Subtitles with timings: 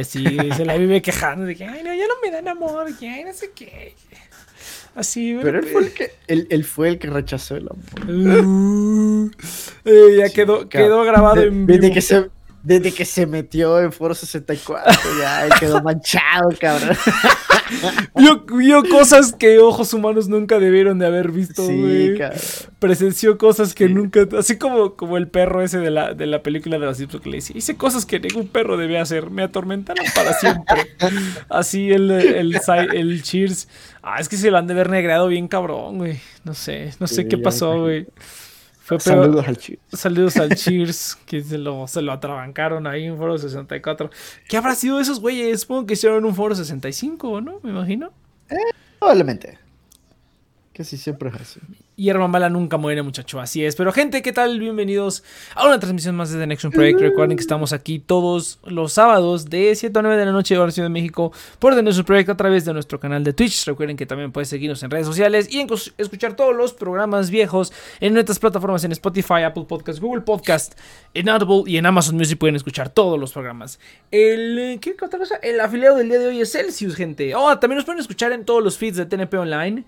[0.00, 0.24] Y así
[0.56, 3.24] se la vive quejando de que, ay, no, ya no me dan amor, que, ay,
[3.24, 3.94] no sé qué.
[4.94, 8.44] Así, Pero él fue el que, él, él fue el que rechazó el amor.
[8.46, 9.30] Uh,
[9.84, 11.78] eh, ya quedó, quedó grabado De- en vivo.
[11.80, 12.28] desde que se
[12.62, 16.96] desde que se metió en Foro 64 ya quedó manchado, cabrón.
[18.16, 22.14] Vio, vio cosas que ojos humanos nunca debieron de haber visto, Sí.
[22.78, 23.94] Presenció cosas que Sí.
[23.94, 24.26] nunca.
[24.38, 27.30] Así como, como el perro ese de la, de la película de los Simpsons que
[27.30, 29.30] le dice: Hice cosas que ningún perro debía hacer.
[29.30, 30.96] Me atormentaron para siempre.
[31.48, 33.68] Así el, el, el, el Cheers.
[34.02, 36.18] Ah, es que se lo han de haber negreado bien cabrón, güey.
[36.44, 38.06] No sé, no sé Sí, qué pasó, güey.
[38.98, 39.24] Fue peor.
[39.24, 39.82] Saludos al chico.
[39.92, 44.10] Saludos al Cheers, que se lo, se lo atrabancaron ahí en Foro 64.
[44.48, 45.60] ¿Qué habrá sido de esos güeyes?
[45.60, 47.60] Supongo que hicieron un Foro 65, ¿no?
[47.62, 48.12] Me imagino.
[48.98, 49.58] Probablemente.
[50.84, 51.60] Sí, siempre es así.
[51.96, 53.40] Y Herman Bala nunca muere, muchacho.
[53.40, 53.76] Así es.
[53.76, 54.58] Pero, gente, ¿qué tal?
[54.58, 55.22] Bienvenidos
[55.54, 57.00] a una transmisión más de The Next One Project.
[57.00, 60.72] Recuerden que estamos aquí todos los sábados de 7 a 9 de la noche, hora
[60.72, 63.66] Ciudad de México, por The Next One Project a través de nuestro canal de Twitch.
[63.66, 65.68] Recuerden que también puedes seguirnos en redes sociales y en
[65.98, 70.78] escuchar todos los programas viejos en nuestras plataformas en Spotify, Apple Podcast, Google Podcast,
[71.12, 72.38] en Audible y en Amazon Music.
[72.38, 73.78] Pueden escuchar todos los programas.
[74.10, 75.36] El, ¿qué otra cosa?
[75.42, 77.34] El afiliado del día de hoy es Celsius, gente.
[77.34, 79.84] Oh, también nos pueden escuchar en todos los feeds de TNP Online.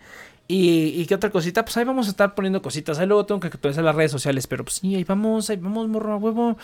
[0.55, 2.99] Y, qué otra cosita, pues ahí vamos a estar poniendo cositas.
[2.99, 5.89] Ahí luego tengo que actualizar las redes sociales, pero pues sí, ahí vamos, ahí vamos,
[5.89, 6.59] morro a huevo.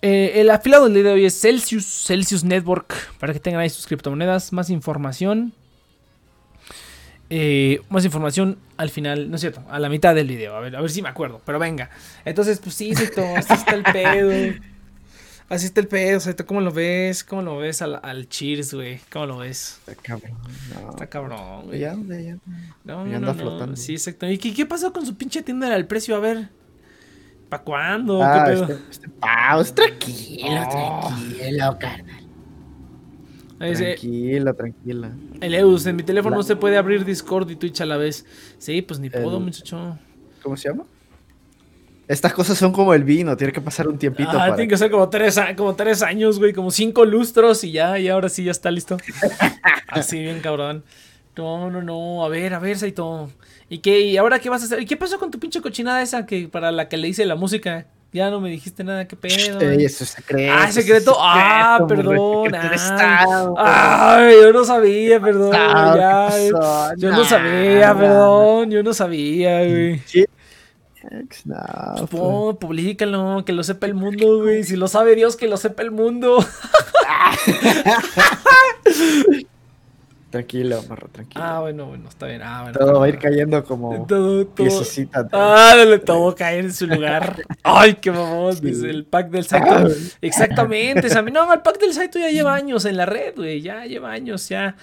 [0.00, 3.70] Eh, el afiliado del día de hoy es Celsius, Celsius Network, para que tengan ahí
[3.70, 5.52] sus criptomonedas, más información.
[7.30, 10.74] Eh, más información al final, no es cierto, a la mitad del video, a ver,
[10.74, 11.90] a ver si me acuerdo, pero venga.
[12.24, 14.58] Entonces, pues sí, Zito, así está el pedo.
[15.52, 17.22] Así está el pedo, Zito, ¿cómo lo ves?
[17.24, 19.00] ¿Cómo lo ves al, al Cheers, güey?
[19.12, 19.80] ¿Cómo lo ves?
[19.86, 20.38] Está cabrón.
[20.74, 20.90] No.
[20.90, 21.78] Está cabrón, güey.
[21.80, 22.38] Ya, ya, ya.
[22.84, 23.34] No, Ya anda no.
[23.34, 23.76] flotando.
[23.76, 24.26] Sí, exacto.
[24.30, 26.16] ¿Y qué, qué pasó con su pinche tienda al precio?
[26.16, 26.48] A ver.
[27.50, 28.22] ¿Para cuándo?
[28.22, 28.62] Ah, ¿Qué pedo?
[28.64, 31.08] este, este Paus, tranquilo, Oh.
[31.08, 32.22] tranquilo, carnal.
[33.58, 35.12] Tranquila, tranquila.
[35.40, 37.96] el Eus, en mi teléfono La- no se puede abrir Discord y Twitch a la
[37.98, 38.24] vez.
[38.58, 39.98] Sí, pues ni puedo, El- muchacho.
[40.42, 40.84] ¿Cómo se llama?
[42.12, 44.76] Estas cosas son como el vino, tiene que pasar un tiempito Ah, para tiene que
[44.76, 48.44] ser como tres, como tres años, güey, como cinco lustros y ya, y ahora sí
[48.44, 48.98] ya está listo.
[49.88, 50.84] Así, bien cabrón.
[51.38, 53.30] No, no, no, a ver, a ver, Saito.
[53.70, 54.00] ¿Y qué?
[54.00, 54.82] ¿Y ahora qué vas a hacer?
[54.82, 57.34] ¿Y qué pasó con tu pinche cochinada esa que para la que le hice la
[57.34, 57.86] música?
[58.12, 59.58] Ya no me dijiste nada, qué pedo.
[59.58, 60.52] Eso es secreto.
[60.54, 61.16] Ah, secreto.
[61.18, 62.54] Ah, perdón.
[63.56, 65.52] Ay, yo no sabía, perdón.
[65.54, 66.94] Ah, ya, ¿qué pasó?
[66.98, 68.70] yo no sabía, perdón.
[68.70, 70.02] Yo no sabía, güey.
[71.44, 72.06] No.
[72.10, 74.64] Pon, publícalo, que lo sepa el mundo, güey.
[74.64, 76.38] Si lo sabe Dios, que lo sepa el mundo.
[80.30, 81.44] Tranquilo, marro, tranquilo.
[81.44, 82.40] Ah, bueno, bueno, está bien.
[82.42, 82.78] Ah, bueno.
[82.78, 84.54] Todo va a ir cayendo como Todo, todo.
[84.54, 85.28] piececita.
[85.30, 87.42] Ah, dale, todo caer en su lugar.
[87.62, 88.56] Ay, qué mamón.
[88.56, 88.62] Sí.
[88.64, 89.66] dice, el pack del Saito.
[89.70, 89.88] Ah.
[90.22, 91.10] Exactamente.
[91.10, 91.32] Sammy.
[91.32, 93.60] No, el pack del Saito ya lleva años en la red, güey.
[93.60, 94.74] Ya lleva años, ya.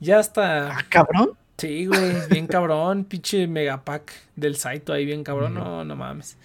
[0.00, 0.72] Ya está.
[0.76, 1.30] Ah, cabrón.
[1.60, 6.36] Sí, güey, bien cabrón, pinche megapack del Saito ahí, bien cabrón, no, no mames.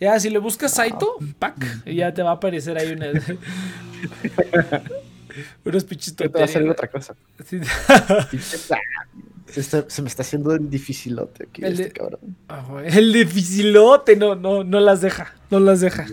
[0.00, 3.10] Ya, si le buscas Saito, pack, ya te va a aparecer ahí una...
[5.64, 7.14] unos pinches ¿Qué te va a salir otra cosa?
[7.44, 7.60] Sí.
[9.46, 12.20] Se, está- se me está haciendo el dificilote aquí, El este de- cabrón.
[12.48, 16.06] Ah, El dificilote, no, no, no las deja, no las deja.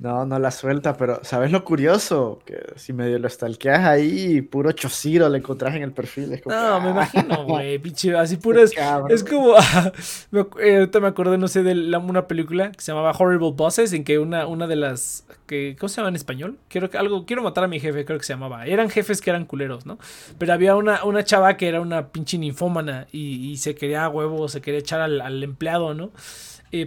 [0.00, 2.40] No, no la suelta, pero ¿sabes lo curioso?
[2.44, 6.32] Que si medio lo stalkeas ahí, puro chociro le encontrás en el perfil.
[6.32, 8.72] Es como No, me ah, imagino, güey, pinche, así puras...
[8.72, 9.10] cabrón.
[9.12, 9.54] Es como,
[10.32, 13.12] me acu- eh, ahorita me acordé, no sé, de la- una película que se llamaba
[13.18, 16.58] Horrible Bosses, en que una, una de las, que, ¿cómo se llama en español?
[16.68, 18.66] Quiero que algo, quiero matar a mi jefe, creo que se llamaba.
[18.66, 19.98] Eran jefes que eran culeros, ¿no?
[20.38, 24.08] Pero había una, una chava que era una pinche ninfómana y, y se quería a
[24.08, 26.10] huevo, se quería echar al, al empleado, ¿no?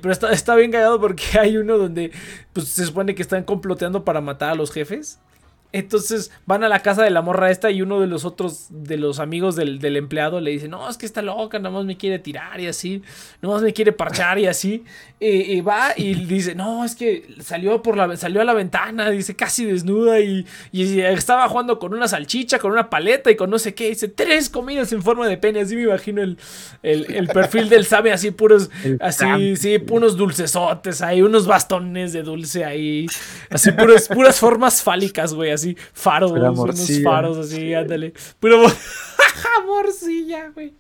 [0.02, 2.12] Pero está, está bien cagado porque hay uno donde
[2.54, 5.20] pues, se supone que están comploteando para matar a los jefes.
[5.74, 8.98] Entonces van a la casa de la morra esta y uno de los otros, de
[8.98, 11.98] los amigos del, del empleado le dice, no, es que está loca, nada más me
[11.98, 13.02] quiere tirar y así,
[13.42, 14.84] nada más me quiere parchar y así.
[15.20, 19.36] Y va y dice, no, es que salió, por la, salió a la ventana, dice,
[19.36, 23.58] casi desnuda y, y estaba jugando con una salchicha, con una paleta y con no
[23.58, 23.90] sé qué.
[23.90, 26.38] Dice, tres comidas en forma de pene, así me imagino el,
[26.84, 32.14] el, el perfil del sabe, así puros, El así, sí, unos dulcesotes ahí, unos bastones
[32.14, 33.08] de dulce ahí,
[33.50, 37.10] así puras, puras formas fálicas, güey, así, faros, Pura unos morcilla.
[37.10, 38.14] faros así, ándale.
[38.42, 38.72] Mor-
[39.68, 40.74] morcilla, güey.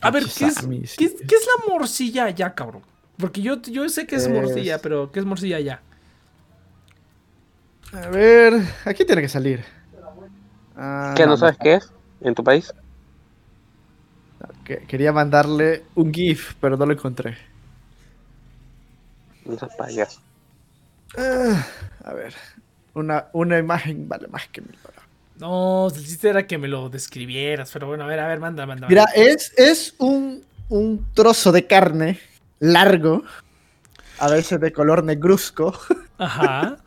[0.00, 2.82] A ver, Pinche ¿qué es, qué, es, qué es la morcilla allá, cabrón?
[3.18, 5.80] Porque yo, yo sé que es Es- morcilla, pero ¿qué es morcilla allá?
[7.92, 9.64] A ver, aquí tiene que salir.
[10.76, 11.24] Ah, ¿Qué?
[11.24, 11.90] ¿No no, sabes qué es?
[12.20, 12.72] ¿En tu país?
[14.64, 17.38] que- Quería mandarle un GIF, pero no lo encontré.
[19.44, 20.20] No seas payaso.
[21.16, 21.64] Ah,
[22.04, 22.34] a ver.
[22.96, 25.06] Una, una imagen vale más que mil palabras.
[25.38, 28.64] No, el chiste era que me lo describieras, pero bueno, a ver, a ver, manda,
[28.66, 28.88] manda.
[28.88, 29.20] Mira, manda.
[29.22, 32.18] es, es un, un trozo de carne
[32.58, 33.22] largo,
[34.18, 35.78] a veces de color negruzco.
[36.18, 36.78] Ajá.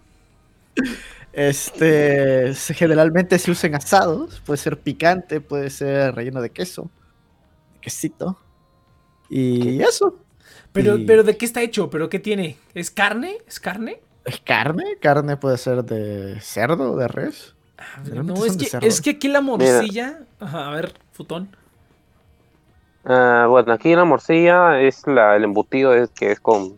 [1.31, 6.89] Este, generalmente se usa en asados, puede ser picante, puede ser relleno de queso,
[7.81, 8.37] quesito.
[9.29, 10.17] Y eso.
[10.73, 11.89] Pero, Y- pero ¿de qué está hecho?
[11.91, 12.57] ¿Pero qué tiene?
[12.73, 13.37] ¿Es carne?
[13.47, 14.01] ¿Es carne?
[14.29, 14.97] ¿Es carne?
[15.01, 17.55] Carne puede ser de cerdo o de res.
[17.79, 20.19] Ah, No, es que, es que aquí la morcilla.
[20.39, 21.49] Ajá, a ver, futón.
[23.05, 26.75] Ah, bueno, aquí la morcilla es la, el embutido es, que es con,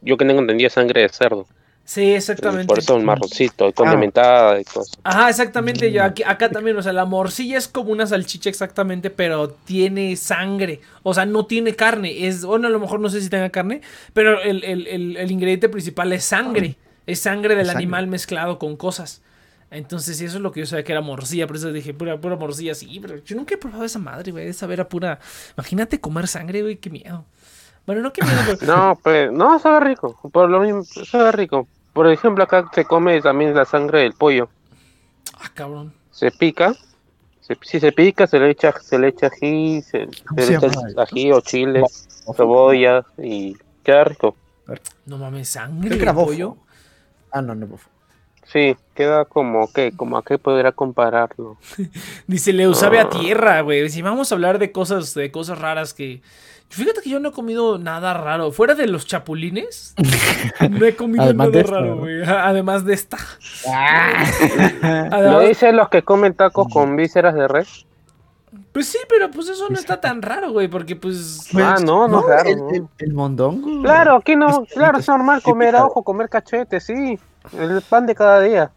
[0.00, 1.46] yo que tengo entendido, sangre de cerdo.
[1.90, 2.68] Sí, exactamente.
[2.68, 4.92] Por eso el marroncito, y condimentada y todo eso.
[5.02, 5.90] Ajá, exactamente.
[5.90, 10.14] Yo aquí, acá también, o sea, la morcilla es como una salchicha exactamente, pero tiene
[10.14, 10.80] sangre.
[11.02, 12.28] O sea, no tiene carne.
[12.28, 13.80] Es, bueno, a lo mejor no sé si tenga carne,
[14.12, 16.76] pero el, el- el- el ingrediente principal es sangre.
[17.06, 17.82] Es sangre del Es sangre.
[17.82, 19.20] animal mezclado con cosas.
[19.72, 21.48] Entonces, sí, eso es lo que yo sabía que era morcilla.
[21.48, 23.00] Por eso dije, pura, pura morcilla, sí.
[23.00, 24.46] Pero yo nunca he probado esa madre, güey.
[24.46, 25.18] Esa era pura.
[25.56, 27.24] Imagínate comer sangre, güey, qué miedo.
[27.84, 28.76] Bueno, no qué miedo, pero.
[28.76, 30.16] No, pues, no, sabe rico.
[30.32, 31.66] Por lo mismo, sabe rico.
[31.92, 34.48] Por ejemplo, acá se come también la sangre del pollo.
[35.38, 35.92] Ah, cabrón.
[36.10, 36.74] Se pica.
[37.40, 40.52] Se, si se pica, se le echa, se le echa ají, se, ¿Cómo se se
[40.52, 41.82] le echa ají o chile,
[42.36, 44.36] cebolla y queda rico.
[45.06, 46.26] No mames, sangre Creo que de era bofo.
[46.26, 46.56] pollo.
[47.32, 47.88] Ah, no, no, bofo.
[48.44, 51.56] Sí, queda como que, como a qué podría compararlo.
[52.26, 53.88] Dice Leo, sabe a tierra, güey.
[53.90, 56.22] Si vamos a hablar de cosas, de cosas raras que.
[56.72, 58.52] Fíjate que yo no he comido nada raro.
[58.52, 59.94] Fuera de los chapulines,
[60.70, 61.96] no he comido Además nada esta, raro, ¿no?
[61.96, 62.22] güey.
[62.24, 63.18] Además de esta.
[63.66, 67.86] ¿No Además- dicen los que comen tacos con vísceras de res?
[68.72, 70.68] pues sí, pero pues eso no está tan raro, güey.
[70.68, 71.48] Porque pues.
[71.56, 72.70] Ah, no, no, claro, El, no.
[72.70, 73.82] el- el mondongo.
[73.82, 77.18] Claro, aquí no, claro, es normal comer típica- ojo, comer cachete, sí.
[77.58, 78.70] El pan de cada día.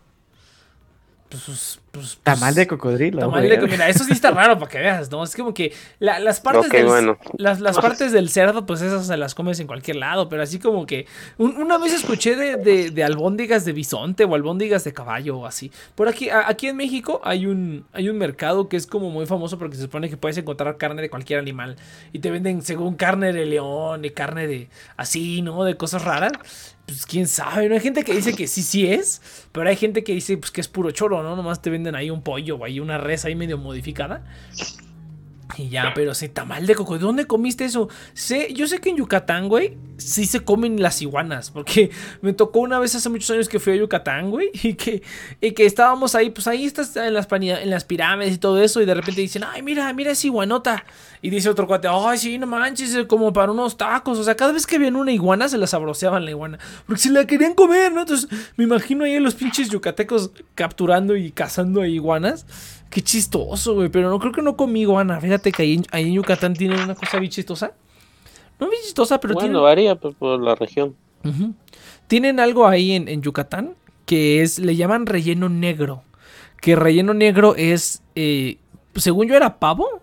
[1.34, 3.22] Pues, pues, pues, Tamal de cocodrilo.
[3.22, 5.24] Tamal de mira, eso sí está raro para que veas, ¿no?
[5.24, 7.18] Es como que la- las partes del bueno.
[7.40, 10.60] las, las partes del cerdo, pues esas se las comes en cualquier lado, pero así
[10.60, 11.08] como que
[11.40, 15.48] un- una vez escuché de, de, de albóndigas de bisonte o albóndigas de caballo o
[15.48, 15.72] así.
[15.96, 19.26] Por aquí, a- aquí en México hay un, hay un mercado que es como muy
[19.26, 21.78] famoso porque se supone que puedes encontrar carne de cualquier animal
[22.12, 25.64] y te venden según carne de león y carne de así, ¿no?
[25.64, 26.76] De cosas raras.
[26.86, 27.76] Pues quién sabe, ¿no?
[27.76, 29.22] Hay gente que dice que sí, sí es,
[29.52, 31.36] pero hay gente que dice pues que es puro choro, ¿no?
[31.36, 34.26] Nomás te venden ahí un pollo ahí una res ahí medio modificada.
[35.58, 36.96] Y ya, pero sí, tamal de coco.
[36.96, 37.90] ¿De dónde comiste eso?
[38.14, 41.52] Sé, yo sé que en Yucatán, güey, sí se comen las iguanas.
[41.52, 44.50] Porque me tocó una vez hace muchos años que fui a Yucatán, güey.
[44.64, 45.04] Y que,
[45.42, 47.28] y que estábamos ahí, pues ahí estás en las,
[47.86, 48.82] pirámides y todo eso.
[48.82, 50.86] Y de repente dicen, ay, mira, mira esa iguanota.
[51.22, 54.18] Y dice otro cuate, ay, sí, no manches, como para unos tacos.
[54.18, 56.58] O sea, cada vez que veían una iguana, se la sabroseaban la iguana.
[56.86, 58.02] Porque se la querían comer, ¿no?
[58.02, 62.46] Entonces, me imagino ahí los pinches yucatecos capturando y cazando a iguanas.
[62.94, 63.90] Qué chistoso, güey.
[63.90, 65.20] Pero no creo que no comí iguana.
[65.20, 67.74] Fíjate que ahí en, ahí en Yucatán tienen una cosa bien chistosa.
[68.60, 70.96] No bien chistosa, pero bueno, tienen, varía por, por la región.
[72.08, 76.04] Tienen algo ahí en, en Yucatán que es, le llaman relleno negro.
[76.62, 78.58] Que relleno negro es, eh,
[78.96, 80.02] según yo era pavo,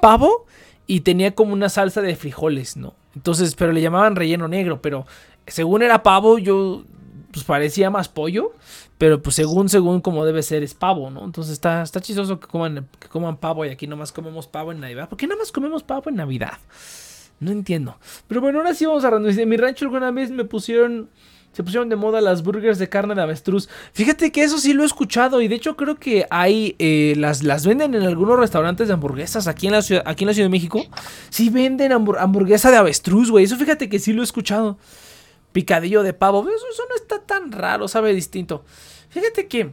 [0.00, 0.46] pavo
[0.86, 2.94] y tenía como una salsa de frijoles, ¿no?
[3.14, 5.06] Entonces, pero le llamaban relleno negro, pero
[5.46, 6.84] según era pavo, yo
[7.32, 8.52] pues parecía más pollo,
[9.00, 11.24] pero pues según según como debe ser es pavo, ¿no?
[11.24, 14.80] Entonces está está chistoso que coman que coman pavo y aquí nomás comemos pavo en
[14.80, 15.08] Navidad.
[15.08, 16.58] ¿Por qué nada más comemos pavo en Navidad?
[17.40, 17.96] No entiendo.
[18.28, 19.38] Pero bueno, ahora sí vamos a random.
[19.38, 21.08] En mi rancho alguna vez me pusieron
[21.52, 23.70] se pusieron de moda las burgers de carne de avestruz.
[23.94, 27.42] Fíjate que eso sí lo he escuchado y de hecho creo que hay eh, las,
[27.42, 30.44] las venden en algunos restaurantes de hamburguesas aquí en la ciudad, aquí en la Ciudad
[30.46, 30.84] de México.
[31.30, 33.46] Sí venden hambur- hamburguesa de avestruz, güey.
[33.46, 34.76] Eso fíjate que sí lo he escuchado.
[35.52, 36.40] Picadillo de pavo.
[36.42, 38.64] Eso, no está tan raro, sabe distinto.
[39.08, 39.72] Fíjate que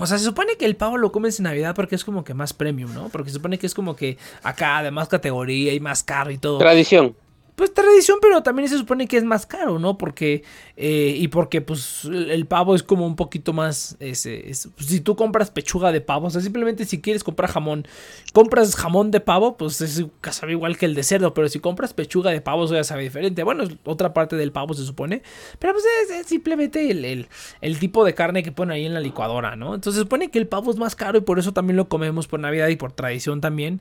[0.00, 2.32] o sea, se supone que el pavo lo comes en Navidad porque es como que
[2.32, 3.08] más premium, ¿no?
[3.08, 6.38] Porque se supone que es como que acá de más categoría y más caro y
[6.38, 6.58] todo.
[6.58, 7.16] Tradición.
[7.58, 9.98] Pues tradición, pero también se supone que es más caro, ¿no?
[9.98, 10.44] Porque,
[10.76, 15.50] eh, y porque pues el, pavo es como un poquito más, pues, si tú compras
[15.50, 17.84] pechuga de pavo, o sea, simplemente si quieres comprar jamón,
[18.32, 21.94] compras jamón de pavo, pues es sabe igual que el de cerdo, pero si compras
[21.94, 23.42] pechuga de pavo, eso ya sabe diferente.
[23.42, 25.22] Bueno, es otra parte del pavo se supone,
[25.58, 27.28] pero pues es, es simplemente el, el-
[27.60, 29.74] el tipo de carne que ponen ahí en la licuadora, ¿no?
[29.74, 32.28] Entonces se supone que el pavo es más caro y por eso también lo comemos
[32.28, 33.80] por Navidad y por tradición también.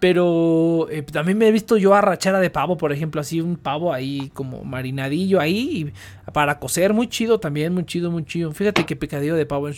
[0.00, 3.92] Pero eh, también me he visto yo arrachera de pavo, por ejemplo, así un pavo
[3.92, 5.92] ahí como marinadillo ahí
[6.32, 8.52] para cocer, muy chido también, muy chido, muy chido.
[8.52, 9.68] Fíjate que picadillo de pavo.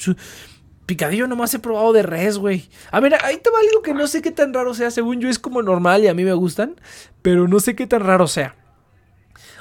[0.87, 2.69] Picadillo nomás he probado de res, güey.
[2.91, 4.91] A ver, ahí te va algo que no sé qué tan raro sea.
[4.91, 6.77] Según yo es como normal y a mí me gustan,
[7.23, 8.55] pero no sé qué tan raro sea.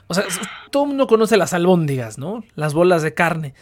[0.08, 0.24] O sea,
[0.70, 2.44] todo el mundo conoce las albóndigas, ¿no?
[2.54, 3.56] Las bolas de carne.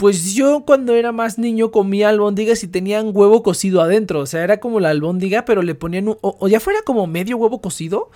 [0.00, 4.20] Pues yo cuando era más niño comía albóndigas y tenían huevo cocido adentro.
[4.20, 7.36] O sea, era como la albóndiga, pero le ponían un- o, ya fuera como medio
[7.36, 8.10] huevo cocido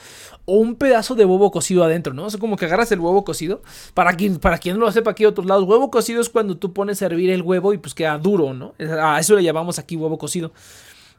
[0.47, 2.25] o un pedazo de huevo cocido adentro, ¿no?
[2.25, 3.61] O sea, como que agarras el huevo cocido.
[3.93, 6.57] Para quien, para quien no lo sepa aquí de otros lados, huevo cocido es cuando
[6.57, 8.73] tú pones a hervir el huevo y pues queda duro, ¿no?
[9.03, 10.53] A eso le llamamos aquí huevo cocido.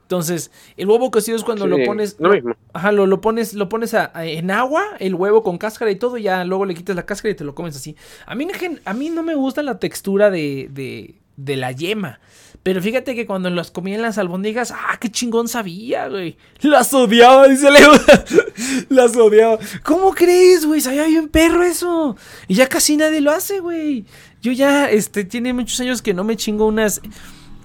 [0.06, 2.16] Entonces, el huevo cocido es cuando lo pones.
[2.20, 2.54] Lo mismo.
[2.74, 5.96] Ajá, lo, lo pones, lo pones a- a- en agua, el huevo con cáscara y
[5.96, 7.96] todo, y ya luego le quitas la cáscara y te lo comes así.
[8.28, 8.48] A mí,
[8.86, 12.20] a mí no me gusta la textura de, de, de la yema.
[12.62, 16.38] Pero fíjate que cuando las comía en las albóndigas, ¡ah, qué chingón sabía, güey!
[16.62, 17.92] Las odiaba, dice Leo.
[18.90, 19.58] las odiaba.
[19.84, 20.82] ¿Cómo crees, güey?
[20.82, 22.16] Sabía bien perro eso.
[22.48, 24.06] Y ya casi nadie lo hace, güey.
[24.42, 27.02] Yo ya, este, tiene muchos años que no me chingo unas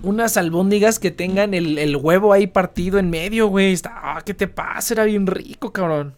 [0.02, 3.72] unas albóndigas que tengan el, el huevo ahí partido en medio, güey.
[3.72, 4.94] Está, ah, ¿qué te pasa?
[4.94, 6.16] Era bien rico, cabrón.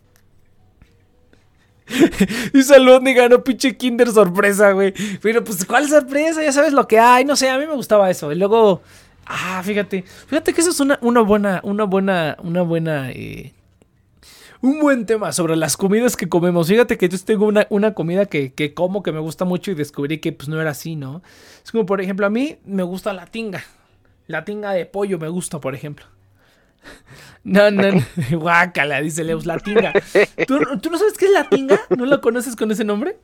[2.53, 4.95] Dice albóndiga, no pinche Kinder sorpresa, güey.
[5.21, 6.43] Pero pues, ¿cuál sorpresa?
[6.43, 7.25] Ya sabes lo que hay.
[7.25, 8.33] No sé, a mí me gustaba eso.
[8.33, 8.83] Y luego,
[9.27, 10.03] ah, fíjate.
[10.27, 13.53] Fíjate que eso es una, una buena, una buena, una buena, eh,
[14.63, 16.69] un buen tema sobre las comidas que comemos.
[16.69, 19.75] Fíjate que yo tengo una, una comida que, que como que me gusta mucho y
[19.75, 21.21] descubrí que pues no era así, ¿no?
[21.63, 23.65] Es como, por ejemplo, a mí me gusta la tinga.
[24.29, 26.07] La tinga de pollo me gusta, por ejemplo.
[27.45, 28.01] No, no, no.
[28.39, 29.93] Guácala, dice Leus, la tinga.
[30.47, 31.77] ¿Tú, tú no sabes qué es la tinga?
[31.91, 33.17] ¿No la conoces con ese nombre?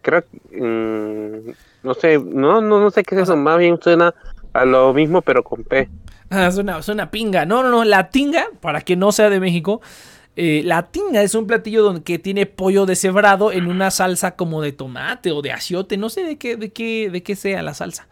[0.00, 4.14] Creo que, mm, no sé, no, no, no sé qué es eso, más bien suena
[4.54, 5.88] a lo mismo pero con P.
[6.30, 7.44] Ah, suena, suena pinga.
[7.44, 7.84] No, no, no.
[7.84, 9.80] La tinga, para que no sea de México,
[10.36, 14.62] eh, la tinga es un platillo donde, que tiene pollo deshebrado en una salsa como
[14.62, 15.96] de tomate o de aciote.
[15.96, 18.08] No sé de qué, de qué, de qué sea la salsa.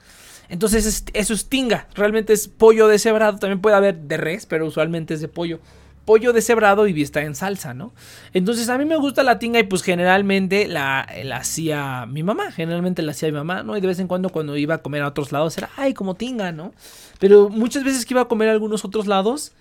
[0.49, 1.89] Entonces es- eso es tinga.
[1.95, 3.39] Realmente es pollo deshebrado.
[3.39, 5.59] También puede haber de res, pero usualmente es de pollo.
[6.05, 7.93] Pollo deshebrado y está en salsa, ¿no?
[8.33, 12.51] Entonces a mí me gusta la tinga y pues generalmente la, la hacía mi mamá.
[12.51, 13.77] Generalmente la hacía mi mamá, ¿no?
[13.77, 16.15] Y de vez en cuando cuando iba a comer a otros lados era, ay, como
[16.15, 16.73] tinga, ¿no?
[17.19, 19.53] Pero muchas veces que iba a comer a algunos otros lados,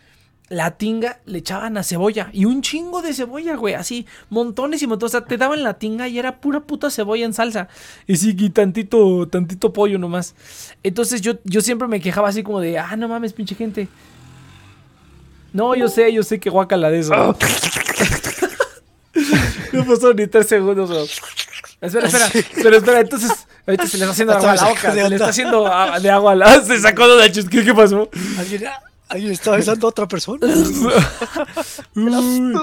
[0.51, 2.29] la tinga le echaban a cebolla.
[2.33, 3.73] Y un chingo de cebolla, güey.
[3.73, 5.15] Así, montones y montones.
[5.15, 7.69] O sea, te daban la tinga y era pura puta cebolla en salsa.
[8.05, 10.35] Y sí, y tantito, tantito pollo nomás.
[10.83, 13.87] Entonces yo, yo siempre me quejaba así como de, ah, no mames, pinche gente.
[15.53, 17.13] No, yo sé, yo sé que guacala de eso.
[19.73, 21.03] no pasó ni tres segundos, bro.
[21.81, 22.29] Espera, espera,
[22.61, 23.31] pero espera, entonces,
[23.65, 26.09] ahorita se le está haciendo agua a la boca, se le está haciendo a- de
[26.11, 26.61] agua a la...
[26.65, 28.07] Se sacó de la chusquilla, ¿qué pasó?
[28.37, 28.63] ¿Alguien,
[29.09, 30.45] ¿Alguien está besando a otra persona?
[31.95, 32.53] Uy.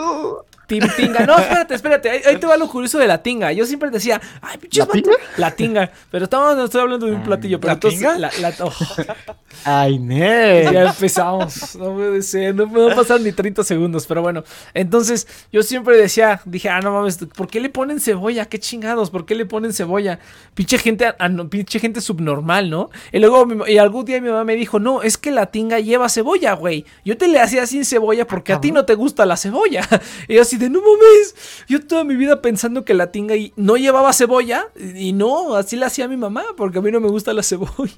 [0.68, 1.26] Team Tinga.
[1.26, 2.10] No, espérate, espérate.
[2.10, 3.50] Ahí, ahí te va lo curioso de la tinga.
[3.52, 5.02] Yo siempre decía, ay, pinches ¿La vatos".
[5.02, 5.16] tinga?
[5.38, 5.90] La tinga.
[6.10, 7.58] Pero estamos, no estoy hablando de un platillo.
[7.58, 8.18] Pero ¿La entonces, tinga?
[8.18, 8.72] La, la- oh,
[9.64, 10.64] Ay, ne.
[10.72, 11.74] ya empezamos.
[11.76, 12.54] No puede ser.
[12.54, 14.06] No puedo pasar ni 30 segundos.
[14.06, 14.44] Pero bueno.
[14.74, 18.44] Entonces, yo siempre decía, dije, ah, no mames, ¿por qué le ponen cebolla?
[18.44, 19.10] ¿Qué chingados?
[19.10, 20.18] ¿Por qué le ponen cebolla?
[20.54, 22.90] Pinche gente, no, pinche gente subnormal, ¿no?
[23.10, 25.80] Y luego, mi- y algún día mi mamá me dijo, no, es que la tinga
[25.80, 26.84] lleva cebolla, güey.
[27.06, 29.88] Yo te le hacía sin cebolla porque a ti no te gusta la cebolla.
[30.28, 31.34] Y yo así de, no mames.
[31.68, 34.68] Yo toda mi vida pensando que la tinga y- no llevaba cebolla.
[34.96, 37.92] Y no, así la hacía mi mamá porque a mí no me gusta la cebolla.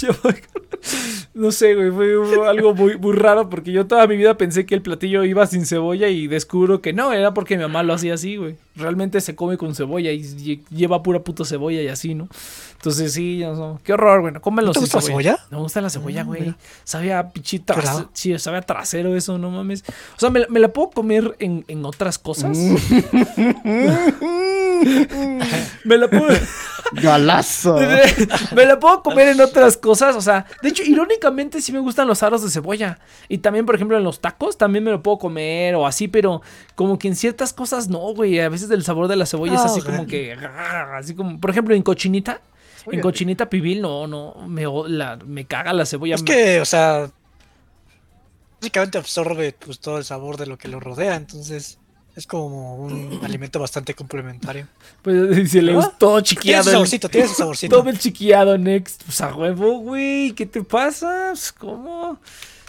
[1.34, 4.74] No sé, güey, fue algo muy, muy raro porque yo toda mi vida pensé que
[4.74, 8.14] el platillo iba sin cebolla y descubro que no, era porque mi mamá lo hacía
[8.14, 8.56] así, güey.
[8.78, 12.28] Realmente se come con cebolla y lle- lleva pura puta cebolla y así, ¿no?
[12.76, 14.34] Entonces sí, no, qué horror, güey.
[14.40, 15.38] Cómenlo ¿No te gusta la cebolla?
[15.50, 16.54] No me gusta la cebolla, Mm, güey.
[16.84, 17.30] Sabe a
[17.66, 18.08] raro.
[18.12, 19.82] sí, sabe a trasero eso, no mames.
[20.16, 22.56] O sea, me, la- me la puedo comer en, en otras cosas.
[25.84, 26.28] me la puedo...
[26.92, 27.76] Galazo.
[28.56, 32.08] me la puedo comer en otras cosas, o sea, de hecho, irónicamente sí me gustan
[32.08, 32.98] los aros de cebolla.
[33.28, 36.40] Y también, por ejemplo, en los tacos también me lo puedo comer o así, pero
[36.74, 38.40] como que en ciertas cosas no, güey.
[38.40, 41.50] A veces el sabor de la cebolla es Ah, así como que, así como, por
[41.50, 42.40] ejemplo, en cochinita.
[42.90, 46.14] En cochinita pibil, no, no, me, o- la- me caga la cebolla.
[46.14, 47.10] Es que, o sea,
[48.60, 51.78] básicamente absorbe pues, todo el sabor de lo que lo rodea, entonces
[52.18, 54.66] es como un alimento bastante complementario.
[55.02, 55.76] Pues se le ¿Ah?
[55.76, 56.62] gustó todo Tiene chiqueado.
[56.64, 57.78] su el- saborcito, tiene su saborcito.
[57.78, 59.04] Todo el chiqueado next.
[59.04, 60.32] Pues a huevo, güey.
[60.32, 61.28] ¿Qué te pasa?
[61.30, 62.18] Pues, ¿Cómo?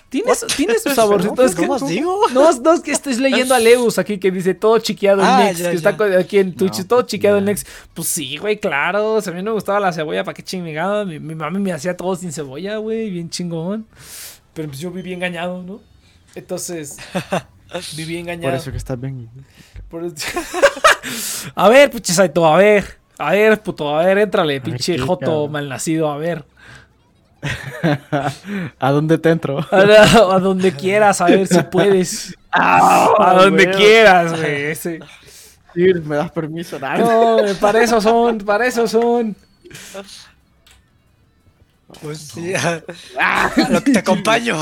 [0.09, 1.35] Tienes, tienes tu saborcito.
[1.35, 2.29] No, es que, ¿cómo os digo?
[2.33, 5.43] No, no, es que estoy leyendo a Leus aquí que dice todo chiqueado en Ah,
[5.45, 5.61] Next.
[5.61, 6.19] ya, que está ya.
[6.19, 7.41] aquí en Twitch, No, todo pues, chiqueado.
[7.41, 7.67] Next.
[7.93, 9.13] Pues sí, güey, claro.
[9.15, 11.05] O sea, a mí no me gustaba la cebolla, ¿para qué chingada?
[11.05, 13.85] Mi, mi mami me hacía todo sin cebolla, güey, bien chingón.
[14.53, 15.79] Pero pues yo viví engañado, ¿no?
[16.35, 16.97] Entonces,
[17.95, 18.51] viví engañado.
[18.51, 19.29] Por eso que está bien.
[19.89, 20.27] Por eso-
[21.55, 22.97] a ver, puche Saito, a ver.
[23.17, 25.51] A ver, puto, a ver, éntrale, pinche qué joto cabrón.
[25.51, 26.45] malnacido, a ver.
[28.79, 29.59] ¿A dónde te entro?
[29.71, 32.35] A, a donde quieras, a ver si puedes.
[32.51, 33.75] a donde güey.
[33.77, 34.63] quieras, güey.
[34.65, 34.99] ese.
[35.73, 36.79] Cheers, ¿Me das permiso?
[36.79, 39.35] Nah, No, para eso son, para eso son.
[42.01, 44.57] Pues sí, ah, lo que te acompaño.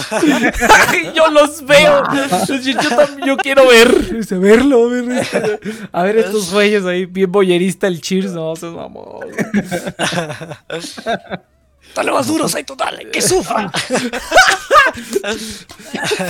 [1.13, 2.04] yo los veo.
[2.48, 3.94] Yo, yo tam- yo quiero ver.
[4.40, 5.28] Verlo, ver.
[5.92, 9.20] A ver estos güeyes ahí, bien boyerista el cheers, no, se mamó.
[11.96, 13.72] Dale más duro, Saito, dale, que sufra.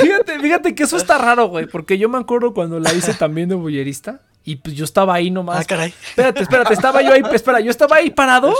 [0.02, 3.50] Fíjate, fíjate que eso está raro, güey, porque yo me acuerdo cuando la hice también
[3.50, 5.60] de boyerista y pues yo estaba ahí nomás.
[5.62, 5.94] Ah, caray.
[6.10, 8.54] Espérate, espérate, estaba yo ahí, espera, yo estaba ahí parado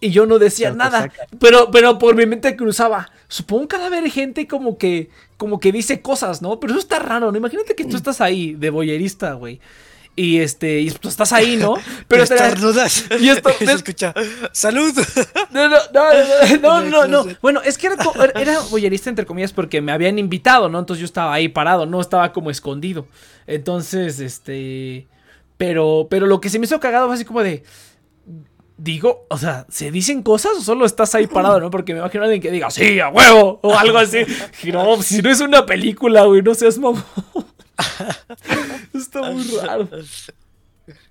[0.00, 1.26] y yo no decía nada, saca.
[1.40, 3.10] pero, pero por mi mente cruzaba.
[3.28, 6.60] Supongo que ha de haber gente como que, como que dice cosas, ¿no?
[6.60, 7.38] Pero eso está raro, ¿no?
[7.38, 9.60] Imagínate que tú estás ahí de boyerista, güey.
[10.16, 11.74] Y este, y tú estás ahí, ¿no?
[12.08, 13.04] Pero estornudas.
[13.20, 14.12] y esto- se escucha.
[14.52, 14.92] ¡Salud!
[15.52, 17.26] no, no, no, no, no, no.
[17.40, 20.78] Bueno, es que era, co- era boyerista entre comillas porque me habían invitado, ¿no?
[20.80, 23.06] Entonces yo estaba ahí parado, no estaba como escondido.
[23.46, 25.06] Entonces, este.
[25.56, 27.62] Pero, pero lo que se me hizo cagado fue así como de.
[28.80, 31.68] Digo, o sea, ¿se dicen cosas o solo estás ahí parado, no?
[31.68, 34.18] Porque me imagino a alguien que diga, sí, a huevo, o algo así.
[34.62, 37.02] Y no, si no es una película, güey, no seas mamón.
[38.94, 39.88] Está muy raro.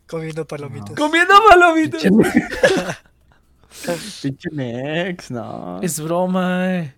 [0.08, 0.96] Comiendo palomitas.
[0.96, 2.04] Comiendo palomitas.
[4.22, 5.80] Pinche Nex, no.
[5.82, 6.94] Es broma, eh.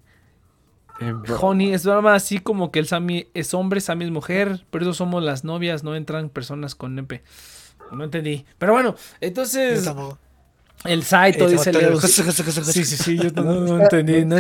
[1.40, 4.94] Honey, es broma así como que el Sammy es hombre, Sammy es mujer, por eso
[4.94, 7.24] somos las novias, no entran personas con nepe.
[7.92, 8.46] No entendí.
[8.58, 10.16] Pero bueno, entonces Estamos-
[10.86, 12.00] el Saito Eh, dice Leo.
[12.00, 14.24] Sí, sí, sí, yo no, no entendí.
[14.26, 14.38] No,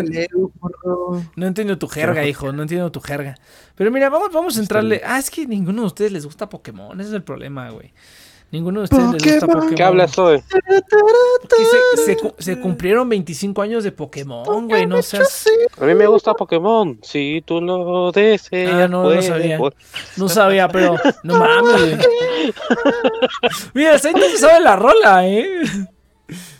[1.35, 3.35] no entiendo tu jerga, hijo, no entiendo tu jerga.
[3.75, 5.01] Pero mira, vamos, vamos a entrarle.
[5.05, 7.93] Ah, es que ninguno de ustedes les gusta Pokémon, ese es el problema, güey.
[8.51, 9.59] Ninguno de ustedes les gusta Pokémon.
[9.59, 9.75] Pokémon.
[9.75, 10.41] ¿Qué hablas hoy?
[11.95, 15.45] Se, se se cumplieron 25 años de Pokémon, güey, no seas...
[15.79, 16.97] A mí me gusta Pokémon.
[17.03, 19.57] Si tú lo deseas, Ah, no, no puedes, sabía.
[19.59, 19.75] pues.
[20.17, 22.53] No sabía, pero no mames, güey.
[23.75, 25.45] Mira, el Saito se sabe la rola, ¿eh?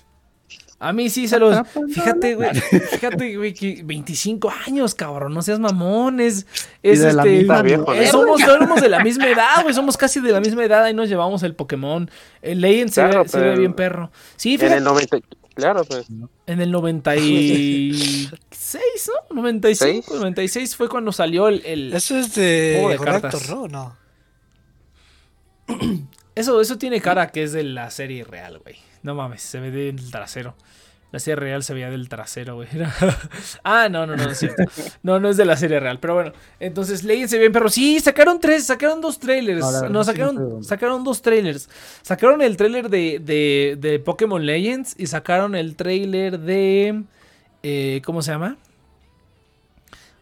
[0.81, 1.57] A mí sí se los.
[1.93, 2.55] Fíjate, güey.
[2.55, 5.33] Fíjate, güey, que 25 años, cabrón.
[5.33, 6.21] No seas mamón.
[6.21, 6.45] Es.
[6.81, 7.37] De la este.
[7.39, 8.11] misma viejo, eh, ¿no?
[8.11, 9.73] somos, somos de la misma edad, güey.
[9.73, 10.85] Somos casi de la misma edad.
[10.85, 12.09] Ahí nos llevamos el Pokémon.
[12.41, 14.09] El Legend se, Claro, ve, se ve bien perro.
[14.37, 14.77] Sí, En fíjate.
[14.77, 15.17] el 90.
[15.53, 16.05] Claro, pues.
[16.47, 19.35] En el 96, ¿no?
[19.35, 20.05] 95, ¿Seis?
[20.17, 21.61] 96 fue cuando salió el.
[21.65, 23.49] el- Eso es de, Juego de cartas.
[23.49, 23.67] ¿no?
[23.67, 23.97] No.
[26.35, 28.77] Eso, eso tiene cara que es de la serie real, güey.
[29.03, 30.55] No mames, se ve del trasero.
[31.11, 32.67] La serie real se veía del trasero, güey.
[33.63, 34.63] Ah, no, no, no, no es cierto.
[35.03, 35.99] No, no es de la serie real.
[35.99, 37.69] Pero bueno, entonces Legends se ve bien perro.
[37.69, 39.61] Sí, sacaron tres, sacaron dos trailers.
[39.61, 41.67] No, verdad sacaron, sacaron dos trailers.
[42.03, 47.03] Sacaron el trailer de, de, de Pokémon Legends y sacaron el trailer de.
[47.63, 48.57] eh, ¿Cómo se llama?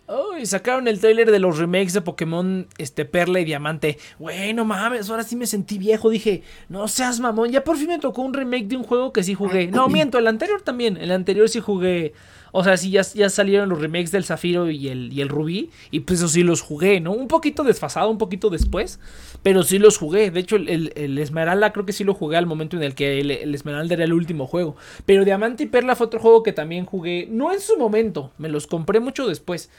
[0.09, 3.97] Oh, y sacaron el trailer de los remakes de Pokémon este, Perla y Diamante.
[4.19, 6.09] Güey, no mames, ahora sí me sentí viejo.
[6.09, 7.51] Dije, no seas mamón.
[7.51, 9.67] Ya por fin me tocó un remake de un juego que sí jugué.
[9.67, 10.95] No, miento, el anterior también.
[10.95, 12.13] El anterior sí jugué.
[12.53, 15.71] O sea, sí, ya, ya salieron los remakes del Zafiro y el, y el Rubí.
[15.91, 17.11] Y pues eso sí los jugué, ¿no?
[17.11, 19.01] Un poquito desfasado, un poquito después.
[19.43, 20.31] Pero sí los jugué.
[20.31, 22.95] De hecho, el, el- el Esmeralda creo que sí lo jugué al momento en el
[22.95, 24.77] que el, el Esmeralda era el último juego.
[25.05, 27.27] Pero Diamante y Perla fue otro juego que también jugué.
[27.29, 28.31] No en su momento.
[28.37, 29.69] Me los compré mucho después.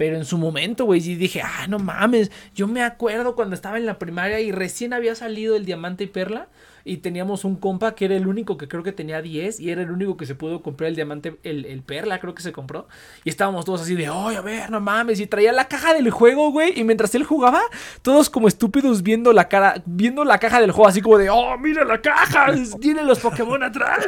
[0.00, 2.30] Pero en su momento, güey, sí dije, ah, no mames.
[2.54, 6.06] Yo me acuerdo cuando estaba en la primaria y recién había salido el Diamante y
[6.06, 6.48] Perla.
[6.84, 9.82] Y teníamos un compa que era el único que creo que tenía 10 y era
[9.82, 12.88] el único que se pudo comprar el diamante, el, el perla, creo que se compró.
[13.24, 15.20] Y estábamos todos así de, oye, a ver, no mames.
[15.20, 16.78] Y traía la caja del juego, güey.
[16.78, 17.60] Y mientras él jugaba,
[18.02, 21.56] todos como estúpidos viendo la cara, viendo la caja del juego, así como de, oh,
[21.58, 22.46] mira la caja,
[22.80, 24.06] tiene los Pokémon atrás.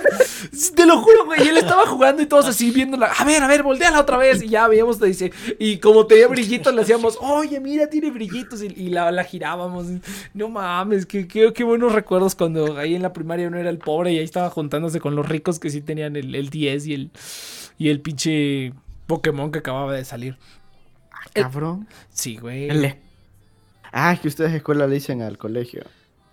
[0.74, 1.44] Te lo juro, güey.
[1.44, 3.06] Y él estaba jugando y todos así viéndola.
[3.06, 4.42] A ver, a ver, volteala otra vez.
[4.42, 8.62] Y ya veíamos, te dice, y como tenía brillitos, le hacíamos, oye, mira, tiene brillitos.
[8.62, 9.86] Y, y la, la girábamos.
[10.34, 13.78] No mames, qué, qué, qué buenos recuerdos cuando ahí en la primaria uno era el
[13.78, 16.94] pobre y ahí estaba juntándose con los ricos que sí tenían el, el 10 y
[16.94, 17.10] el,
[17.78, 18.72] y el pinche
[19.06, 20.36] Pokémon que acababa de salir.
[21.32, 21.88] Cabrón.
[22.10, 22.68] Sí, güey.
[23.92, 25.84] Ah, es que ustedes escuela le dicen al colegio.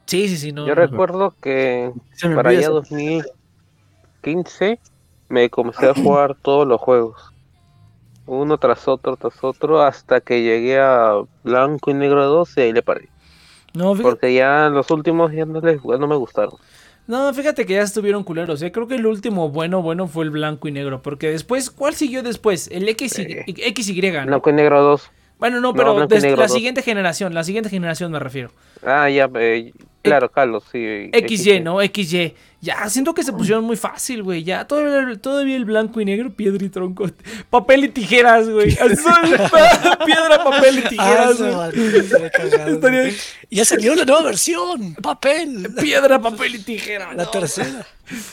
[0.06, 0.66] Sí, sí, sí, no.
[0.66, 2.72] Yo recuerdo que Se me para allá eso.
[2.72, 4.80] 2015
[5.28, 7.34] me comencé a jugar todos los juegos.
[8.26, 11.14] Uno tras otro, tras otro, hasta que llegué a
[11.44, 13.10] Blanco y Negro 12 y ahí le paré.
[13.80, 16.56] No, fíjate, Porque ya los últimos ya no, les, no me gustaron.
[17.08, 18.60] no, fíjate que ya estuvieron culeros.
[18.60, 21.02] Yo creo que el último bueno, bueno fue el blanco y negro.
[21.02, 22.68] Porque después, ¿cuál siguió después?
[22.72, 23.74] El X y, Eh.
[23.76, 24.26] XY, ¿no?
[24.28, 25.12] Blanco y Negro 2.
[25.40, 26.54] Bueno, no, No, pero blanco y des- negro la dos.
[26.54, 28.52] siguiente generación, la siguiente generación me refiero.
[28.86, 29.72] Ah, ya, eh,
[30.02, 31.10] claro, Carlos, sí.
[31.14, 31.80] XY, ¿no?
[31.82, 32.34] XY.
[32.62, 34.44] Ya, siento que se pusieron muy fácil, güey.
[34.44, 37.10] Ya, todavía, todavía el blanco y negro, piedra y tronco.
[37.50, 38.72] Papel y tijeras, güey.
[38.82, 39.14] Así son,
[40.06, 41.70] piedra, papel y Ah, tijeras, eso,
[42.82, 43.14] güey.
[43.50, 45.70] ya salió la nueva versión, papel.
[45.82, 47.14] Piedra, papel y tijera.
[47.14, 47.30] La no.
[47.30, 47.86] tercera.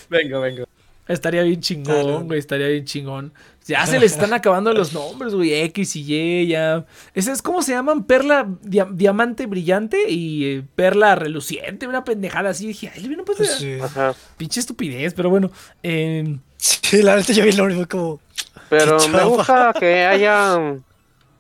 [0.09, 0.65] Venga, venga.
[1.09, 2.39] Estaría bien chingón, güey.
[2.41, 3.33] Estaría bien chingón.
[3.67, 5.53] Ya se les están acabando los nombres, güey.
[5.55, 6.85] X y Y, ya.
[7.15, 11.89] Ese es como se llaman perla, dia- diamante brillante y eh, perla reluciente.
[11.89, 12.69] Una pendejada así.
[12.69, 13.79] Dije, ay, no pues, Pues sí.
[13.83, 14.15] Ajá.
[14.37, 15.51] pinche estupidez, pero bueno.
[15.83, 18.21] eh, Sí, la neta yo vi lo mismo como.
[18.71, 20.85] Pero me gusta que hayan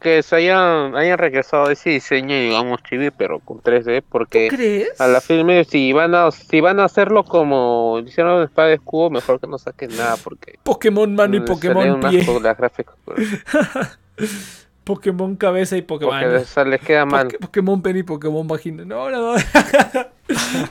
[0.06, 5.00] que se hayan hayan regresado a ese diseño digamos chibi pero con 3D porque ¿Crees?
[5.00, 9.10] a la filme si van a si van a hacerlo como hicieron Espada de Escudo
[9.10, 12.24] mejor que no saquen nada porque Pokémon mano y Pokémon pie.
[12.40, 12.94] las gráficas
[14.86, 16.14] Pokémon cabeza y Pokémon.
[16.14, 18.84] porque les, les queda mal Poké- Pokémon pene y Pokémon vagina.
[18.84, 19.36] No, no, no.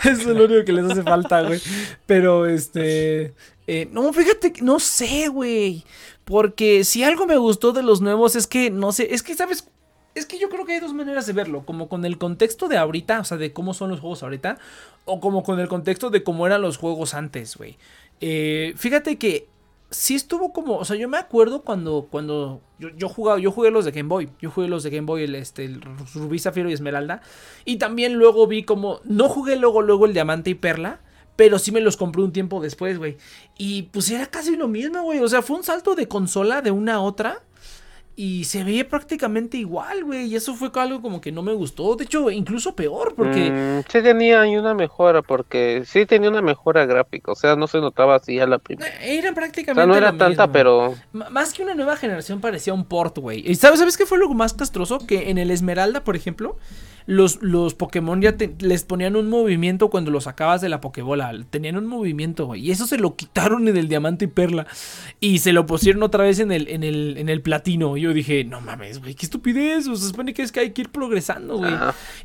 [0.10, 1.60] Es lo único que les hace falta, güey.
[2.06, 3.34] Pero este.
[3.68, 5.84] eh, no, fíjate, no sé, güey.
[6.24, 9.70] Porque si algo me gustó de los nuevos es que, no sé, es que, ¿sabes?
[10.16, 11.66] Es que yo creo que hay dos maneras de verlo.
[11.66, 14.58] Como con el contexto de ahorita, o sea, de cómo son los juegos ahorita.
[15.04, 17.78] O como con el contexto de cómo eran los juegos antes, güey.
[18.22, 19.48] Eh, fíjate que
[19.96, 23.72] sí estuvo como, o sea, yo me acuerdo cuando, cuando yo, yo jugaba, yo jugué
[23.72, 25.82] los de Game Boy, yo jugué los de Game Boy, el, este, el
[26.14, 27.22] Rubí, Zafiro y Esmeralda,
[27.64, 31.00] y también luego vi como, no jugué luego, luego el Diamante y Perla,
[31.38, 33.18] pero sí me los compré un tiempo después, güey,
[33.58, 36.72] y pues era casi lo mismo, güey, o sea, fue un salto de consola de
[36.72, 37.44] una a otra,
[38.18, 41.96] y se veía prácticamente igual, güey, y eso fue algo como que no me gustó,
[41.96, 43.52] de hecho, incluso peor, porque...
[43.52, 47.80] Mm, sí tenía una mejora porque sí tenía una mejora gráfica o sea no se
[47.80, 49.82] notaba así a la primera Era o prácticamente.
[49.82, 50.54] sea no era tanta mismo.
[50.54, 53.44] pero M- Más que una nueva generación parecía un port, güey.
[53.46, 55.00] ¿Y sabes, sabes qué fue lo más castroso?
[55.06, 56.58] Que en el Esmeralda, por ejemplo,
[57.08, 61.32] los, los Pokémon ya te- les ponían un movimiento cuando los sacabas de la Pokébola.
[61.50, 62.66] Tenían un movimiento, güey.
[62.68, 64.66] Y eso se lo quitaron en el Diamante y Perla.
[65.20, 67.96] Y se lo pusieron otra vez en el, en el, en el Platino.
[67.98, 69.88] Y yo dije, no mames, güey, qué estupidez.
[69.88, 71.74] O se supone que es que hay que ir progresando, güey.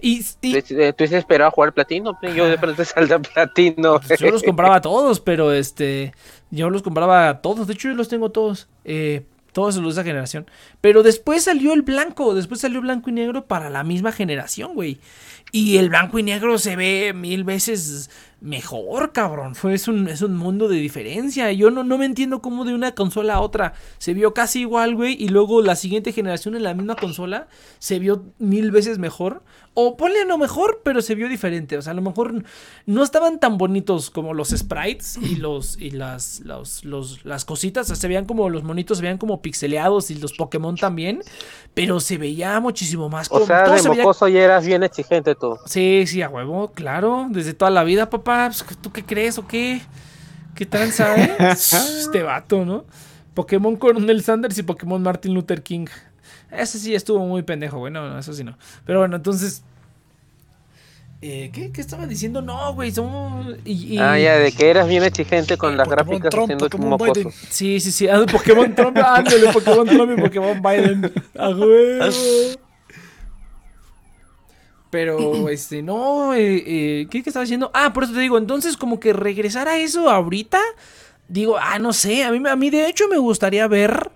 [0.01, 4.01] Y, y- Tú dices esperaba jugar platino, pero yo de repente salta platino.
[4.07, 6.15] Pues yo los compraba todos, pero este.
[6.51, 7.67] Yo los compraba todos.
[7.67, 8.69] De hecho, yo los tengo todos.
[8.85, 10.47] Eh, todos los de esa generación.
[10.81, 12.35] Pero después salió el blanco.
[12.35, 14.99] Después salió blanco y negro para la misma generación, güey.
[15.53, 18.11] Y el blanco y negro se ve mil veces
[18.41, 19.55] mejor, cabrón.
[19.55, 21.51] Fue, es, un, es un mundo de diferencia.
[21.53, 24.95] Yo no, no me entiendo cómo de una consola a otra se vio casi igual,
[24.95, 25.17] güey.
[25.19, 29.43] Y luego la siguiente generación en la misma consola se vio mil veces mejor.
[29.73, 31.79] O ponle no mejor, pero se vio diferente.
[31.79, 32.43] O sea, a lo mejor
[32.87, 37.87] no estaban tan bonitos como los sprites y los y las los, los- las cositas.
[37.87, 41.23] O sea, se veían como los monitos se veían como pixeleados y los Pokémon también.
[41.73, 44.83] Pero se veía muchísimo más O como- sea, de se veía- mocoso ya eras bien
[44.83, 45.57] exigente tú.
[45.67, 47.29] Sí, sí, a huevo, claro.
[47.31, 48.51] Desde toda la vida, papá.
[48.51, 49.81] Pues, ¿Tú qué crees o qué?
[50.57, 51.37] ¿Qué tranza, eh?
[51.53, 52.85] este vato, ¿no?
[53.35, 55.87] Pokémon Coronel Sanders y Pokémon Martin Luther King.
[56.53, 57.93] Ese sí estuvo muy pendejo, güey.
[57.93, 58.57] No, no, eso sí no.
[58.85, 59.63] Pero bueno, entonces.
[61.23, 62.41] Eh, ¿qué, ¿Qué estaba diciendo?
[62.43, 62.91] No, güey.
[62.93, 63.47] Somos.
[63.65, 66.69] Y, y- Ah, ya, de que eras bien exigente con las Pokémon gráficas Trump, haciendo
[66.69, 66.99] Pokémon.
[66.99, 67.33] Biden.
[67.51, 68.09] Sí, sí, sí.
[68.09, 68.97] Ah, Pokémon Trump.
[69.05, 71.13] Ándale, Pokémon Trump y Pokémon Biden.
[71.39, 72.07] A huevo.
[74.91, 77.71] Pero, este, no, eh, eh, ¿qué, ¿qué estaba diciendo?
[77.75, 80.59] Ah, por eso te digo, entonces como que regresar a eso ahorita,
[81.29, 84.11] digo, ah, no sé, a mí, a mí de hecho me gustaría ver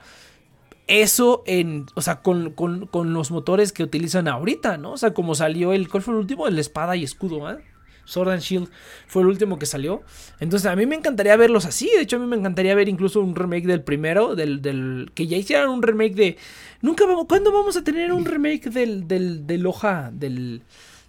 [0.87, 4.93] eso en, o sea, con, con- con los motores que utilizan ahorita, ¿no?
[4.93, 6.47] O sea, como salió el, ¿cuál fue el último?
[6.47, 7.59] El espada y escudo, ¿ah?
[8.07, 8.69] Sword and Shield
[9.07, 10.03] fue el último que salió.
[10.39, 11.91] Entonces a mí me encantaría verlos así.
[11.97, 15.27] De hecho a mí me encantaría ver incluso un remake del primero, del, del que
[15.27, 16.37] ya hicieran un remake de...
[16.83, 17.25] Nunca vamos...
[17.27, 20.63] ¿Cuándo vamos a tener un remake del, del, del hoja, del, del,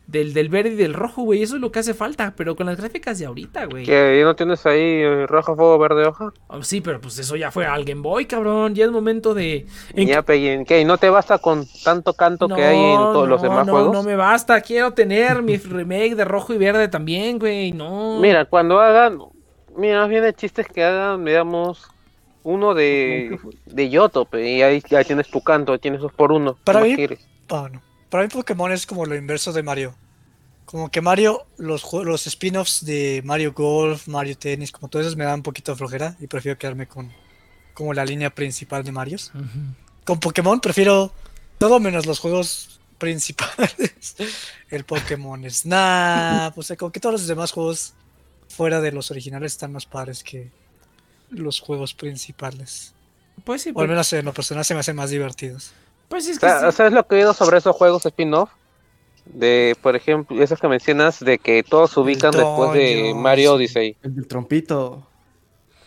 [0.08, 1.41] del verde y del rojo, güey?
[1.41, 3.86] Eso es lo que hace falta, pero con las gráficas de ahorita, güey.
[3.86, 6.32] Que no tienes ahí eh, rojo, fuego, verde, hoja.
[6.48, 8.76] Oh, sí, pero pues eso ya fue al Game Boy, cabrón.
[8.76, 9.65] Ya es momento de...
[9.94, 10.82] en- Ya, Pellín, ¿qué?
[10.82, 13.74] ¿Y no te basta con tanto canto que hay en todos los no, demás no,
[13.74, 13.94] juegos?
[13.94, 17.72] No me basta, quiero tener mi remake de rojo y verde también, güey.
[17.72, 18.20] No.
[18.20, 19.20] Mira, cuando hagan,
[19.76, 21.88] mira, más bien el chiste es que hagan, digamos,
[22.44, 26.58] uno de, de Yoto, y ahí ya tienes tu canto, tienes dos por uno.
[26.63, 27.28] Para ¿qué más mí- quieres?
[27.50, 27.82] Ah, no.
[28.15, 29.93] Para mí Pokémon es como lo inverso de Mario.
[30.63, 35.25] Como que Mario, los, los spin-offs de Mario Golf, Mario Tennis, como todo eso me
[35.25, 37.12] dan un poquito de flojera y prefiero quedarme con
[37.73, 39.34] como la línea principal de Marios.
[39.36, 39.43] Ujú.
[40.06, 41.13] Con Pokémon prefiero
[41.58, 44.15] todo menos los juegos principales.
[44.69, 47.95] El Pokémon Snap, o sea, como que todos los demás juegos
[48.47, 50.51] fuera de los originales están más padres que
[51.32, 52.93] los juegos principales.
[53.43, 55.73] Pues sí, O al menos en lo personal se me hacen más divertidos.
[56.10, 56.72] Pues es que sí.
[56.72, 58.50] ¿Sabes lo que he oído sobre esos juegos spin-off?
[59.26, 63.54] De, por ejemplo, esos que mencionas de que todos se ubican después de Mario.
[63.54, 63.98] Odyssey.
[64.04, 65.08] El del trompito.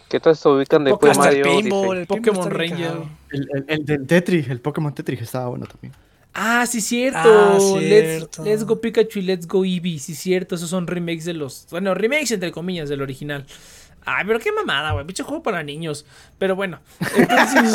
[0.09, 2.01] Que todos se ubican después de el Mario pinball, Odyssey.
[2.01, 2.93] el Pokémon Ranger.
[3.31, 5.93] El, el- el del Tetris, el Pokémon Tetris estaba bueno también.
[6.35, 7.19] Ah, sí, cierto.
[7.23, 8.45] Ah, Let's, cierto.
[8.45, 9.99] let's Go Pikachu y Let's Go Eevee.
[9.99, 10.55] Sí, cierto.
[10.57, 11.67] Esos son remakes de los.
[11.71, 13.47] Bueno, remakes entre comillas del original.
[14.11, 15.05] Ay, pero qué mamada, güey.
[15.07, 16.07] Pinche juego para niños.
[16.39, 16.81] Pero bueno.
[17.17, 17.75] Entonces.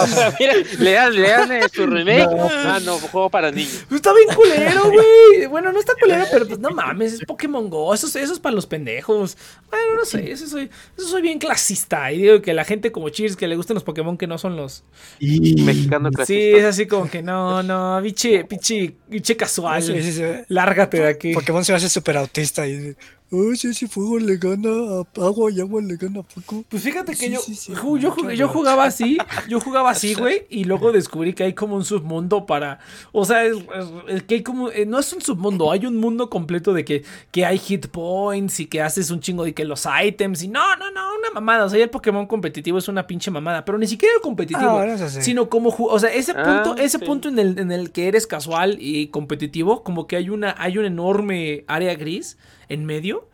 [0.00, 2.28] O sea, mira, le dan, le dan eh, su remake.
[2.64, 3.84] Ah, no, juego para niños.
[3.88, 5.46] Pues Está bien culero, güey.
[5.46, 7.94] Bueno, no está culero, pero pues no mames, es Pokémon Go.
[7.94, 9.36] Eso, es- eso es para los pendejos.
[9.70, 12.12] Bueno, no sé, eso soy, eso soy bien clasista.
[12.12, 14.56] Y digo que la gente como Cheers que le gusten los Pokémon que no son
[14.56, 14.84] los.
[15.18, 16.58] Y Mexicano Sí, clasista.
[16.58, 19.82] es así como que no, no, biche, piche, biche casual.
[19.82, 20.22] Sí, sí, sí.
[20.48, 21.32] Lárgate de aquí.
[21.32, 22.94] Pokémon se hace súper autista y
[23.32, 26.64] oh, sí, si fuego le gana a agua y agua le gana a poco.
[26.68, 28.46] Pues fíjate que Sí, yo, sí, sí, yo, yo horror.
[28.48, 32.78] jugaba así, yo jugaba así, güey, y luego descubrí que hay como un submundo para,
[33.12, 36.72] o sea, es, que hay como, eh, no es un submundo, hay un mundo completo
[36.72, 40.42] de que, que hay hit points y que haces un chingo de que los items
[40.42, 43.30] y no, no, no, una mamada, o sea, ya el Pokémon competitivo es una pinche
[43.30, 45.22] mamada, pero ni siquiera el competitivo, Ah, sí.
[45.22, 47.04] sino como, o sea, ese Ah, punto, ese sí.
[47.04, 50.78] punto en el, en el que eres casual y competitivo, como que hay una, hay
[50.78, 52.38] una enorme área gris
[52.70, 53.28] en medio.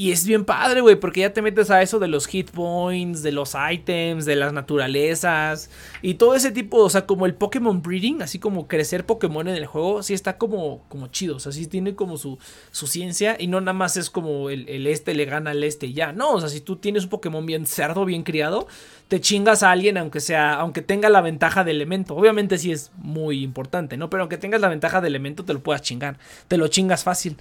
[0.00, 3.22] Y es bien padre, güey, porque ya te metes a eso de los hit points,
[3.22, 5.68] de los items, de las naturalezas
[6.00, 9.56] y todo ese tipo, o sea, como el Pokémon breeding, así como crecer Pokémon en
[9.56, 12.38] el juego, sí está como, como chido, o sea, sí tiene como su,
[12.70, 15.84] su ciencia y no nada más es como el, el este le gana al este
[15.88, 18.68] y ya, no, o sea, si tú tienes un Pokémon bien cerdo, bien criado,
[19.08, 22.90] te chingas a alguien aunque sea, aunque tenga la ventaja de elemento, obviamente sí es
[22.96, 24.08] muy importante, ¿no?
[24.08, 26.16] Pero aunque tengas la ventaja de elemento te lo puedas chingar,
[26.48, 27.36] te lo chingas fácil.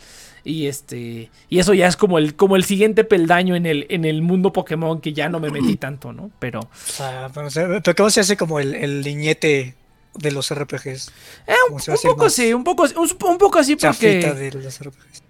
[0.49, 1.29] Y este.
[1.47, 4.51] Y eso ya es como el, como el siguiente peldaño en el, en el mundo
[4.51, 6.31] Pokémon que ya no me metí tanto, ¿no?
[6.39, 6.67] Pero.
[6.85, 9.75] Sea, pero, o sea, Pokémon se hace como el, el niñete
[10.15, 11.11] de los RPGs.
[11.45, 14.17] Eh, un, se un poco así, un poco, un, un poco así porque.
[14.33, 15.23] de los RPGs.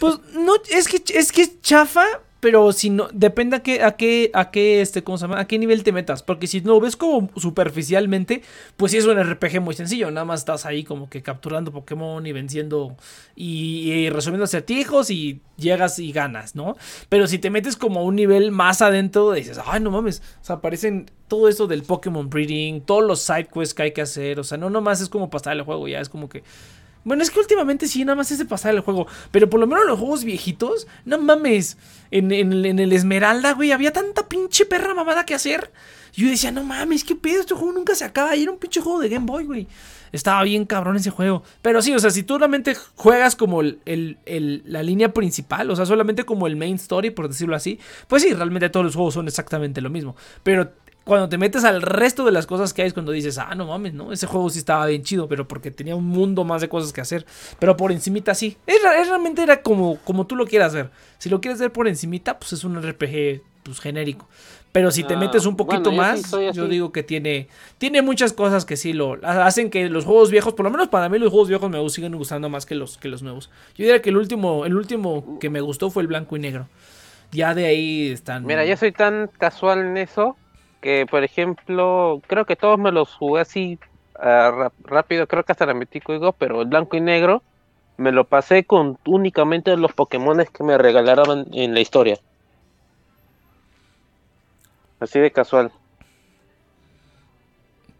[0.00, 2.04] Pues no, es que es que es chafa,
[2.44, 5.40] pero si no, depende a qué, a qué, a qué, este, ¿cómo se llama?
[5.40, 6.22] A qué nivel te metas.
[6.22, 8.42] Porque si no ves como superficialmente,
[8.76, 10.10] pues sí es un RPG muy sencillo.
[10.10, 12.98] Nada más estás ahí como que capturando Pokémon y venciendo
[13.34, 16.76] y, resolviendo acertijos y llegas y ganas, ¿no?
[17.08, 20.20] Pero si te metes como a un nivel más adentro, dices, ay, no mames.
[20.42, 24.02] O sea, aparecen todo eso del Pokémon Breeding, todos los side quests que hay que
[24.02, 24.38] hacer.
[24.38, 26.42] O sea, no nomás es como pasar el juego, ya es como que.
[27.04, 29.06] Bueno, es que últimamente sí, nada más es de pasar el juego.
[29.30, 31.76] Pero por lo menos los juegos viejitos, no mames.
[32.10, 35.70] En, en- el Esmeralda, güey, había tanta pinche perra mamada que hacer.
[36.16, 38.34] Y yo decía, no mames, qué pedo, este juego nunca se acaba.
[38.36, 39.66] Y era un pinche juego de Game Boy, güey.
[40.12, 41.42] Estaba bien cabrón ese juego.
[41.60, 45.76] Pero sí, o sea, si tú realmente juegas como el- el- la línea principal, o
[45.76, 49.14] sea, solamente como el main story, por decirlo así, pues sí, realmente todos los juegos
[49.14, 50.14] son exactamente lo mismo.
[50.44, 50.72] Pero
[51.04, 53.66] cuando te metes al resto de las cosas que hay es cuando dices, ah, no
[53.66, 54.10] mames, ¿no?
[54.10, 57.02] Ese juego sí estaba bien chido, pero porque tenía un mundo más de cosas que
[57.02, 57.26] hacer.
[57.58, 58.56] Pero por encimita sí.
[58.66, 60.90] Es, es realmente era como, como tú lo quieras ver.
[61.18, 64.28] Si lo quieres ver por encimita, pues es un RPG pues, genérico.
[64.72, 67.48] Pero si te Ah, metes un poquito bueno, sí más, soy yo digo que tiene,
[67.78, 71.08] tiene muchas cosas que sí lo hacen que los juegos viejos, por lo menos para
[71.08, 73.50] mí los juegos viejos me siguen gustando más que los, que los nuevos.
[73.76, 76.66] Yo diría que el último, el último que me gustó fue el blanco y negro.
[77.30, 78.44] Ya de ahí están.
[78.46, 80.36] Mira, yo soy tan casual en eso
[80.84, 83.78] que, por ejemplo, creo que todos me los jugué así
[84.16, 87.42] ah, rápido, creo que hasta la metí código, pero el blanco y negro
[87.96, 92.18] me lo pasé con únicamente los Pokémon que me regalaban en la historia.
[95.00, 95.72] Así de casual.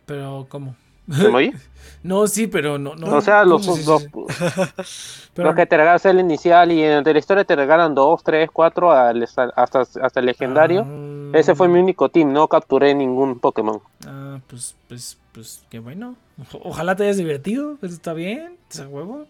[0.04, 0.74] Pero, ¿cómo?
[1.10, 1.52] ¿Se me oye?
[2.02, 2.94] No, sí, pero no.
[2.96, 3.88] no o sea, los, sí, sí, sí.
[3.88, 7.44] los- pero- los que te regalan es el inicial y en el de la historia
[7.44, 10.86] te regalan dos, tres, cuatro al- hasta, hasta el legendario.
[10.86, 13.80] Ah, Ese fue mi único team, no capturé ningún Pokémon.
[14.06, 16.16] Ah, pues, pues, pues, qué bueno.
[16.62, 17.76] Ojalá te hayas divertido.
[17.82, 18.56] Eso está bien.
[18.70, 19.26] Ese huevo.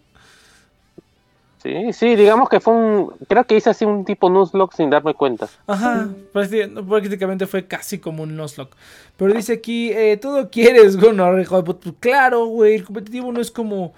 [1.62, 3.10] Sí, sí, digamos que fue un.
[3.26, 5.48] Creo que hice así un tipo Nuzlocke sin darme cuenta.
[5.66, 8.76] Ajá, prácti- prácticamente fue casi como un Nuzlocke.
[9.16, 11.72] Pero dice aquí, eh, todo quieres, Gunnar, hijo de.
[11.72, 13.94] Pues Claro, güey, el competitivo no es como...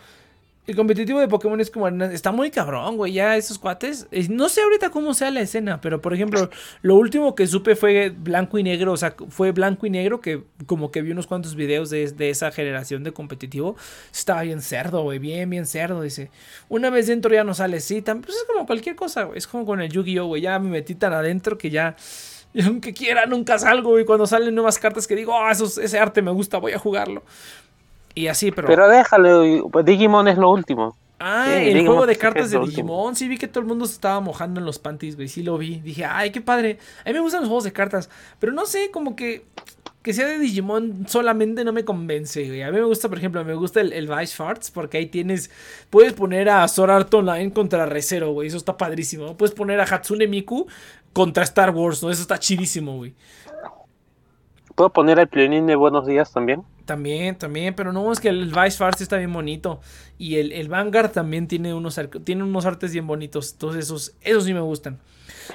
[0.67, 1.87] El competitivo de Pokémon es como...
[1.89, 4.09] Está muy cabrón, güey, ya esos cuates.
[4.11, 6.51] eh, No sé ahorita cómo sea la escena, pero por ejemplo,
[6.83, 10.43] lo último que supe fue blanco y negro, o sea, fue blanco y negro, que
[10.67, 13.77] como que vi unos cuantos videos de, de esa generación de competitivo.
[14.13, 16.31] Estaba bien cerdo, güey, bien, bien cerdo, dice.
[16.69, 19.39] Una vez dentro ya no sale, sí, tam- pues es como cualquier cosa, güey.
[19.39, 21.95] Es como con el Yu-Gi-Oh, güey, ya me metí tan adentro que ya...
[22.67, 24.01] Aunque quiera, nunca salgo.
[24.01, 26.79] Y cuando salen nuevas cartas que digo, ah, esos- ese arte me gusta, voy a
[26.79, 27.23] jugarlo.
[28.17, 28.67] Y así, pero.
[28.67, 30.97] Pero déjalo, pues, Digimon es lo último.
[31.21, 32.95] ah, sí, el Digimon juego de cartas de último.
[32.95, 33.15] Digimon.
[33.15, 35.29] Sí, vi que todo el mundo se estaba mojando en los panties, güey.
[35.29, 35.81] Sí lo vi.
[35.81, 36.79] Dije, ay, qué padre.
[37.05, 38.09] A mí me gustan los juegos de cartas.
[38.41, 39.45] Pero no sé, como que.
[40.03, 42.63] que sea de Digimon solamente no me convence, güey.
[42.63, 45.51] A mí me gusta, por ejemplo, me gusta el, el Vice Farts porque ahí tienes,
[45.91, 49.37] puedes poner a Sword Art Online contra Recero, güey, eso está padrísimo.
[49.37, 50.67] Puedes poner a Hatsune Miku
[51.13, 52.11] contra Star Wars, ¿no?
[52.11, 53.15] Eso está chidísimo, güey.
[54.75, 56.63] ¿Puedo poner el plionín de Buenos Días también?
[56.87, 59.81] También, también, pero no, es que el Vice Farts está bien bonito.
[60.19, 63.53] Y el, el Vanguard también tiene unos, tiene unos artes bien bonitos.
[63.53, 64.99] Entonces, esos, esos sí me gustan.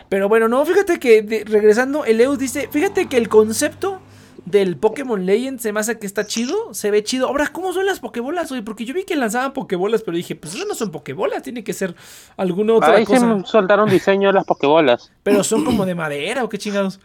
[0.09, 4.01] Pero bueno, no, fíjate que de- regresando, el Eus dice: Fíjate que el concepto
[4.45, 7.27] del Pokémon Legend se me hace que está chido, se ve chido.
[7.27, 8.51] Ahora, ¿cómo son las Pokébolas?
[8.65, 11.71] Porque yo vi que lanzaban Pokébolas, pero dije: Pues eso no son Pokébolas, tiene que
[11.73, 11.95] ser
[12.35, 13.43] alguna otra Ahí se cosa.
[13.45, 15.11] soltaron diseño de las Pokébolas.
[15.23, 16.99] Pero son como de madera o qué chingados.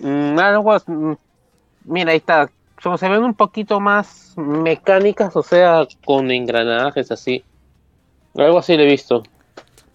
[0.00, 1.12] Mm, algo mm,
[1.84, 2.50] Mira, ahí está.
[2.82, 7.44] Como se ven un poquito más mecánicas, o sea, con engranajes así.
[8.36, 9.22] Algo así lo he visto.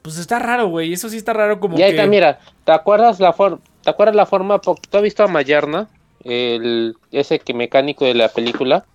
[0.02, 0.92] Pues está raro, güey.
[0.92, 1.98] Eso sí está raro como Y ahí que...
[1.98, 3.60] está, mira, ¿te acuerdas la forma?
[3.84, 4.60] ¿Te acuerdas la forma?
[4.60, 5.88] ¿Tú has visto a Mayarna?
[6.24, 8.86] El, ese que mecánico de la película.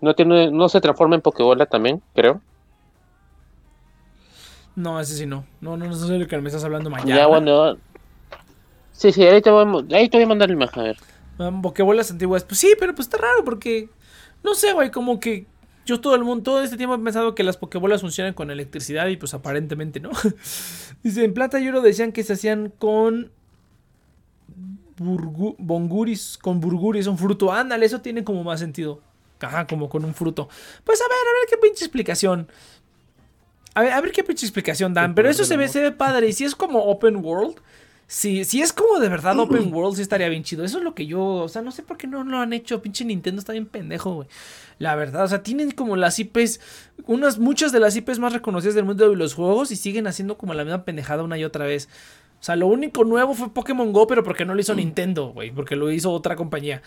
[0.00, 2.40] No tiene, no se transforma en Pokébola también, creo.
[4.76, 5.44] No, ese sí no.
[5.60, 7.16] No, no, no sé de lo que me estás hablando mañana.
[7.16, 7.76] Ya, bueno.
[8.92, 10.96] Sí, sí, ahí te voy, ahí te voy a mandar la imagen, a ver.
[11.62, 12.44] Pokébolas antiguas.
[12.44, 13.88] Pues sí, pero pues está raro porque.
[14.42, 15.46] No sé, güey, como que.
[15.86, 19.06] Yo todo el mundo, todo este tiempo he pensado que las Pokébolas funcionan con electricidad
[19.08, 20.10] y pues aparentemente no.
[21.02, 23.32] Dice, en plata y oro decían que se hacían con.
[24.98, 27.52] burgu- bonguris, con burguris, un fruto.
[27.52, 29.00] Ándale, eso tiene como más sentido.
[29.40, 30.48] Ajá, como con un fruto.
[30.84, 32.46] Pues a ver, a ver qué pinche explicación.
[33.74, 35.14] A ver, a ver qué pinche explicación dan.
[35.14, 36.28] Pero eso se ve, se ve padre.
[36.28, 37.56] Y si es como open world,
[38.12, 40.64] si, si es como de verdad open world, sí estaría bien chido.
[40.64, 41.22] Eso es lo que yo.
[41.22, 42.82] O sea, no sé por qué no lo han hecho.
[42.82, 44.28] Pinche Nintendo está bien pendejo, güey.
[44.78, 46.58] La verdad, o sea, tienen como las IPs.
[47.06, 49.70] Unas, muchas de las IPs más reconocidas del mundo de los juegos.
[49.70, 51.88] Y siguen haciendo como la misma pendejada una y otra vez.
[52.40, 55.52] O sea, lo único nuevo fue Pokémon Go, pero porque no lo hizo Nintendo, güey.
[55.52, 56.82] Porque lo hizo otra compañía.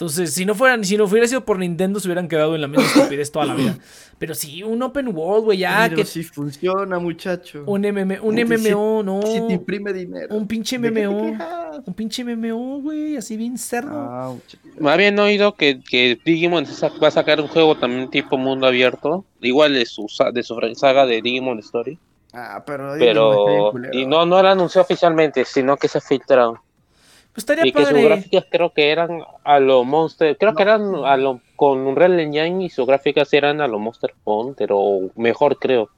[0.00, 2.68] Entonces, si no fueran, si no hubiera sido por Nintendo, se hubieran quedado en la
[2.68, 3.76] misma estupidez toda la vida.
[4.18, 7.64] Pero sí, un open world, güey, ya Pero que si funciona, muchacho.
[7.66, 9.20] un MM, un MMO, no.
[9.20, 10.34] Si te imprime dinero.
[10.34, 11.82] Un pinche ¿De qué te MMO.
[11.84, 13.90] Un pinche MMO, güey, así bien cerdo.
[13.92, 14.34] Ah.
[14.78, 19.26] Me habían oído que, que Digimon va a sacar un juego también tipo mundo abierto.
[19.42, 21.98] Igual de su, de su saga de Digimon Story.
[22.32, 22.94] Ah, pero.
[22.94, 23.92] Digimon Pero.
[23.92, 26.56] Y no, no lo anunció oficialmente, sino que se filtraron.
[27.32, 30.36] Pues estaría Y que sus gráficas creo que eran a lo Monster.
[30.36, 31.40] Creo que eran a lo.
[31.54, 35.90] Con Unreal Engine y sus gráficas eran a lo Monster Hunter o mejor, creo.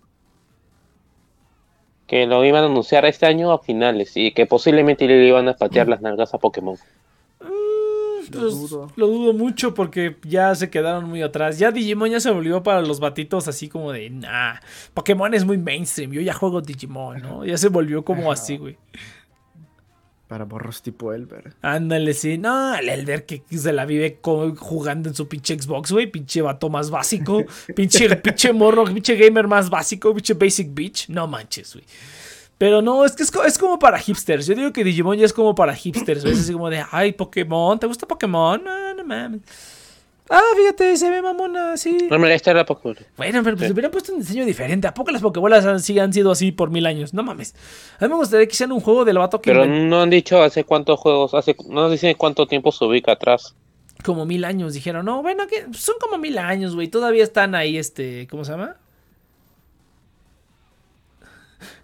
[2.06, 5.54] Que lo iban a anunciar este año a finales y que posiblemente le iban a
[5.54, 6.76] patear las nalgas a Pokémon.
[7.40, 8.92] Mm, Lo pues, dudo.
[8.96, 11.58] lo dudo mucho porque ya se quedaron muy atrás.
[11.58, 14.56] Ya Digimon ya se volvió para los batitos así como de, nah,
[14.92, 17.44] Pokémon es muy mainstream, yo ya juego Digimon, ¿no?
[17.46, 18.76] Ya se volvió como así, güey.
[20.32, 21.52] Para morros tipo Elber.
[21.60, 22.38] Ándale, sí.
[22.38, 26.06] No, el Elder que se la vive jugando en su pinche Xbox, güey.
[26.06, 27.44] Pinche vato más básico.
[27.76, 30.14] pinche, pinche morro, pinche gamer más básico.
[30.14, 31.10] Pinche basic bitch.
[31.10, 31.84] No manches, güey.
[32.56, 34.46] Pero no, es que es, es como para hipsters.
[34.46, 36.24] Yo digo que Digimon ya es como para hipsters.
[36.24, 37.78] Es así como de, ay, Pokémon.
[37.78, 38.64] ¿Te gusta Pokémon?
[38.64, 39.42] No, no mames.
[40.34, 42.08] Ah, fíjate, se ve mamona, sí.
[42.10, 42.96] No, mira, esta era Pokémon.
[43.18, 43.72] Bueno, pero pues Sí.
[43.74, 44.86] hubieran puesto un diseño diferente.
[44.88, 47.12] ¿A poco las Pokébolas han, sí han sido así por mil años?
[47.12, 47.54] No mames.
[48.00, 50.42] A mí me gustaría que hicieran un juego del vato que Pero no han dicho
[50.42, 53.54] hace cuántos juegos, hace no dicen cuánto tiempo se ubica atrás.
[54.02, 54.72] como mil años.
[54.72, 56.88] Dijeron, no, bueno, que son como mil años, güey.
[56.88, 58.76] Todavía están ahí, este, ¿cómo se llama?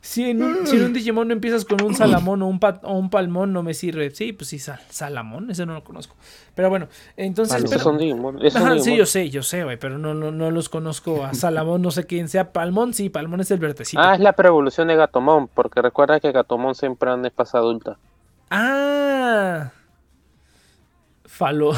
[0.09, 2.98] Si en, un, si en un Digimon no empiezas con un Salamón o un, o
[2.98, 4.11] un Palmón, no me sirve.
[4.11, 6.16] Sí, pues sí, sal- Salamón, ese no lo conozco.
[6.54, 6.88] Pero bueno,
[7.18, 7.62] entonces...
[7.68, 8.40] Pero- son Digimon.
[8.50, 11.34] son Ajá, sí, yo sé, yo sé, güey, pero no, no, no los conozco a
[11.34, 12.54] Salamón, no sé quién sea.
[12.54, 14.00] Palmón, sí, Palmón es el vertecito.
[14.02, 17.98] Ah, es la preevolución de Gatomon, porque recuerda que Gatomon siempre anda en fase adulta.
[18.48, 19.72] Ah.
[21.39, 21.72] Falo.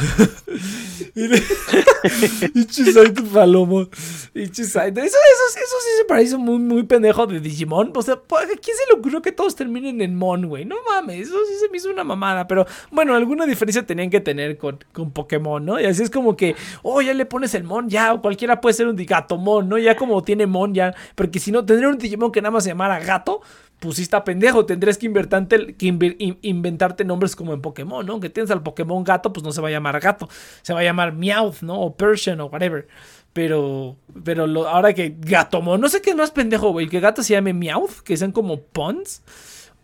[2.55, 3.87] Ichisaito Falomo.
[4.35, 5.01] Ichisaito.
[5.01, 7.93] Eso, eso, eso sí se parece muy, muy pendejo de Digimon.
[7.95, 10.65] O sea, ¿por- ¿a quién se le ocurrió que todos terminen en Mon, güey?
[10.65, 12.47] No mames, eso sí se me hizo una mamada.
[12.47, 15.81] Pero bueno, alguna diferencia tenían que tener con, con Pokémon, ¿no?
[15.81, 18.75] Y así es como que, oh, ya le pones el Mon, ya, o cualquiera puede
[18.75, 19.79] ser un Gatomon, ¿no?
[19.79, 20.95] Ya como tiene Mon, ya.
[21.15, 23.41] Porque si no, tendría un Digimon que nada más se llamara Gato
[23.81, 24.65] pues sí está pendejo.
[24.67, 28.21] Tendrías que, invertarte, que inventarte nombres como en Pokémon, ¿no?
[28.21, 30.29] Que tienes al Pokémon gato, pues no se va a llamar gato.
[30.63, 31.81] Se va a llamar Meowth, ¿no?
[31.81, 32.87] O Persian o whatever.
[33.33, 36.89] Pero, pero lo- ahora que Gatomon, no sé qué es más pendejo, güey.
[36.89, 39.23] Que gato se llame Meowth, que sean como Pons.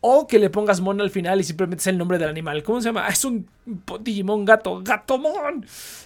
[0.03, 2.63] O que le pongas Mon al final y simplemente es el nombre del animal.
[2.63, 3.07] ¿Cómo se llama?
[3.07, 3.47] Ah, es un
[4.03, 4.81] Digimon gato.
[4.85, 5.65] ¡Gatomon!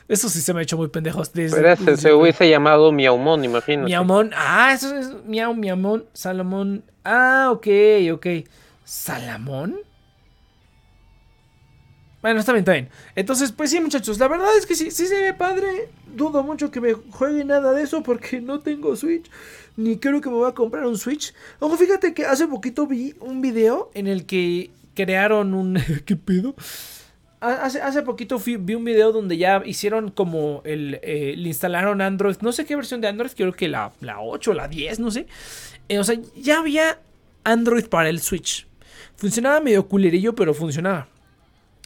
[0.09, 1.22] Eso sí se me ha hecho muy pendejo.
[1.34, 3.84] desde- Pero ese se hubiese llamado Miaumon, imagino.
[3.84, 4.30] Miaumon.
[4.34, 6.84] Ah, eso es Miau, Miaumon, Salomón.
[7.05, 7.66] Ah, ok,
[8.12, 8.26] ok.
[8.84, 9.80] ¿Salamón?
[12.22, 12.90] Bueno, está bien, está bien.
[13.16, 15.88] Entonces, pues sí, muchachos, la verdad es que sí, sí se ve padre.
[16.14, 19.30] Dudo mucho que me juegue nada de eso porque no tengo Switch.
[19.76, 21.32] Ni creo que me voy a comprar un Switch.
[21.61, 25.78] Ojo, fíjate que hace poquito vi un video en el que crearon un...
[26.05, 26.55] ¿Qué pedo?
[27.40, 31.01] Hace, hace poquito vi un video donde ya hicieron como el...
[31.03, 32.36] Eh, le instalaron Android.
[32.42, 35.11] No sé qué versión de Android, creo que la, la 8 o la 10, no
[35.11, 35.26] sé.
[35.91, 37.01] Eh, o sea, ya había
[37.43, 38.68] Android para el Switch.
[39.16, 41.09] Funcionaba medio culerillo, pero funcionaba.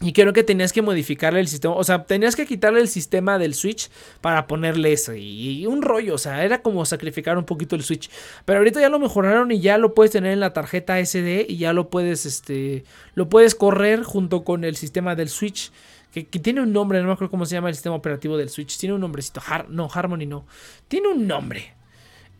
[0.02, 1.74] Y creo que tenías que modificarle el sistema.
[1.74, 3.88] O sea, tenías que quitarle el sistema del Switch
[4.20, 5.14] para ponerle eso.
[5.14, 6.16] Y, un rollo.
[6.16, 8.10] O sea, era como sacrificar un poquito el Switch.
[8.44, 11.46] Pero ahorita ya lo mejoraron y ya lo puedes tener en la tarjeta SD.
[11.48, 12.84] Y ya lo puedes, este.
[13.14, 15.72] Lo puedes correr junto con el sistema del Switch.
[16.12, 18.76] Que, tiene un nombre, no me acuerdo cómo se llama el sistema operativo del Switch.
[18.76, 19.40] Tiene un nombrecito.
[19.70, 20.44] no, Harmony no.
[20.88, 21.73] Tiene un nombre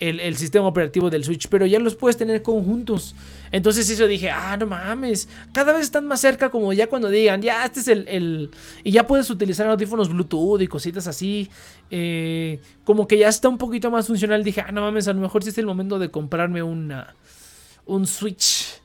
[0.00, 3.14] el, sistema operativo del Switch, pero ya los puedes tener conjuntos.
[3.52, 7.40] Entonces eso dije, ah, no mames, cada vez están más cerca como ya cuando digan,
[7.42, 8.50] ya, este es el...
[8.82, 11.48] y ya puedes utilizar audífonos Bluetooth y cositas así.
[11.90, 14.42] Eh, como que ya está un poquito más funcional.
[14.42, 17.14] Dije, ah, no mames, a lo mejor sí es el momento de comprarme una,
[17.86, 18.80] un Switch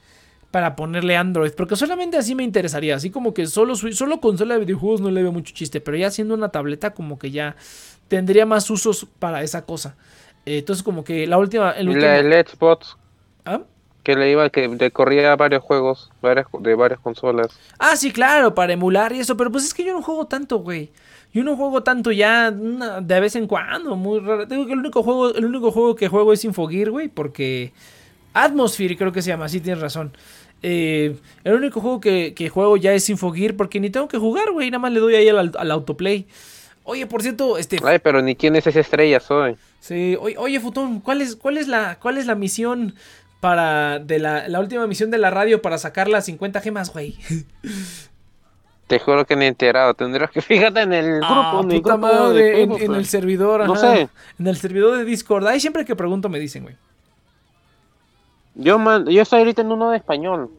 [0.52, 4.62] para ponerle Android, porque solamente así me interesaría, así como que solo, solo consola de
[4.62, 7.56] videojuegos no le veo mucho chiste, pero ya siendo una tableta como que ya
[8.08, 9.96] tendría más usos para esa cosa.
[10.46, 11.72] Entonces, como que la última.
[11.72, 12.08] El último...
[12.08, 12.98] el Xbox.
[13.46, 13.62] ¿Ah?
[14.04, 17.60] Que le iba, que le corría varios juegos varias, de varias consolas.
[17.78, 19.36] Ah, sí, claro, para emular y eso.
[19.38, 20.90] Pero pues es que yo no juego tanto, güey.
[21.32, 24.46] Yo no juego tanto ya de vez en cuando, muy raro.
[24.46, 27.72] Digo que el único juego, el único juego que juego es Infogear, güey, porque.
[28.34, 30.12] Atmosphere, creo que se llama, sí tienes razón.
[30.62, 34.72] Eh, el único juego que, juego ya es Infogear porque ni tengo que jugar, güey.
[34.72, 36.26] Nada más le doy ahí al, al autoplay.
[36.84, 37.78] Oye, por cierto, este.
[37.84, 39.56] Ay, pero ni quién es esa estrella, soy.
[39.80, 42.96] Sí, oye, Futón, ¿cuál es, cuál es la, cuál es la misión
[43.40, 47.18] para de la, la última misión de la radio para sacar las 50 gemas, güey?
[48.90, 49.94] Te juro que ni enterado.
[49.94, 51.72] Tendrás que fíjate en el ah, grupo.
[51.72, 53.68] en, el, madre, en, el servidor.
[53.68, 54.10] No sé.
[54.40, 55.46] En el servidor de Discord.
[55.46, 56.76] Ahí siempre que pregunto me dicen, güey.
[58.56, 60.50] Yo, man, yo estoy ahorita en uno de español.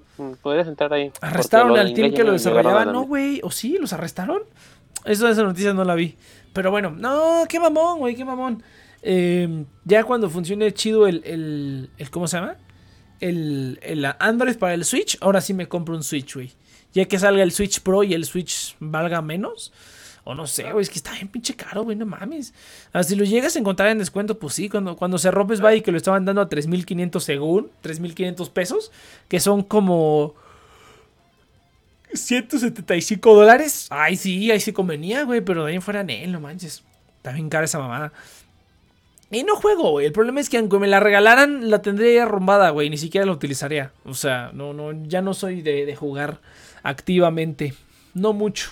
[0.42, 1.10] Podrías entrar ahí.
[1.20, 2.84] ¿Arrestaron al team que lo desarrollaba?
[2.84, 3.40] No, güey.
[3.42, 3.78] ¿O sí?
[3.80, 4.42] ¿Los arrestaron?
[5.04, 6.16] Eso, esa noticia no la vi.
[6.52, 8.62] Pero bueno, no, qué mamón, güey, qué mamón.
[9.02, 12.56] Em, ya cuando funcione chido el, el, ¿cómo se llama?
[13.20, 16.52] El, el, Android para el Switch, ahora sí me compro un Switch, güey.
[16.92, 19.72] Ya que salga el Switch Pro y el Switch valga menos.
[20.24, 22.52] O no sé, güey, es que está bien pinche caro, güey, no mames.
[22.92, 25.74] Ah, si lo llegas a encontrar en descuento, pues sí, cuando, cuando se rompes va
[25.74, 28.92] y que lo estaban dando a 3.500 según, 3.500 pesos,
[29.28, 30.34] que son como
[32.12, 33.86] 175 dólares.
[33.90, 36.82] Ay, sí, ahí sí convenía, güey, pero de ahí fuera en él, no manches.
[37.16, 38.12] Está bien cara esa mamada.
[39.30, 40.06] Y no juego, güey.
[40.06, 42.90] El problema es que aunque me la regalaran, la tendría arrumbada, güey.
[42.90, 43.92] Ni siquiera la utilizaría.
[44.04, 46.40] O sea, no, no, ya no soy de, jugar
[46.82, 47.74] activamente.
[48.12, 48.70] No mucho.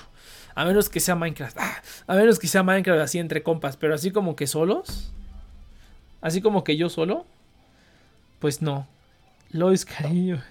[0.57, 1.57] A menos que sea Minecraft.
[1.61, 3.77] Ah, a menos que sea Minecraft así entre compas.
[3.77, 5.13] Pero así como que solos.
[6.21, 7.25] Así como que yo solo.
[8.41, 8.89] Pues no.
[9.51, 10.43] Lois, cariño.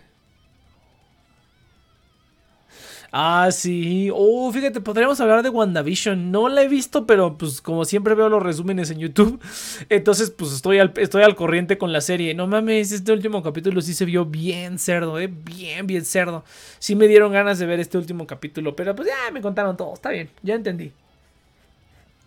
[3.19, 4.11] Ah, sí.
[4.13, 6.29] Oh, fíjate, podríamos hablar de WandaVision.
[6.31, 9.41] No la he visto, pero pues como siempre veo los resúmenes en YouTube.
[9.89, 12.35] Entonces, pues estoy al, estoy al corriente con la serie.
[12.35, 15.25] No mames, este último capítulo sí se vio bien cerdo, eh.
[15.25, 16.43] Bien, bien cerdo.
[16.77, 18.75] Sí me dieron ganas de ver este último capítulo.
[18.75, 19.95] Pero pues ya me contaron todo.
[19.95, 20.91] Está bien, ya entendí.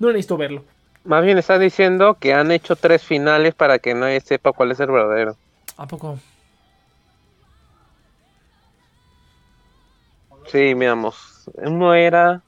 [0.00, 0.64] No necesito verlo.
[1.04, 4.80] Más bien está diciendo que han hecho tres finales para que nadie sepa cuál es
[4.80, 5.36] el verdadero.
[5.76, 6.18] ¿A poco?
[10.50, 11.48] Sí, miramos.
[11.54, 12.42] Uno era,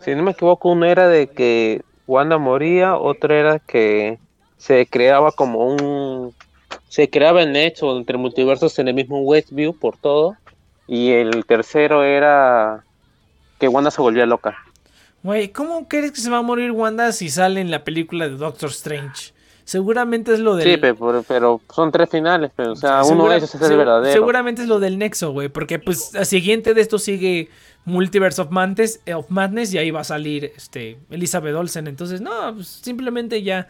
[0.00, 4.18] si no me equivoco, uno era de que Wanda moría, otro era que
[4.56, 6.32] se creaba como un.
[6.88, 10.36] Se creaba el hecho entre multiversos en el mismo Westview por todo.
[10.86, 12.84] Y el tercero era
[13.58, 14.56] que Wanda se volvía loca.
[15.22, 18.36] Güey, ¿cómo crees que se va a morir Wanda si sale en la película de
[18.36, 19.33] Doctor Strange?
[19.64, 20.72] Seguramente es lo del.
[20.72, 24.12] Sí, pero, son tres finales, pero, o sea, uno de esos es el verdadero.
[24.12, 27.48] Seguramente es lo del Nexo, güey, porque pues al siguiente de esto sigue
[27.86, 31.86] Multiverse of Madness, of Madness y ahí va a salir este Elizabeth Olsen.
[31.86, 33.66] Entonces, no, pues, simplemente ya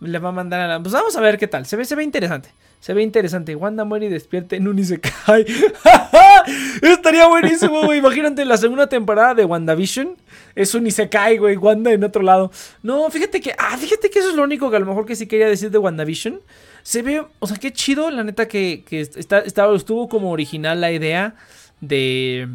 [0.00, 0.80] le va a mandar a la.
[0.80, 1.64] Pues vamos a ver qué tal.
[1.64, 2.50] Se ve, se ve interesante.
[2.80, 3.54] Se ve interesante.
[3.54, 5.46] Wanda muere y despierta en un Isekai.
[6.82, 7.98] Estaría buenísimo, güey.
[7.98, 10.16] Imagínate la segunda temporada de WandaVision.
[10.56, 11.56] Es un Isekai, güey.
[11.56, 12.50] Wanda en otro lado.
[12.82, 13.54] No, fíjate que.
[13.58, 15.70] Ah, fíjate que eso es lo único que a lo mejor que sí quería decir
[15.70, 16.40] de WandaVision.
[16.82, 17.24] Se ve.
[17.38, 21.36] O sea, qué chido, la neta, que, que está, estuvo como original la idea
[21.80, 22.48] de.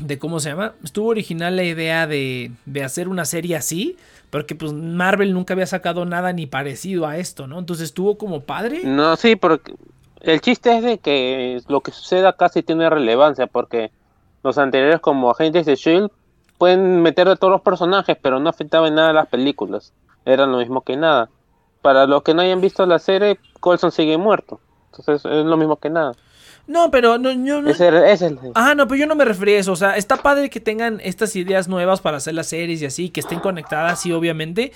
[0.00, 0.74] De cómo se llama.
[0.82, 3.96] Estuvo original la idea de, de hacer una serie así.
[4.30, 7.58] Porque pues Marvel nunca había sacado nada ni parecido a esto, ¿no?
[7.58, 8.80] Entonces estuvo como padre.
[8.82, 9.74] No, sí, porque
[10.22, 13.90] el chiste es de que lo que suceda casi tiene relevancia, porque
[14.42, 16.10] los anteriores como Agentes de Shield
[16.62, 19.92] pueden meter a todos los personajes, pero no afectaba en nada las películas.
[20.24, 21.28] Era lo mismo que nada.
[21.80, 24.60] Para los que no hayan visto la serie, Colson sigue muerto.
[24.92, 26.12] Entonces es lo mismo que nada.
[26.68, 27.68] No, pero no, yo no.
[27.68, 28.38] Ese, ese.
[28.54, 29.72] Ah, no, pero yo no me refería a eso.
[29.72, 33.10] O sea, está padre que tengan estas ideas nuevas para hacer las series y así,
[33.10, 34.70] que estén conectadas, sí, obviamente.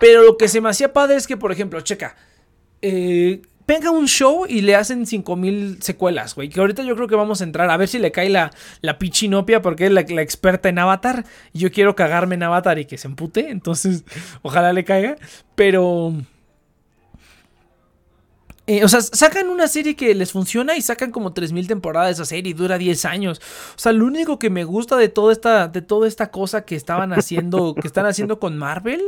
[0.00, 2.16] Pero lo que se me hacía padre es que, por ejemplo, checa.
[2.82, 6.48] Eh, venga un show y le hacen 5000 secuelas, güey.
[6.48, 8.98] Que ahorita yo creo que vamos a entrar a ver si le cae la, la
[8.98, 11.24] pichinopia porque es la, la experta en Avatar.
[11.52, 13.50] Y yo quiero cagarme en Avatar y que se empute.
[13.50, 14.04] Entonces,
[14.42, 15.16] ojalá le caiga.
[15.54, 16.14] Pero.
[18.68, 22.12] Eh, o sea, sacan una serie que les funciona y sacan como 3000 temporadas de
[22.14, 23.40] esa serie y dura 10 años.
[23.76, 26.74] O sea, lo único que me gusta de toda esta, de toda esta cosa que
[26.74, 29.00] estaban haciendo, que están haciendo con Marvel,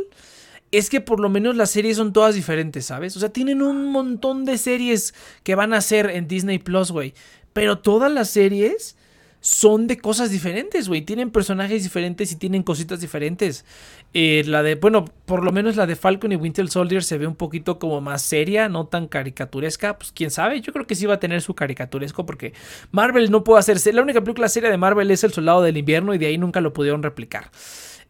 [0.73, 3.17] es que por lo menos las series son todas diferentes, ¿sabes?
[3.17, 7.15] O sea, tienen un montón de series que van a hacer en Disney Plus, güey.
[7.53, 8.97] Pero todas las series
[9.41, 11.03] son de cosas diferentes, güey.
[11.03, 13.65] Tienen personajes diferentes y tienen cositas diferentes.
[14.13, 17.27] Eh, la de, bueno, por lo menos la de Falcon y Winter Soldier se ve
[17.27, 19.97] un poquito como más seria, no tan caricaturesca.
[19.99, 22.53] Pues quién sabe, yo creo que sí va a tener su caricaturesco porque
[22.91, 23.93] Marvel no puede hacerse.
[23.93, 26.61] La única película seria de Marvel es El Soldado del Invierno y de ahí nunca
[26.61, 27.51] lo pudieron replicar.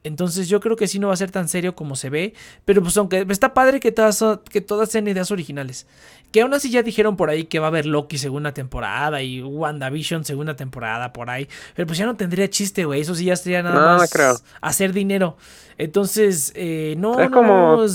[0.05, 2.35] Entonces yo creo que sí no va a ser tan serio como se ve.
[2.65, 5.87] Pero pues aunque está padre que todas, que todas sean ideas originales.
[6.31, 9.43] Que aún así ya dijeron por ahí que va a haber Loki segunda temporada y
[9.43, 11.49] WandaVision segunda temporada por ahí.
[11.75, 13.01] Pero pues ya no tendría chiste, güey.
[13.01, 14.37] Eso sí ya sería nada No, más creo.
[14.61, 15.37] hacer dinero.
[15.79, 17.87] Entonces, eh, no, Es no, como-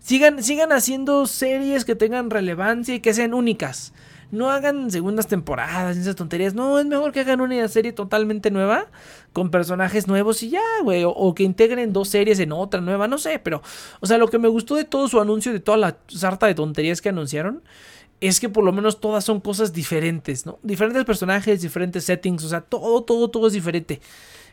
[0.00, 3.92] sigan, sigan haciendo series que tengan relevancia y que sean únicas.
[4.30, 6.54] No hagan segundas temporadas, esas tonterías.
[6.54, 8.86] No, es mejor que hagan una serie totalmente nueva,
[9.32, 11.04] con personajes nuevos y ya, güey.
[11.04, 13.38] O, o que integren dos series en otra nueva, no sé.
[13.38, 13.62] Pero,
[14.00, 16.54] o sea, lo que me gustó de todo su anuncio, de toda la sarta de
[16.54, 17.62] tonterías que anunciaron,
[18.20, 20.58] es que por lo menos todas son cosas diferentes, ¿no?
[20.62, 24.00] Diferentes personajes, diferentes settings, o sea, todo, todo, todo es diferente.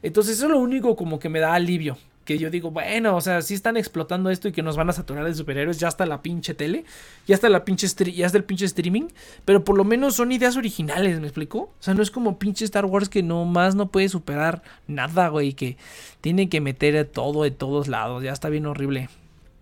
[0.01, 1.97] Entonces eso es lo único como que me da alivio.
[2.25, 4.93] Que yo digo, bueno, o sea, sí están explotando esto y que nos van a
[4.93, 6.83] saturar de superhéroes, ya está la pinche tele,
[7.27, 9.09] ya está la pinche ya está el pinche streaming,
[9.45, 11.59] pero por lo menos son ideas originales, ¿me explico?
[11.59, 15.53] O sea, no es como pinche Star Wars que nomás no puede superar nada, güey,
[15.53, 15.77] que
[16.21, 19.09] tiene que meter todo de todos lados, ya está bien horrible.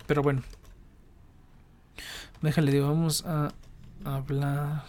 [0.07, 0.41] Pero bueno.
[2.41, 3.51] Déjale, digo, vamos a
[4.05, 4.83] hablar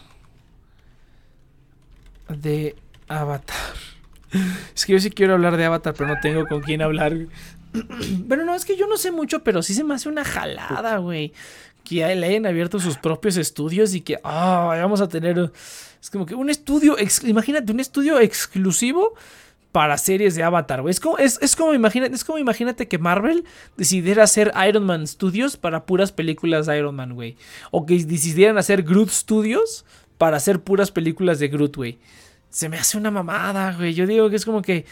[2.28, 2.76] de
[3.08, 3.74] Avatar.
[4.74, 7.12] Es que yo sí quiero hablar de Avatar, pero no tengo con quién hablar.
[8.28, 10.98] Pero no, es que yo no sé mucho, pero sí se me hace una jalada,
[10.98, 11.32] güey.
[11.82, 15.52] Que le hayan abierto sus propios estudios y que, ah, vamos a tener.
[16.00, 19.14] Es como que un estudio, imagínate, un estudio exclusivo
[19.72, 20.92] para series de Avatar, güey.
[20.92, 23.44] Es como, es, es como, imagínate, es como imagínate que Marvel
[23.76, 27.36] decidiera hacer Iron Man Studios para puras películas de Iron Man, güey.
[27.70, 29.84] O que decidieran hacer Groot Studios
[30.16, 31.98] para hacer puras películas de Groot, güey.
[32.50, 33.94] Se me hace una mamada, güey.
[33.94, 34.86] Yo digo que es como que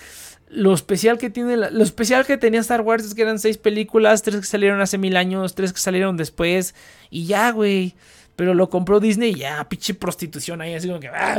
[0.52, 4.22] lo especial que tiene lo especial que tenía Star Wars es que eran seis películas,
[4.22, 6.74] tres que salieron hace mil años, tres que salieron después
[7.10, 7.94] y ya, güey.
[8.34, 11.36] Pero lo compró Disney y ya, pinche prostitución ahí, así como que ah,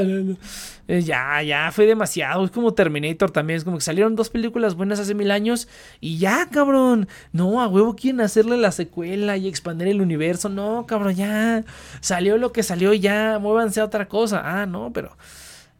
[0.87, 2.45] eh, ya, ya, fue demasiado.
[2.45, 5.67] Es como Terminator también, es como que salieron dos películas buenas hace mil años
[5.99, 7.07] y ya, cabrón.
[7.31, 10.49] No, a huevo quieren hacerle la secuela y expandir el universo.
[10.49, 11.63] No, cabrón, ya.
[11.99, 14.41] Salió lo que salió y ya, muévanse a otra cosa.
[14.43, 15.17] Ah, no, pero...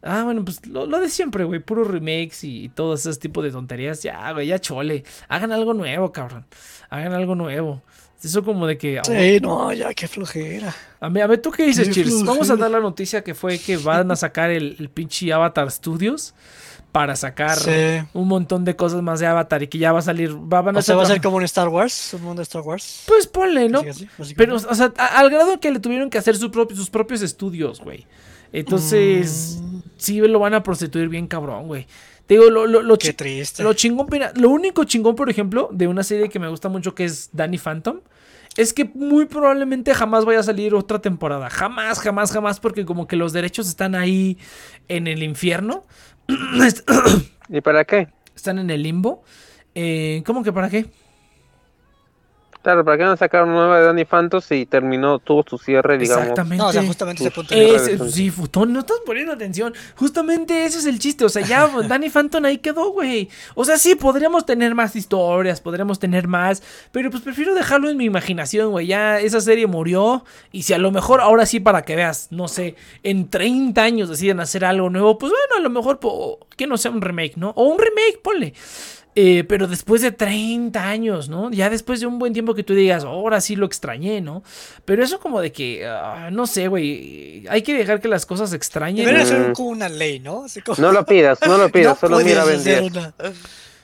[0.04, 1.60] Ah, bueno, pues lo, lo de siempre, güey.
[1.60, 4.02] Puros remakes y, y todo ese tipo de tonterías.
[4.02, 5.02] Ya, güey, ya chole.
[5.28, 6.44] Hagan algo nuevo, cabrón.
[6.90, 7.82] Hagan algo nuevo.
[8.22, 9.00] Eso como de que...
[9.00, 10.74] oh, Sí, no, ya, qué flojera.
[11.00, 12.22] a, ver, a ver, ¿tú qué dices, Cheers?
[12.24, 15.70] Vamos a dar la noticia que fue que van a sacar el, el pinche Avatar
[15.70, 16.34] Studios
[16.90, 18.06] para sacar Sí.
[18.14, 20.30] un montón de cosas más de Avatar y que ya va a salir...
[20.34, 22.44] Va, van a O sea, va a ser como un Star Wars, un mundo de
[22.44, 23.02] Star Wars.
[23.06, 23.82] Pues ponle, ¿no?
[23.92, 24.08] Sí.
[24.36, 27.20] Pero, o sea, a- al grado que le tuvieron que hacer su propio- sus propios
[27.20, 28.06] estudios, güey.
[28.60, 29.78] Entonces, Mm.
[29.96, 31.86] sí lo van a prostituir bien cabrón, güey.
[32.26, 33.62] Te digo, lo, lo, lo, Qué triste.
[33.62, 36.94] lo chingón, mira, lo único chingón, por ejemplo, de una serie que me gusta mucho
[36.94, 38.00] que es Danny Phantom,
[38.56, 41.50] es que muy probablemente jamás vaya a salir otra temporada.
[41.50, 44.38] Jamás, jamás, jamás, porque como que los derechos están ahí
[44.88, 45.84] en el infierno.
[47.48, 48.08] ¿Y para qué?
[48.34, 49.22] están en el limbo.
[49.74, 50.86] Eh, ¿Cómo que para qué?
[52.64, 56.22] Claro, ¿para qué no sacaron nueva de Danny Phantom y terminó, tuvo su cierre, digamos?
[56.22, 56.56] Exactamente.
[56.56, 57.54] No, o sea, justamente ese punto.
[58.10, 59.74] Sí, futón, no estás poniendo atención.
[59.96, 61.26] Justamente ese es el chiste.
[61.26, 63.28] O sea, ya Danny Phantom ahí quedó, güey.
[63.54, 66.62] O sea, sí, podríamos tener más historias, podríamos tener más.
[66.90, 68.86] Pero pues prefiero dejarlo en mi imaginación, güey.
[68.86, 70.24] Ya esa serie murió.
[70.50, 74.08] Y si a lo mejor ahora sí, para que veas, no sé, en 30 años
[74.08, 77.36] deciden hacer algo nuevo, pues bueno, a lo mejor po- que no sea un remake,
[77.36, 77.50] ¿no?
[77.56, 78.54] O un remake, ponle.
[79.16, 81.50] Eh, pero después de 30 años, ¿no?
[81.52, 84.42] Ya después de un buen tiempo que tú digas, ahora sí lo extrañé, ¿no?
[84.84, 88.50] Pero eso como de que, ah, no sé, güey, hay que dejar que las cosas
[88.50, 89.06] se extrañen.
[89.06, 89.28] Debería Mm.
[89.28, 90.46] ser como una ley, ¿no?
[90.66, 93.12] Como- No lo pidas, no lo pidas, No solo mira a puedes hacer vender.
[93.22, 93.34] una-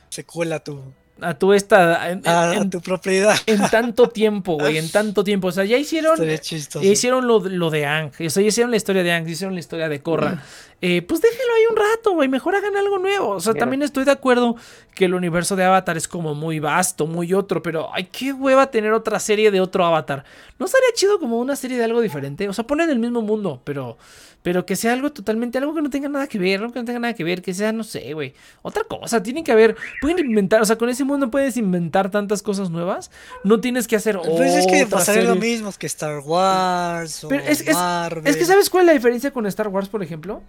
[0.08, 0.82] secuela a tu,
[1.22, 2.10] A tu esta.
[2.10, 3.36] En, a, en- tu propiedad.
[3.46, 4.78] en tanto tiempo, güey.
[4.78, 5.48] En tanto tiempo.
[5.48, 6.16] O sea, ya hicieron.
[6.18, 8.10] Ya hicieron lo, lo de Ang.
[8.26, 10.42] O sea, ya hicieron la historia de Ang, ya hicieron la historia de Korra.
[10.82, 12.28] Eh, pues déjenlo ahí un rato, güey.
[12.28, 13.28] Mejor hagan algo nuevo.
[13.30, 13.60] O sea, Mira.
[13.60, 14.56] también estoy de acuerdo
[14.94, 17.62] que el universo de Avatar es como muy vasto, muy otro.
[17.62, 20.24] Pero ay, qué hueva tener otra serie de otro Avatar.
[20.58, 22.48] ¿No estaría chido como una serie de algo diferente?
[22.48, 23.98] O sea, ponen el mismo mundo, pero.
[24.42, 26.84] Pero que sea algo totalmente, algo que no tenga nada que ver, algo que no
[26.86, 28.32] tenga nada que ver, que sea, no sé, güey.
[28.62, 32.42] Otra cosa, tienen que haber, pueden inventar, o sea, con ese mundo puedes inventar tantas
[32.42, 33.10] cosas nuevas.
[33.44, 37.42] No tienes que hacer Pues es que pasaría lo mismo que Star Wars o Pero
[37.44, 38.26] es, es- Marvel.
[38.26, 40.42] es que ¿sabes cuál es la diferencia con Star Wars, por ejemplo?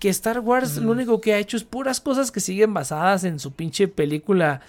[0.00, 3.38] Que Star Wars lo único que ha hecho es puras cosas que siguen basadas en
[3.38, 4.60] su pinche película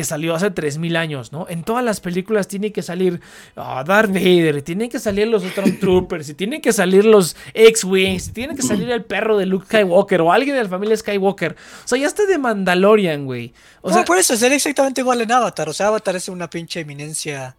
[0.00, 1.46] que salió hace 3000 años, ¿no?
[1.50, 3.20] En todas las películas tiene que salir
[3.56, 8.28] ah, Darth Vader, y tienen que salir los Stormtroopers, y tienen que salir los X-Wings,
[8.28, 11.52] y tiene que salir el perro de Luke Skywalker o alguien de la familia Skywalker.
[11.84, 13.52] O sea, ya está de Mandalorian, güey.
[13.82, 15.68] O No, sea, por eso sería exactamente igual en Avatar.
[15.68, 17.56] O sea, Avatar es una pinche eminencia.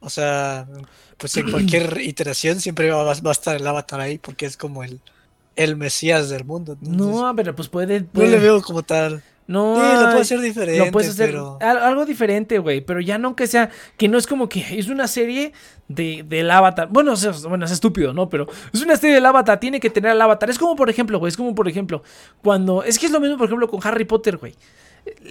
[0.00, 0.66] O sea,
[1.18, 4.84] pues en cualquier iteración siempre va, va a estar el Avatar ahí porque es como
[4.84, 5.00] el,
[5.56, 6.72] el mesías del mundo.
[6.80, 8.00] entonces, no, pero pues puede...
[8.02, 9.22] no puede- le veo como tal.
[9.48, 11.58] No, Sí, lo hacer diferente, puedes hacer pero...
[11.60, 12.80] al- algo diferente, güey.
[12.80, 15.52] Pero ya no que sea, que no es como que es una serie
[15.88, 16.88] de, del avatar.
[16.90, 17.14] Bueno,
[17.48, 18.28] bueno, es estúpido, ¿no?
[18.28, 20.50] Pero es una serie del avatar, tiene que tener al avatar.
[20.50, 22.02] Es como, por ejemplo, güey, es como, por ejemplo,
[22.42, 22.82] cuando.
[22.82, 24.54] Es que es lo mismo, por ejemplo, con Harry Potter, güey.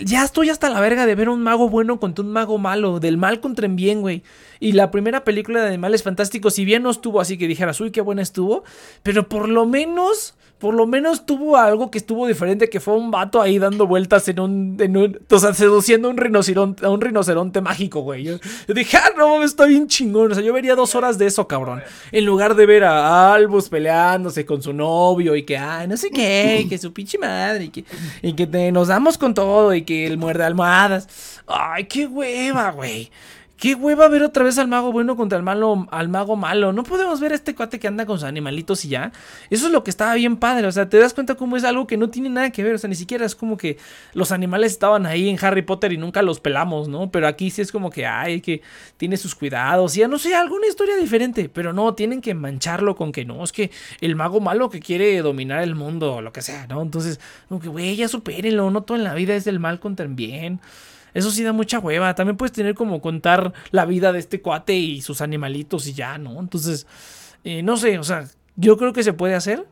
[0.06, 3.18] Ya estoy hasta la verga de ver un mago bueno contra un mago malo, del
[3.18, 4.24] mal contra el bien, güey.
[4.60, 7.92] Y la primera película de Animales Fantásticos, si bien no estuvo así que dijeras, uy,
[7.92, 8.64] qué buena estuvo,
[9.04, 13.12] pero por lo menos, por lo menos tuvo algo que estuvo diferente, que fue un
[13.12, 16.90] vato ahí dando vueltas en un, en un o sea, seduciendo a un rinoceronte, a
[16.90, 18.24] un rinoceronte mágico, güey.
[18.24, 18.38] Yo,
[18.74, 20.32] dije, ah, no, está bien chingón.
[20.32, 21.82] O sea, yo vería dos horas de eso, cabrón.
[22.14, 26.10] En lugar de ver a Albus peleándose con su novio y que, ay, no sé
[26.10, 27.84] qué, y que su pinche madre, y que,
[28.22, 31.42] y que te- nos damos con todo, y que él muerde almohadas.
[31.48, 33.12] Ay, qué hueva, güey.
[33.58, 36.74] Qué hueva ver otra vez al mago bueno contra el malo, al mago malo.
[36.74, 39.14] No podemos ver a este cuate que anda con sus animalitos y ya.
[39.50, 40.68] Eso es lo que estaba bien padre.
[40.68, 42.76] O sea, te das cuenta cómo es algo que no tiene nada que ver.
[42.76, 43.78] O sea, ni siquiera es como que
[44.14, 47.10] los animales estaban ahí en Harry Potter y nunca los pelamos, ¿no?
[47.12, 48.62] Pero aquí sí es como que, ay, que
[48.98, 49.96] tiene sus cuidados.
[49.96, 51.48] Y ya no sé, alguna historia diferente.
[51.48, 53.42] Pero no, tienen que mancharlo con que no.
[53.42, 56.82] Es que el mago malo que quiere dominar el mundo o lo que sea, ¿no?
[56.82, 58.70] Entonces, como que, güey, ya supérenlo.
[58.70, 60.60] No todo en la vida es del mal contra el bien.
[61.16, 62.14] Eso sí da mucha hueva.
[62.14, 66.18] También puedes tener como contar la vida de este cuate y sus animalitos y ya,
[66.18, 66.40] ¿no?
[66.42, 66.86] Entonces,
[67.46, 69.66] eh, no sé, o sea, yo creo que se puede hacer.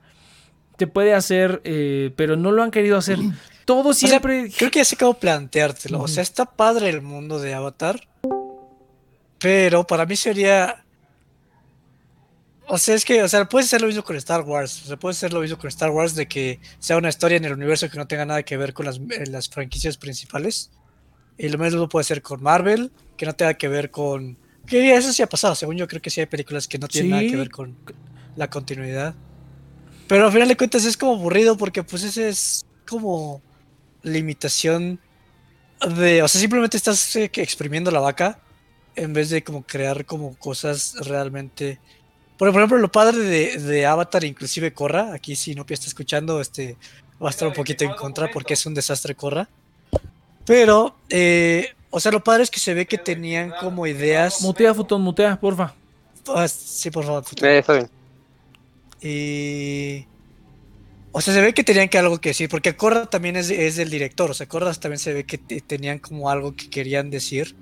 [0.79, 3.19] Se puede hacer, eh, pero no lo han querido hacer.
[3.65, 4.49] Todo O sea, siempre.
[4.57, 6.01] creo que ya sé cómo planteártelo.
[6.01, 8.07] O sea, está padre el mundo de Avatar.
[9.39, 10.85] Pero para mí sería.
[12.67, 14.83] O sea, es que, o sea, puedes hacer lo mismo con Star Wars.
[14.83, 17.43] O sea, puedes hacer lo mismo con Star Wars de que sea una historia en
[17.43, 20.71] el universo que no tenga nada que ver con las, eh, las franquicias principales.
[21.37, 24.37] Y lo mismo puede ser con Marvel, que no tenga que ver con.
[24.67, 25.55] Que eso sí ha pasado.
[25.55, 27.75] Según yo, creo que sí hay películas que no tienen nada que ver con
[28.35, 29.15] la continuidad.
[30.07, 33.41] Pero al final de cuentas es como aburrido porque, pues, ese es como
[34.03, 34.99] limitación
[35.97, 38.39] de, o sea, simplemente estás eh, exprimiendo la vaca
[38.95, 41.79] en vez de como crear como cosas realmente.
[42.37, 46.41] Por por ejemplo, lo padre de, de Avatar, inclusive Korra, aquí si Nopia está escuchando,
[46.41, 46.77] este
[47.21, 49.49] va a estar un poquito en contra porque es un desastre Korra.
[50.45, 54.41] Pero, eh, o sea, lo padre es que se ve que tenían como ideas.
[54.41, 55.73] Mutea, Futón, mutea, porfa.
[56.27, 57.23] Ah, sí, por favor.
[57.23, 57.45] puto.
[57.45, 57.89] Eh, está bien.
[59.01, 60.05] Y.
[61.11, 63.75] O sea, se ve que tenían que algo que decir, porque Korra también es, es
[63.75, 67.11] del director, o sea, Korra también se ve que te- tenían como algo que querían
[67.11, 67.55] decir.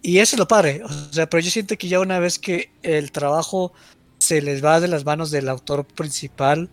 [0.00, 2.70] Y eso es lo padre, o sea, pero yo siento que ya una vez que
[2.82, 3.74] el trabajo
[4.16, 6.70] se les va de las manos del autor principal,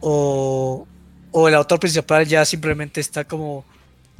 [0.00, 0.86] o,
[1.30, 3.66] o el autor principal ya simplemente está como,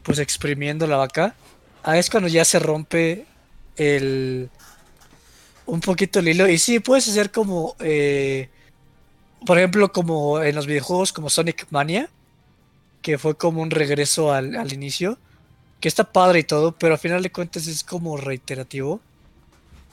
[0.03, 1.35] pues, exprimiendo la vaca,
[1.83, 3.27] ahí es cuando ya se rompe
[3.77, 4.51] el,
[5.67, 6.49] un poquito el hilo.
[6.49, 8.49] Y sí, puedes hacer como, eh,
[9.47, 12.09] por ejemplo, como en los videojuegos como Sonic Mania,
[13.03, 15.19] que fue como un regreso al, al inicio,
[15.81, 19.01] que está padre y todo, pero al final de cuentas es como reiterativo.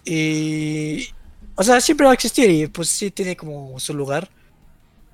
[0.05, 1.07] Y,
[1.55, 4.29] o sea, siempre va a existir y pues sí tiene como su lugar.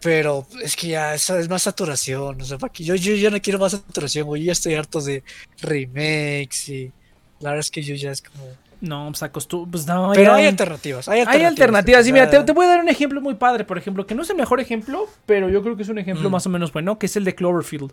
[0.06, 3.32] Pero es que ya es, es más saturación, o sea, para que yo, yo ya
[3.32, 5.24] no quiero más saturación, güey, yo ya estoy harto de
[5.62, 6.92] remakes y
[7.40, 8.46] la verdad es que yo ya es como...
[8.82, 9.72] No, pues acostum...
[9.72, 11.50] Pues no, Pero ya- hay alternativas, hay Hay alternativas.
[11.60, 12.04] alternativas.
[12.06, 14.14] Sí, o mira, te, te voy a dar un ejemplo muy padre, por ejemplo, que
[14.14, 16.32] no es el mejor ejemplo, pero yo creo que es un ejemplo Mm.
[16.32, 17.92] más o menos bueno, que es el de Cloverfield.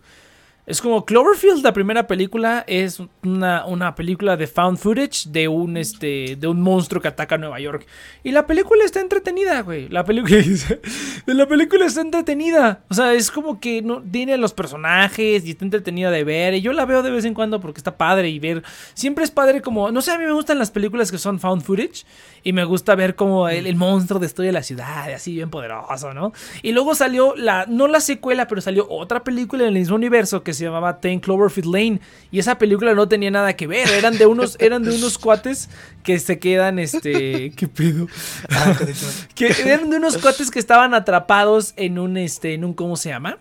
[0.65, 5.75] Es como Cloverfield, la primera película, es una, una, película de found footage de un,
[5.75, 7.85] este, de un monstruo que ataca a Nueva York.
[8.23, 9.89] Y la película está entretenida, güey.
[9.89, 10.37] La película,
[11.25, 12.85] la película está entretenida.
[12.89, 16.53] O sea, es como que no, tiene los personajes y está entretenida de ver.
[16.53, 18.63] Y yo la veo de vez en cuando porque está padre y ver.
[18.93, 21.63] Siempre es padre como, no sé, a mí me gustan las películas que son found
[21.63, 22.05] footage.
[22.41, 26.31] Y me gusta ver como el, el monstruo destruye la ciudad, así bien poderoso, ¿no?
[26.61, 30.41] Y luego salió la, no la secuela, pero salió otra película en el mismo universo
[30.43, 32.01] que se llamaba Ten Cloverfield Lane
[32.31, 35.69] y esa película no tenía nada que ver, eran de unos eran de unos cuates
[36.03, 38.07] que se quedan este, ¿qué pedo?
[39.35, 43.09] que eran de unos cuates que estaban atrapados en un este en un ¿cómo se
[43.09, 43.37] llama?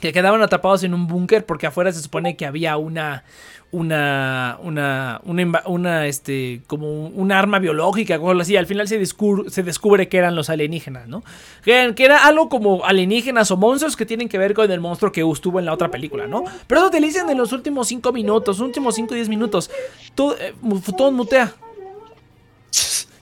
[0.00, 3.24] Que quedaban atrapados en un búnker porque afuera se supone que había una
[3.72, 8.56] una, una, una, este, como un arma biológica, algo así.
[8.56, 11.22] Al final se descubre, se descubre que eran los alienígenas, ¿no?
[11.62, 15.22] Que, era algo como alienígenas o monstruos que tienen que ver con el monstruo que
[15.22, 16.44] estuvo en la otra película, ¿no?
[16.66, 19.70] Pero eso te dicen en los últimos 5 minutos, últimos 5 o 10 minutos.
[20.14, 20.54] Todo, eh,
[20.96, 21.54] todo mutea.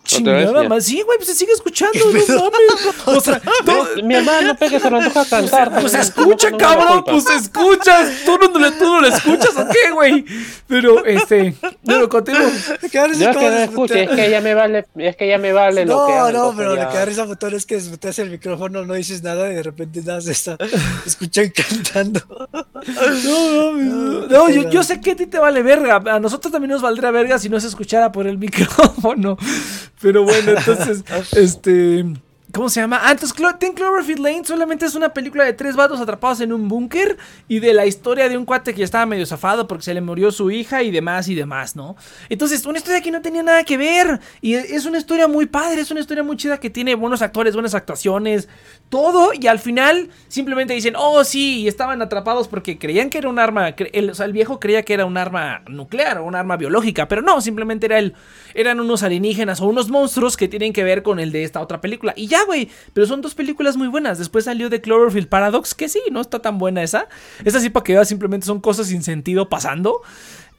[0.09, 0.86] Chingada más.
[0.86, 1.98] Sí, güey, pues se sigue escuchando.
[2.28, 3.06] No mames.
[3.06, 4.02] O sea, todo...
[4.02, 5.80] mi hermano Peque se lo antoja cantar.
[5.80, 7.04] Pues escucha, cabrón.
[7.04, 8.24] Pues escuchas.
[8.24, 10.24] ¿Tú no, ¿Tú no lo escuchas o qué, güey?
[10.66, 11.54] Pero, este.
[11.84, 12.48] Pero continúo.
[12.48, 14.86] Yo es que no escuche, es que ya me vale.
[14.96, 16.12] Es que ya me vale no, lo que.
[16.14, 19.22] No, no, pero lo que da risa botón es que desmuteas el micrófono, no dices
[19.22, 20.56] nada y de repente nada se está.
[21.06, 22.20] escuchan cantando.
[23.24, 25.96] No, no, no yo, yo sé que a ti te vale verga.
[25.96, 29.36] A nosotros también nos valdría verga si no se escuchara por el micrófono.
[30.01, 32.05] Pero bueno, entonces, este.
[32.51, 33.01] ¿Cómo se llama?
[33.03, 36.66] Ah, entonces Ten Cloverfield Lane solamente es una película de tres vatos atrapados en un
[36.66, 39.92] búnker y de la historia de un cuate que ya estaba medio zafado porque se
[39.92, 41.94] le murió su hija y demás y demás, ¿no?
[42.30, 45.82] Entonces, una historia que no tenía nada que ver y es una historia muy padre,
[45.82, 48.49] es una historia muy chida que tiene buenos actores, buenas actuaciones,
[48.89, 53.28] todo y al final simplemente dicen, oh sí, y estaban atrapados porque creían que era
[53.28, 56.34] un arma, el, o sea, el viejo creía que era un arma nuclear o un
[56.34, 58.14] arma biológica, pero no, simplemente era el,
[58.55, 61.80] eran unos alienígenas o unos monstruos que tienen que ver con el de esta otra
[61.80, 62.68] película y ya güey.
[62.93, 64.18] Pero son dos películas muy buenas.
[64.18, 67.09] Después salió The Cloverfield Paradox, que sí, no está tan buena esa.
[67.45, 70.01] Esa sí, para que veas, simplemente son cosas sin sentido pasando.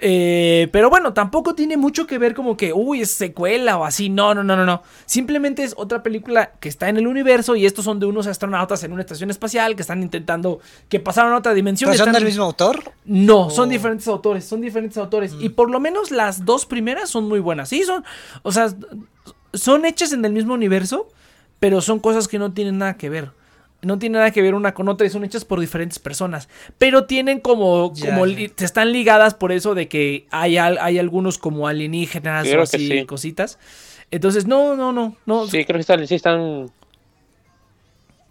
[0.01, 4.09] Eh, pero bueno, tampoco tiene mucho que ver como que, uy, es secuela o así.
[4.09, 4.81] No, no, no, no, no.
[5.05, 8.83] Simplemente es otra película que está en el universo y estos son de unos astronautas
[8.83, 11.93] en una estación espacial que están intentando que pasaran a otra dimensión.
[11.95, 12.93] ¿Son del mismo autor?
[13.03, 15.35] No, son diferentes autores, son diferentes autores.
[15.39, 17.69] Y por lo menos las dos primeras son muy buenas.
[17.69, 18.05] Sí, son,
[18.43, 18.73] o sea,
[19.53, 21.09] son hechas en el mismo universo,
[21.59, 23.31] pero son cosas que no tienen nada que ver.
[23.81, 26.49] No tienen nada que ver una con otra y son hechas por diferentes personas.
[26.77, 27.93] Pero tienen como.
[27.93, 33.05] como se están ligadas por eso de que hay, hay algunos como alienígenas o así,
[33.05, 33.57] cositas.
[34.11, 35.15] Entonces, no, no, no.
[35.25, 35.47] no.
[35.47, 36.07] Sí, creo que están.
[36.07, 36.69] Sí, están...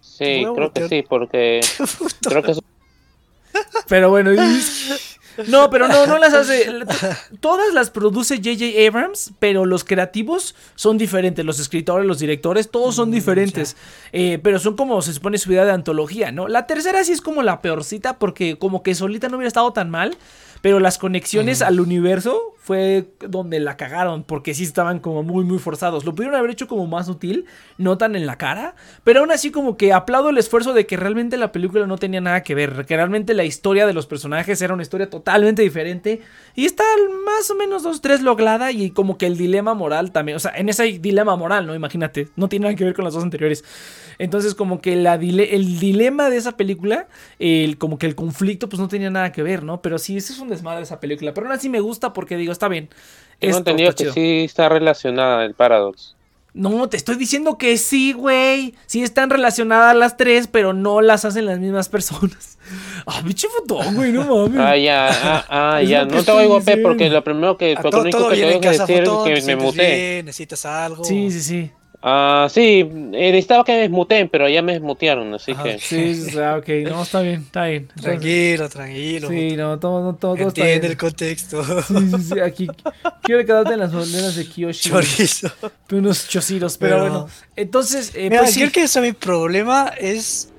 [0.01, 1.61] sí creo que sí, porque.
[2.29, 2.53] creo que.
[3.89, 4.33] Pero bueno.
[5.47, 6.67] No, pero no, no las hace.
[7.41, 8.87] Todas las produce J.J.
[8.87, 11.45] Abrams, pero los creativos son diferentes.
[11.45, 13.77] Los escritores, los directores, todos son mm, diferentes.
[14.13, 16.49] Eh, pero son como se supone su vida de antología, ¿no?
[16.49, 19.91] La tercera sí es como la peorcita, porque como que solita no hubiera estado tan
[19.91, 20.17] mal.
[20.61, 25.59] Pero las conexiones al universo fue donde la cagaron, porque sí estaban como muy, muy
[25.59, 26.05] forzados.
[26.05, 27.47] Lo pudieron haber hecho como más sutil,
[27.79, 30.99] no tan en la cara, pero aún así como que aplaudo el esfuerzo de que
[30.99, 34.61] realmente la película no tenía nada que ver, que realmente la historia de los personajes
[34.61, 36.21] era una historia totalmente diferente
[36.55, 36.85] y está
[37.25, 40.53] más o menos dos, tres lograda y como que el dilema moral también, o sea,
[40.55, 41.75] en ese dilema moral, ¿no?
[41.75, 43.65] Imagínate, no tiene nada que ver con las dos anteriores.
[44.19, 47.09] Entonces como que el dilema de esa película,
[47.39, 49.81] el, como que el conflicto pues no tenía nada que ver, ¿no?
[49.81, 52.37] Pero sí, eso es un desmadre de esa película, pero aún así me gusta porque
[52.37, 52.89] digo, está bien.
[53.39, 56.17] Tengo entendido que sí está relacionada el Paradox.
[56.55, 58.75] No, te estoy diciendo que sí, güey.
[58.87, 62.59] Sí están relacionadas las tres, pero no las hacen las mismas personas.
[63.07, 64.61] Ah, bicho fotón, güey, no mames.
[64.61, 66.05] Ah, ya, ah, ah ya.
[66.05, 69.45] No te oigo, P, porque lo primero que, lo único que tengo que decir es
[69.47, 70.23] que me muté.
[70.23, 71.03] necesitas algo.
[71.03, 71.71] Sí, sí, sí.
[72.01, 72.87] Ah, sí, eh,
[73.33, 75.81] necesitaba que me desmuteen, pero ya me desmutearon, así que.
[75.81, 77.89] Sí, sí, ok, no, está bien, está bien.
[78.01, 79.29] Tranquilo, tranquilo.
[79.29, 80.85] Sí, no, todo, no, todo, todo está bien.
[80.85, 81.65] el contexto.
[81.83, 82.69] Sí, sí, sí, aquí.
[83.23, 84.91] Quiero quedarte en las banderas de Kiyoshi.
[84.91, 85.51] Chorizo.
[85.91, 87.29] Unos chociros, pero, bueno.
[87.57, 88.71] Entonces, eh, Mira, pues sí.
[88.71, 90.53] que eso mi problema es.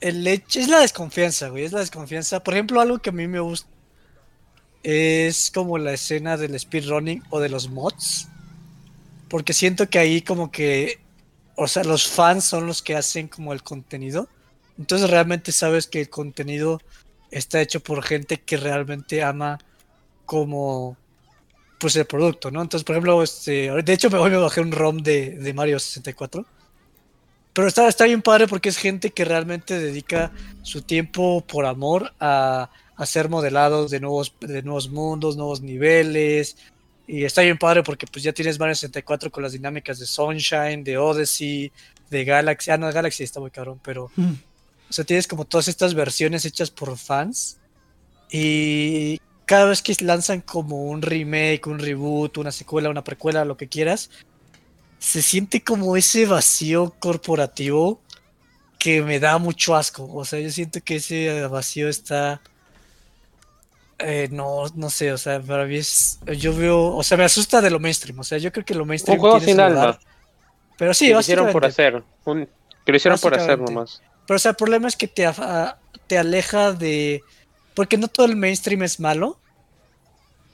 [0.00, 2.42] El hecho, es la desconfianza, güey, es la desconfianza.
[2.42, 3.68] Por ejemplo, algo que a mí me gusta
[4.82, 8.28] es como la escena del speedrunning o de los mods
[9.28, 11.00] porque siento que ahí como que,
[11.56, 14.28] o sea, los fans son los que hacen como el contenido.
[14.78, 16.80] Entonces realmente sabes que el contenido
[17.30, 19.58] está hecho por gente que realmente ama
[20.24, 20.96] como
[21.78, 22.62] pues el producto, ¿no?
[22.62, 25.78] Entonces, por ejemplo, este, de hecho me voy a bajar un ROM de, de Mario
[25.78, 26.44] 64.
[27.52, 30.30] Pero está, está bien padre porque es gente que realmente dedica
[30.62, 36.56] su tiempo por amor a hacer modelados de nuevos, de nuevos mundos, nuevos niveles.
[37.06, 40.82] Y está bien padre porque pues ya tienes Mario 64 con las dinámicas de Sunshine,
[40.82, 41.70] de Odyssey,
[42.10, 42.70] de Galaxy.
[42.70, 44.10] Ah, no, Galaxy está muy cabrón, pero...
[44.16, 44.34] Mm.
[44.88, 47.58] O sea, tienes como todas estas versiones hechas por fans.
[48.30, 53.56] Y cada vez que lanzan como un remake, un reboot, una secuela, una precuela, lo
[53.56, 54.10] que quieras,
[54.98, 58.00] se siente como ese vacío corporativo
[58.78, 60.08] que me da mucho asco.
[60.12, 62.40] O sea, yo siento que ese vacío está...
[63.98, 66.18] eh, no, no sé, o sea, para mí es...
[66.38, 66.94] Yo veo...
[66.96, 68.18] O sea, me asusta de lo mainstream.
[68.18, 69.16] O sea, yo creo que lo mainstream...
[69.16, 69.98] Un juego tiene sin alma.
[70.78, 72.02] Pero sí, que lo hicieron por hacer.
[72.24, 72.48] un-
[72.84, 74.02] que lo hicieron por hacer nomás.
[74.26, 77.22] Pero o sea, el problema es que te, a- te aleja de...
[77.74, 79.38] Porque no todo el mainstream es malo.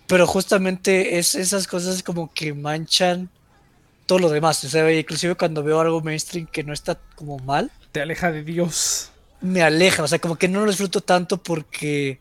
[0.07, 3.31] Pero justamente es esas cosas como que manchan
[4.07, 4.63] todo lo demás.
[4.65, 8.43] O sea, inclusive cuando veo algo mainstream que no está como mal, Te aleja de
[8.43, 9.11] Dios.
[9.41, 10.03] me aleja.
[10.03, 12.21] O sea, como que no lo disfruto tanto porque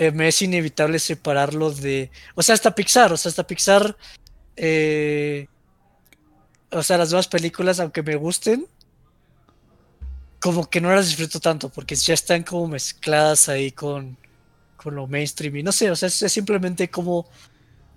[0.00, 2.10] eh, me es inevitable separarlo de...
[2.34, 3.12] O sea, hasta Pixar.
[3.12, 3.96] O sea, hasta Pixar...
[4.56, 5.46] eh,
[6.70, 8.66] o sea, las nuevas películas, aunque me gusten,
[10.40, 14.16] como que no las disfruto tanto porque ya están como mezcladas ahí con,
[14.76, 15.56] con lo mainstream.
[15.56, 17.28] Y no sé, o sea, es, es simplemente como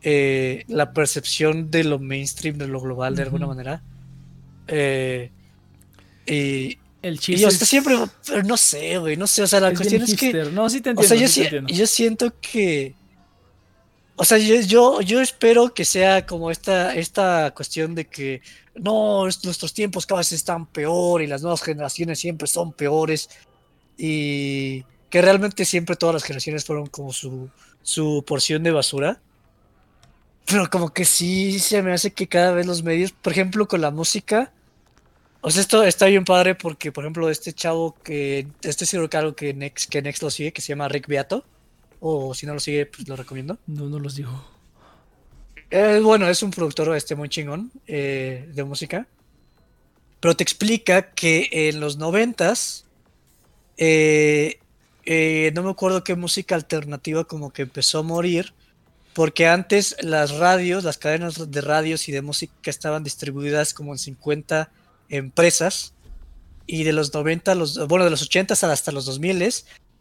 [0.01, 3.81] eh, la percepción de lo mainstream, de lo global, de alguna manera.
[4.67, 5.31] Eh,
[6.25, 7.95] y, El y chiste yo es- hasta siempre,
[8.25, 10.33] pero no sé, güey, no sé, o sea, la es cuestión es que.
[10.51, 11.03] No, sí te o entiendo.
[11.07, 12.95] sea, yo, sí si- yo siento que,
[14.15, 18.41] o sea, yo, yo, yo espero que sea como esta, esta cuestión de que,
[18.75, 23.29] no, es- nuestros tiempos cada vez están peor y las nuevas generaciones siempre son peores
[23.97, 27.49] y que realmente siempre todas las generaciones fueron como su,
[27.83, 29.21] su porción de basura.
[30.45, 33.81] Pero como que sí se me hace que cada vez los medios, por ejemplo, con
[33.81, 34.51] la música,
[35.45, 39.53] o sea, esto está bien padre porque, por ejemplo, este chavo que que algo que
[39.53, 41.43] Next, que Next lo sigue, que se llama Rick Beato,
[41.99, 43.57] o si no lo sigue, pues lo recomiendo.
[43.67, 44.31] No, no los digo.
[45.69, 49.05] Eh, bueno, es un productor este, muy chingón eh, de música.
[50.21, 52.85] Pero te explica que en los noventas,
[53.75, 54.59] eh,
[55.05, 58.53] eh, no me acuerdo qué música alternativa como que empezó a morir,
[59.13, 63.97] porque antes las radios, las cadenas de radios y de música estaban distribuidas como en
[63.97, 64.71] 50
[65.15, 65.93] empresas,
[66.65, 69.53] y de los 90, a los, bueno, de los 80 hasta los 2000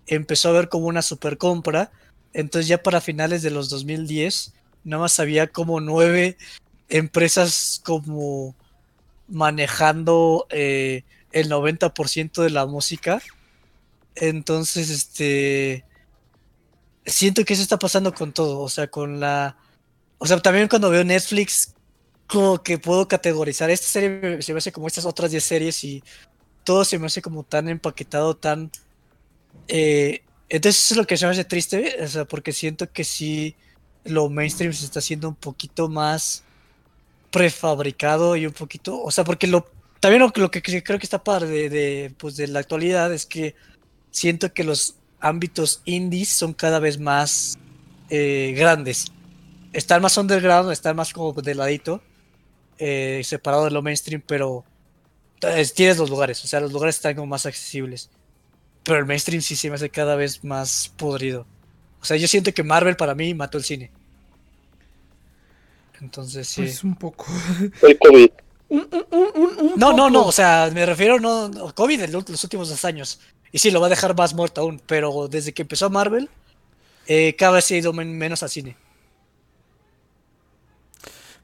[0.07, 1.91] empezó a haber como una super compra,
[2.33, 4.55] entonces ya para finales de los 2010
[4.85, 6.37] nada más había como nueve
[6.89, 8.55] empresas como
[9.29, 13.23] manejando eh, el 90% de la música.
[14.15, 15.85] Entonces, este...
[17.05, 19.57] Siento que eso está pasando con todo, o sea, con la...
[20.19, 21.75] O sea, también cuando veo Netflix,
[22.33, 26.03] como que puedo categorizar esta serie, se me hace como estas otras 10 series y
[26.65, 28.71] todo se me hace como tan empaquetado, tan...
[29.69, 33.05] eh, entonces eso es lo que se me hace triste, o sea, porque siento que
[33.05, 33.55] sí
[34.05, 36.43] lo mainstream se está haciendo un poquito más
[37.31, 39.67] prefabricado y un poquito, o sea, porque lo
[40.01, 43.55] también lo, que creo que está de, de, pues de la actualidad es que
[44.11, 47.57] siento que los ámbitos indies son cada vez más
[48.11, 49.13] eh, grandes.
[49.73, 52.03] Están más underground, están más como de ladito,
[52.85, 54.65] eh, separado de lo mainstream, pero
[55.75, 58.11] tienes los lugares, o sea, los lugares están como más accesibles.
[58.85, 61.47] Pero el mainstream sí se me hace cada vez más podrido.
[62.01, 63.91] O sea, yo siento que Marvel para mí mató el cine.
[66.01, 66.63] Entonces sí.
[66.63, 67.27] Pues un poco.
[67.83, 68.31] El COVID.
[68.69, 70.11] Un- un- un- un- un No, no, poco.
[70.11, 73.21] no, o sea, me refiero no, no, COVID en lo- los últimos dos años.
[73.53, 76.29] Y sí, lo va a dejar más muerto aún, pero desde que empezó Marvel,
[77.07, 78.77] eh, cada vez se ha ido men- menos al cine.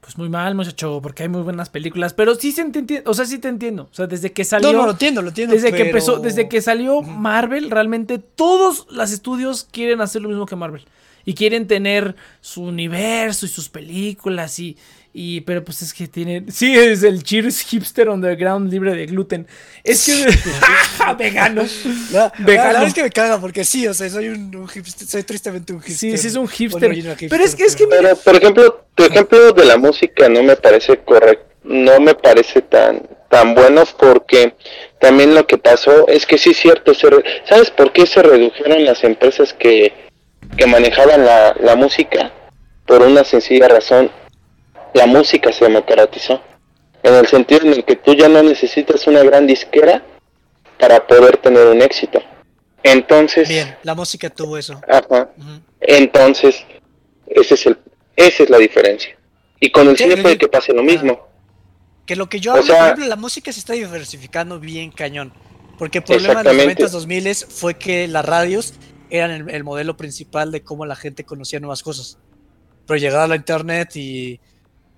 [0.09, 2.15] Pues muy mal, muchacho, porque hay muy buenas películas.
[2.15, 3.89] Pero sí se entiende, o sea, sí te entiendo.
[3.91, 4.73] O sea, desde que salió.
[4.73, 5.53] No, no, lo entiendo, lo entiendo.
[5.53, 7.03] desde que empezó, desde que salió.
[7.03, 10.83] Marvel, realmente todos los estudios quieren hacer lo mismo que Marvel.
[11.25, 14.77] Y quieren tener su universo y sus películas y.
[15.13, 16.45] y pero pues es que tiene.
[16.51, 19.47] Sí, es el Cheers Hipster Underground libre de gluten.
[19.83, 20.25] Es que.
[21.17, 21.63] vegano.
[22.11, 22.67] La, la- la Vegano.
[22.69, 25.73] verdad es que me caga, porque sí, o sea, soy un, un hipster, soy tristemente
[25.73, 26.11] un hipster.
[26.11, 27.29] Sí, sí es un Bueno, hipster.
[27.29, 30.43] Pero es que, es que pero- Pero, por ejemplo, tu ejemplo de la música no
[30.43, 34.55] me parece correcto, no me parece tan tan bueno porque
[34.99, 38.23] también lo que pasó es que sí es cierto, se re- ¿sabes por qué se
[38.23, 39.93] redujeron las empresas que,
[40.57, 42.31] que manejaban la, la música?
[42.87, 44.09] Por una sencilla razón,
[44.93, 46.41] la música se democratizó,
[47.03, 50.03] en el sentido en el que tú ya no necesitas una gran disquera
[50.79, 52.21] para poder tener un éxito.
[52.83, 54.79] Entonces, Bien, la música tuvo eso.
[54.87, 55.29] ajá,
[55.81, 56.63] entonces,
[57.27, 57.77] ese es el,
[58.15, 59.17] esa es la diferencia.
[59.59, 61.27] Y con el Sí, cine puede que pase lo mismo.
[62.05, 64.91] Que lo que yo O hablo, sea- por ejemplo, la música se está diversificando bien
[64.91, 65.33] cañón.
[65.77, 66.83] Porque el problema de los Exactamente.
[66.85, 68.73] 90s, 2000 fue que las radios
[69.09, 72.17] eran el, el modelo principal de cómo la gente conocía nuevas cosas.
[72.85, 74.39] Pero llegaba la internet y,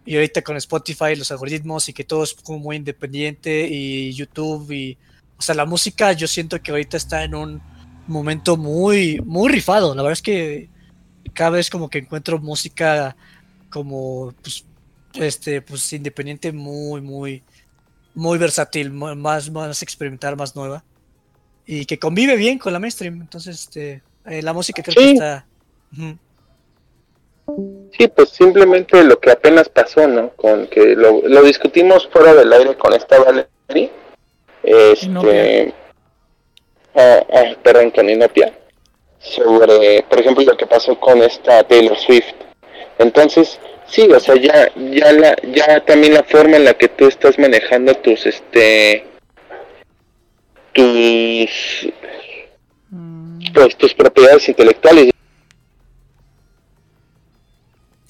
[0.06, 4.72] y ahorita con Spotify, los algoritmos y que todo es como muy independiente y YouTube
[4.72, 4.98] y...
[5.38, 7.62] O sea, la música yo siento que ahorita está en un
[8.08, 9.96] momento muy, muy rifado.
[9.96, 10.70] La verdad es que
[11.34, 13.16] cada vez como que encuentro música
[13.72, 14.66] como, pues,
[15.16, 17.44] este, pues independiente muy, muy,
[18.14, 20.84] muy versátil, más, más experimental, más nueva.
[21.66, 23.22] Y que convive bien con la mainstream.
[23.22, 25.48] Entonces, este, eh, la música creo que está...
[27.98, 30.30] Sí, pues simplemente lo que apenas pasó, ¿no?
[30.32, 33.92] Con que lo, lo discutimos fuera del aire con esta Valerie.
[34.64, 35.74] Este.
[36.96, 38.54] Ah, ah, perdón, con Inopia.
[39.20, 42.34] Sobre, por ejemplo, lo que pasó con esta Taylor Swift.
[42.98, 47.08] Entonces, sí, o sea, ya, ya, la, ya también la forma en la que tú
[47.08, 49.06] estás manejando tus, este.
[50.74, 51.90] Tus.
[53.54, 55.12] Pues tus propiedades intelectuales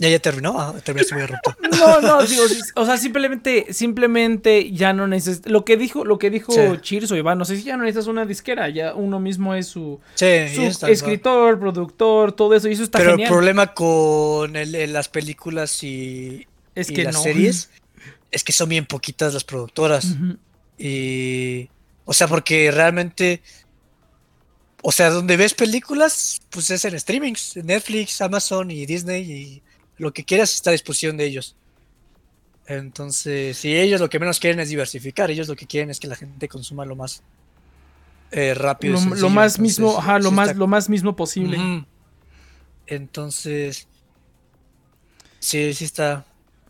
[0.02, 0.60] ¿Ya, ya terminó?
[0.60, 1.56] Ah, terminaste muy abrupto.
[1.80, 2.44] No, no, digo,
[2.76, 5.52] o sea, simplemente, simplemente ya no necesitas.
[5.52, 6.60] Lo que dijo, lo que dijo Sí.
[6.82, 9.68] Cheers o Iván, no sé si ya no necesitas una disquera, ya uno mismo es
[9.68, 10.90] su, Sí, su ya está.
[10.90, 13.28] escritor, productor, todo eso, y eso está Pero genial.
[13.28, 17.22] el problema con el- el- las películas y, es y que las no.
[17.24, 17.70] series
[18.32, 20.16] es que son bien poquitas las productoras.
[20.78, 21.70] Y.
[22.06, 23.42] O sea, porque realmente.
[24.84, 27.56] O sea, donde ves películas, pues es en streamings.
[27.58, 29.64] Netflix, Amazon y Disney y
[30.02, 31.56] lo que quieras está a disposición de ellos.
[32.68, 36.08] Entonces, si ellos lo que menos quieren es diversificar, ellos lo que quieren es que
[36.08, 37.22] la gente consuma lo más
[38.32, 38.94] eh, rápido.
[38.94, 41.16] y Lo, lo sencillo, más entonces, mismo, ajá, lo sí más, está- lo más mismo
[41.16, 41.58] posible.
[42.88, 43.88] Entonces,
[45.40, 46.26] sí, sí está.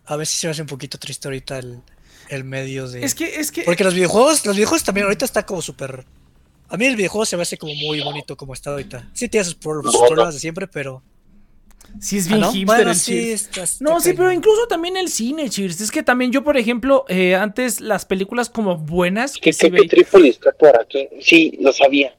[0.06, 1.82] A veces se me hace un poquito triste ahorita el,
[2.30, 3.04] el medio de.
[3.04, 3.64] Es que, es que.
[3.64, 6.06] Porque los videojuegos, los videojuegos también ahorita está como súper.
[6.70, 9.10] A mí el videojuego se me hace como muy bonito como está ahorita.
[9.14, 11.04] Sí tiene sus problemas de siempre, pero.
[12.00, 12.52] Sí es ¿Ah, bien no?
[12.52, 13.82] hipster Bueno, el sí, Cheers.
[13.82, 15.82] No, sí, pero incluso también el cine, Cheers.
[15.82, 19.72] Es que también yo, por ejemplo, eh, antes las películas como buenas que Que sí
[19.72, 21.08] que Trípoli está por aquí.
[21.20, 22.16] Sí, lo sabía.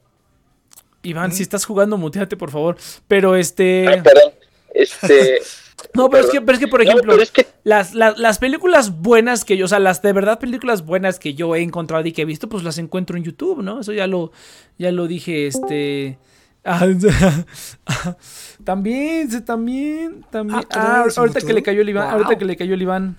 [1.02, 2.76] Iván, si estás jugando, muteate, por favor.
[3.08, 3.88] Pero este.
[3.88, 4.32] Ah, perdón.
[4.74, 5.38] Este.
[5.94, 8.16] No, pero es que, pero es que por No, ejemplo, pero es que las, las,
[8.16, 11.60] las películas buenas que yo, o sea, las de verdad películas buenas que yo he
[11.60, 13.80] encontrado y que he visto, pues las encuentro en YouTube, ¿no?
[13.80, 14.30] Eso ya lo,
[14.78, 16.18] ya lo dije, este.
[16.64, 16.86] Ah,
[18.64, 20.60] también, sí, también, también.
[20.60, 22.12] Ah, ¿tú Ah, ahorita que le cayó el Iván, Wow.
[22.14, 23.16] ahorita que le cayó el Iván.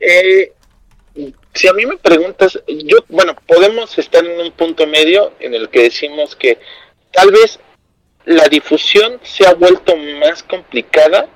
[0.00, 0.52] Eh,
[1.54, 5.68] si a mí me preguntas, yo, bueno, podemos estar en un punto medio en el
[5.68, 6.58] que decimos que
[7.12, 7.60] tal vez
[8.24, 11.28] la difusión se ha vuelto más complicada,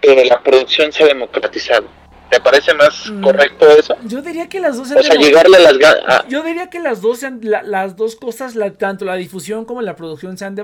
[0.00, 1.88] pero la producción se ha democratizado.
[2.32, 3.20] ¿Te parece más Mm.
[3.22, 3.94] correcto eso?
[4.06, 6.26] Yo diría que las dos se han O sea, llegarle a las ganas.
[6.28, 9.66] Yo diría que las dos, se han- la- las dos cosas, la- tanto la difusión
[9.66, 10.56] como la producción, se han,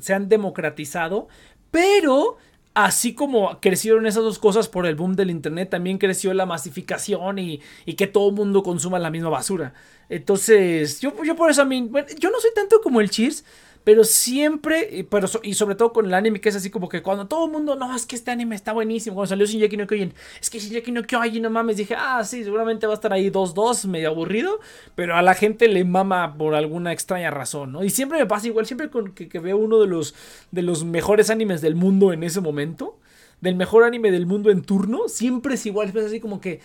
[0.00, 1.28] se han democratizado,
[1.70, 2.36] pero
[2.74, 7.38] así como crecieron esas dos cosas por el boom del Internet, también creció la masificación
[7.38, 9.72] y, y que todo el mundo consuma la misma basura.
[10.10, 13.42] Entonces, yo, yo por eso a mí, bueno, yo no soy tanto como el Cheers.
[13.86, 17.28] Pero siempre, y- pero sobre todo con el anime, que es así como que cuando
[17.28, 19.14] todo el mundo, no, es que este anime está buenísimo.
[19.14, 21.76] Cuando salió Shinjeki no Kyojin, es que Shinjeki no Kyojin, no mames.
[21.76, 24.58] Dije, ah, sí, seguramente va a estar ahí 2-2, medio aburrido.
[24.96, 27.84] Pero a la gente le mama por alguna extraña razón, ¿no?
[27.84, 30.16] Y siempre me pasa igual, siempre con que, que veo uno de los,
[30.50, 32.98] de los mejores animes del mundo en ese momento.
[33.40, 36.60] Del mejor anime del mundo en turno, siempre es igual, es así como que,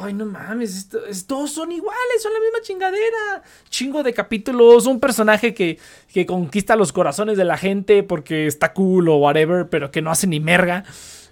[0.00, 3.42] ay, no mames, esto, son iguales, son la misma chingadera.
[3.68, 5.78] Chingo de capítulos, un personaje que,
[6.12, 10.10] que conquista los corazones de la gente porque está cool o whatever, pero que no
[10.10, 10.84] hace ni merga.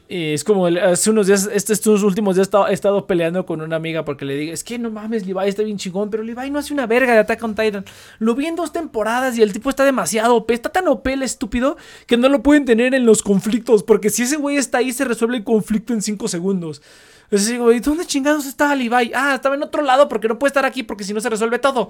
[0.09, 3.07] Eh, es como el- hace unos días, este- estos últimos días he estado, he estado
[3.07, 6.11] peleando con una amiga porque le digo, es que no mames, Levi está bien chingón,
[6.11, 7.87] pero Levi no hace una verga de Attack on Titan.
[8.19, 11.23] Lo vi en dos temporadas y el tipo está demasiado OP, está tan OP el
[11.23, 14.93] estúpido que no lo pueden tener en los conflictos, porque si ese güey está ahí
[14.93, 16.83] se resuelve el conflicto en cinco segundos.
[17.25, 19.11] Entonces digo, ¿y dónde chingados está Levi?
[19.15, 21.59] Ah, estaba en otro lado porque no puede estar aquí porque si no se resuelve
[21.59, 21.89] todo.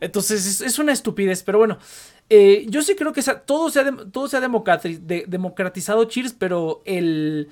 [0.00, 1.78] Entonces es, una estupidez, pero bueno,
[2.28, 7.48] eh, yo sí creo que todo se ha, todo se democratizado, Cheers, pero el,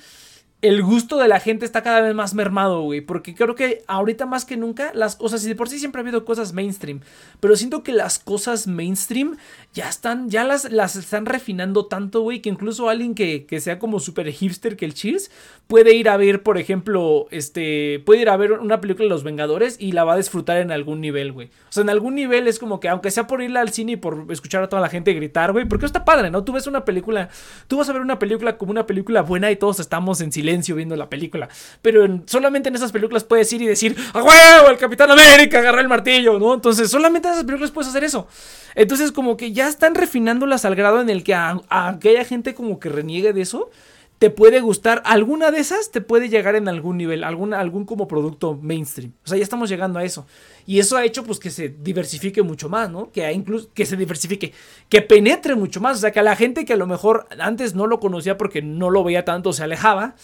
[0.65, 4.25] el gusto de la gente está cada vez más mermado, güey, porque creo que ahorita
[4.25, 7.01] más que nunca las cosas, y de por sí siempre ha habido cosas mainstream,
[7.39, 9.37] pero siento que las cosas mainstream
[9.75, 13.79] ya están, ya las, las están refinando tanto, güey, que incluso alguien que, que sea
[13.79, 15.31] como super hipster que el Cheers
[15.67, 19.23] puede ir a ver, por ejemplo, este, puede ir a ver una película de Los
[19.23, 21.49] Vengadores y la va a disfrutar en algún nivel, güey.
[21.69, 23.97] O sea, en algún nivel es como que, aunque sea por irla al cine y
[23.97, 26.43] por escuchar a toda la gente gritar, güey, porque está padre, ¿no?
[26.43, 27.29] Tú ves una película,
[27.69, 30.54] tú vas a ver una película como una película buena y todos estamos en silencio
[30.77, 31.49] viendo la película.
[31.83, 34.71] Pero en- solamente en esas películas puedes ir y decir, ¡a huevo!
[34.71, 36.55] El Capitán América agarró el martillo, ¿no?
[36.55, 38.27] Entonces, solamente en esas películas puedes hacer eso.
[38.75, 42.55] Entonces, como que ya están refinándolas al grado en el que a, a aquella gente
[42.55, 43.71] como que reniegue de eso,
[44.19, 45.03] te puede gustar.
[45.05, 49.13] Alguna de esas te puede llegar en algún nivel, alguna, algún como producto mainstream.
[49.25, 50.25] O sea, ya estamos llegando a eso.
[50.67, 53.11] Y eso ha hecho pues que se diversifique mucho más, ¿no?
[53.11, 54.53] Que incluso que se diversifique,
[54.89, 55.99] que penetre mucho más.
[55.99, 58.63] O sea, que a la gente que a lo mejor antes no lo conocía porque
[58.63, 60.15] no lo veía tanto, se alejaba.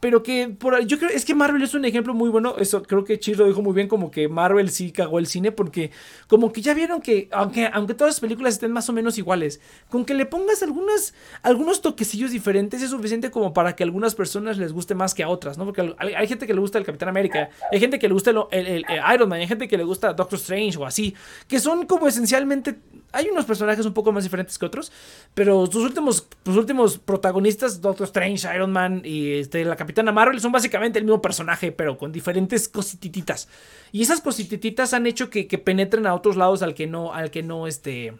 [0.00, 2.56] Pero que por, yo creo, es que Marvel es un ejemplo muy bueno.
[2.58, 5.52] Eso creo que Chis lo dijo muy bien, como que Marvel sí cagó el cine,
[5.52, 5.90] porque
[6.26, 9.60] como que ya vieron que, aunque, aunque todas las películas estén más o menos iguales,
[9.90, 11.12] con que le pongas algunas,
[11.42, 15.22] algunos toquecillos diferentes es suficiente como para que a algunas personas les guste más que
[15.22, 15.66] a otras, ¿no?
[15.66, 18.66] Porque hay, gente que le gusta el Capitán América, hay gente que le gusta el-
[18.66, 21.14] el Iron Man, hay gente que le gusta Doctor Strange o así,
[21.46, 22.76] que son como esencialmente.
[23.12, 24.92] Hay unos personajes un poco más diferentes que otros,
[25.34, 30.40] pero sus últimos, sus últimos protagonistas, Doctor Strange, Iron Man y este, la Capitana Marvel,
[30.40, 33.48] son básicamente el mismo personaje, pero con diferentes cositititas.
[33.92, 37.30] Y esas cositititas han hecho que, que penetren a otros lados al que no, al
[37.30, 38.14] que no, este.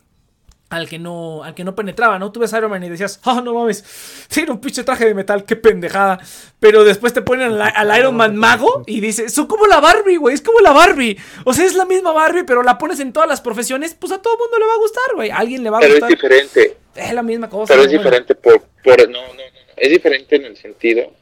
[0.70, 2.30] Al que no, al que no penetraba, ¿no?
[2.30, 3.84] Tú ves a Iron Man y decías, oh, no mames,
[4.28, 6.20] tiene un pinche traje de metal, qué pendejada.
[6.60, 10.16] Pero después te ponen al, al Iron Man mago y dices, son como la Barbie,
[10.16, 11.18] güey, es como la Barbie.
[11.44, 14.22] O sea, es la misma Barbie, pero la pones en todas las profesiones, pues a
[14.22, 15.30] todo mundo le va a gustar, güey.
[15.30, 16.16] A alguien le va a Pero es gustar.
[16.16, 16.76] diferente.
[16.94, 17.74] Es la misma cosa.
[17.74, 19.42] Pero es diferente por, por no, no, no,
[19.76, 21.12] es diferente en el sentido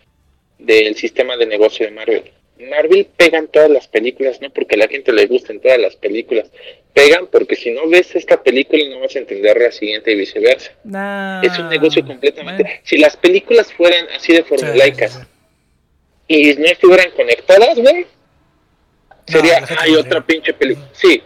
[0.58, 2.32] del sistema de negocio de Marvel.
[2.58, 6.50] Marvel pegan todas las películas, no porque a la gente le gusten todas las películas,
[6.92, 10.72] pegan porque si no ves esta película no vas a entender la siguiente y viceversa.
[10.84, 12.80] Nah, es un negocio completamente.
[12.84, 15.20] Si las películas fueran así de formulaicas
[16.26, 18.06] y no estuvieran conectadas, güey,
[19.26, 20.88] sería, hay otra pinche película.
[20.92, 21.22] Sí.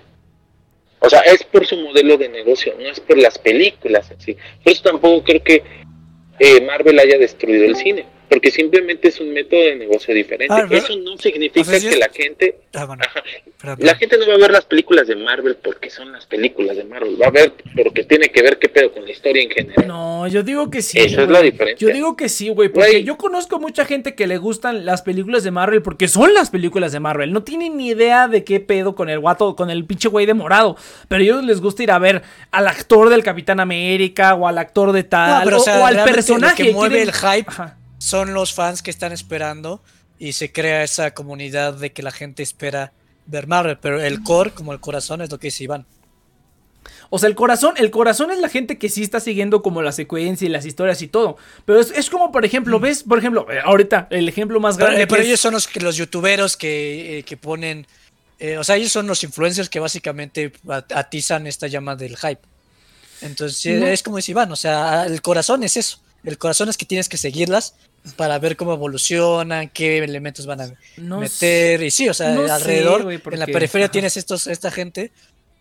[1.01, 4.37] O sea, es por su modelo de negocio, no es por las películas en sí.
[4.63, 5.63] Por eso tampoco creo que
[6.39, 10.55] eh, Marvel haya destruido el cine, porque simplemente es un método de negocio diferente.
[10.55, 13.23] Ah, eso no significa O sea, sí que la gente, Ah, bueno, ajá,
[13.79, 16.85] la gente no va a ver las películas de Marvel porque son las películas de
[16.85, 19.87] Marvel, va a ver porque tiene que ver qué pedo con la historia en general.
[19.87, 20.99] No, yo digo que sí.
[20.99, 21.87] Esa es la diferencia.
[21.87, 25.45] Yo digo que sí, güey, porque yo conozco mucha gente que le gustan las películas
[25.45, 27.35] de Marvel porque son las películas de Marvel.
[27.35, 30.33] No tienen ni idea de qué pedo con el guato, con el pinche güey de
[30.33, 30.77] morado.
[31.09, 34.57] Pero a ellos les gusta ir a ver al actor del Capitán América o al
[34.57, 36.63] actor de tal No, pero, o, o sea, o al personaje.
[36.63, 37.77] Lo que mueve quieren- el hype Ajá.
[38.03, 39.81] Son los fans que están esperando
[40.19, 42.93] y se crea esa comunidad de que la gente espera
[43.27, 45.87] ver Marvel, pero el core, como el corazón, es lo que dice Iván.
[47.11, 49.93] O sea, el corazón, el corazón es la gente que sí está siguiendo como la
[49.93, 51.37] secuencia y las historias y todo.
[51.65, 53.05] Pero es, es como, por ejemplo, ¿ves?
[53.05, 55.97] Por ejemplo, eh, ahorita, el ejemplo más grande eh, pero es- ellos son los, los
[55.97, 57.87] youtuberos que, eh, que ponen,
[58.41, 62.41] eh, o sea, ellos son los influencers que básicamente at- atizan esta llama del hype.
[63.21, 63.87] Entonces, No.
[63.87, 66.01] es como dice Iván, o sea, el corazón es eso.
[66.25, 67.75] El corazón es que tienes que seguirlas
[68.17, 71.83] para ver cómo evolucionan, qué elementos van a no meter.
[71.83, 73.93] Y sí, o sea, no sé, alrededor, en la periferia ajá.
[73.93, 75.13] tienes estos, esta gente,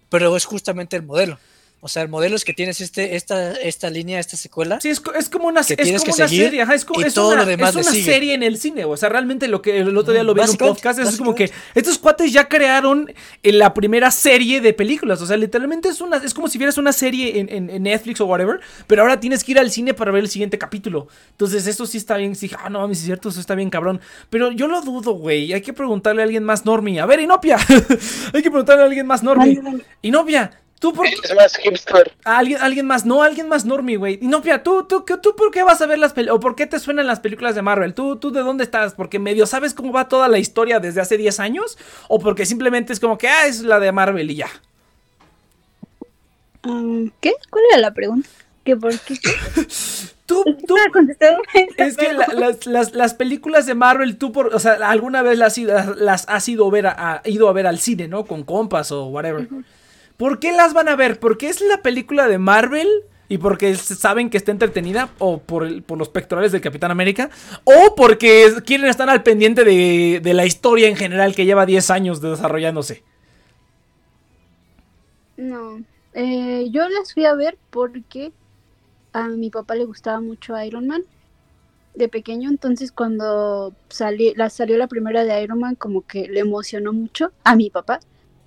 [0.10, 1.38] pero es justamente el modelo.
[1.84, 4.80] O sea, el modelo es que tienes este, esta, esta línea, esta secuela.
[4.80, 6.86] Sí, es, es como una, que es tienes como que una seguir serie, ajá, es
[6.86, 8.04] como y es todo una, lo demás es una sigue.
[8.06, 10.50] serie en el cine, o sea, realmente lo que el otro día lo vi en
[10.52, 15.22] un podcast, es como que estos cuates ya crearon eh, la primera serie de películas,
[15.22, 18.22] o sea, literalmente es una es como si vieras una serie en, en- en Netflix
[18.22, 21.08] o whatever, pero ahora tienes que ir al cine para ver el siguiente capítulo.
[21.32, 24.00] Entonces, eso sí está bien, sí, ah, no, mames, es cierto, eso está bien cabrón,
[24.30, 27.00] pero yo lo dudo, güey, hay que preguntarle a alguien más normie.
[27.00, 27.58] A ver, Inopia.
[28.34, 29.60] hay que preguntarle a alguien más normie.
[30.04, 30.52] Inopia,
[30.82, 32.12] tú por qué Es más hipster.
[32.26, 34.18] alguien, alguien más, no, alguien más normie, güey.
[34.22, 36.38] Y no, mira, tú, tú, ¿qué- tú, ¿por qué vas a ver las películas?
[36.38, 37.94] ¿O por qué te suenan las películas de Marvel?
[37.94, 38.94] ¿Tú, tú de dónde estás?
[38.96, 41.78] ¿Porque medio sabes cómo va toda la historia desde hace 10 años?
[42.10, 44.50] ¿O porque simplemente es como que, ah, es la de Marvel y ya?
[46.66, 47.34] Um, ¿Qué?
[47.50, 48.28] ¿Cuál era la pregunta?
[48.64, 49.16] ¿Qué por qué?
[50.28, 50.76] Tú, tú,
[51.76, 55.38] es que la- las, las- las películas de Marvel, tú, por, o sea, alguna vez
[55.38, 58.24] las, ido- las has ido ver, a, a- ido a ver al cine, ¿no?
[58.24, 59.50] Con compas o whatever.
[60.18, 61.20] ¿Por qué las van a ver?
[61.20, 62.88] ¿Porque es la película de Marvel?
[63.28, 65.10] ¿Y porque saben que está entretenida?
[65.18, 65.64] ¿O por,
[65.98, 67.30] los pectorales del Capitán América?
[67.64, 71.90] ¿O porque quieren estar al pendiente de, de la historia en general que lleva 10
[71.92, 73.04] años desarrollándose?
[75.38, 75.84] No,
[76.14, 78.34] eh, yo las fui a ver porque
[79.14, 81.04] a mi papá le gustaba mucho Iron Man
[81.96, 86.42] de pequeño, entonces cuando sali- la, salió la primera de Iron Man como que le
[86.42, 88.00] emocionó mucho a mi papá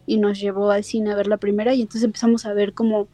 [0.07, 3.09] y nos llevó al cine a ver la primera y entonces empezamos a ver como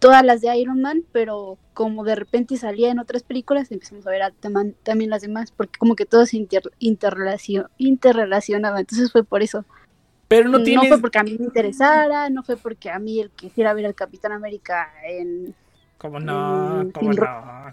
[0.00, 4.10] todas las de Iron Man, pero como de repente salía en otras películas empezamos a
[4.10, 4.32] ver a-
[4.82, 9.64] también las demás porque como que todo se inter- interrelacio- interrelacionaba, entonces fue por eso.
[10.28, 10.88] Pero no No, tienes...
[10.88, 13.94] fue porque a mí me interesara, no fue porque a mí él quisiera ver al
[13.94, 15.54] Capitán América en...
[15.98, 16.84] ¿Cómo no?
[16.84, 17.26] Mm, ¿Cómo no?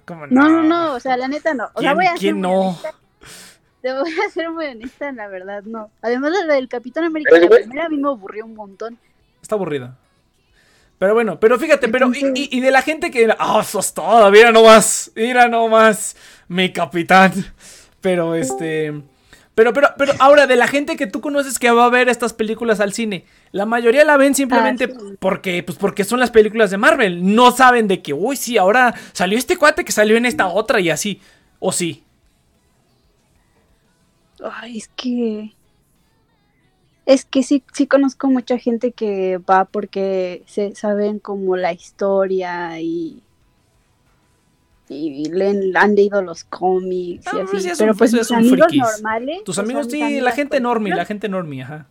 [0.05, 0.33] ¿Cómo no?
[0.43, 1.65] No, no, no, o sea, la neta no.
[1.73, 2.77] O sea, ¿Quién- voy a quién no?
[3.83, 5.91] Te voy a ser muy honesta, la verdad, no.
[6.01, 8.97] Además, la del Capitán América, la primera a mí me aburrió un montón.
[9.41, 9.95] Está aburrida.
[10.97, 13.27] Pero bueno, pero fíjate, pero y, Entonces- y- y de la gente que...
[13.37, 16.15] Ah, eso es todo, mira nomás, mira nomás,
[16.47, 17.33] mi capitán.
[18.01, 18.93] Pero este...
[19.55, 22.33] Pero, pero, pero ahora, de la gente que tú conoces que va a ver estas
[22.33, 25.15] películas al cine, la mayoría la ven simplemente Ah, sí.
[25.19, 27.35] porque, pues porque son las películas de Marvel.
[27.35, 30.79] No saben de que, uy, sí, ahora salió este cuate que salió en esta otra
[30.79, 31.21] y así.
[31.59, 32.03] O sí.
[34.51, 35.53] Ay, es que.
[37.05, 42.79] Es que sí, sí conozco mucha gente que va porque se saben como la historia
[42.79, 43.21] y.
[44.89, 47.69] Y leen, han leído los cómics y Ah, así.
[47.77, 48.81] Pero pues mis amigos frikis.
[48.81, 49.43] normales.
[49.43, 51.87] Tus amigos, sí, la gente normie, la gente normie, ajá.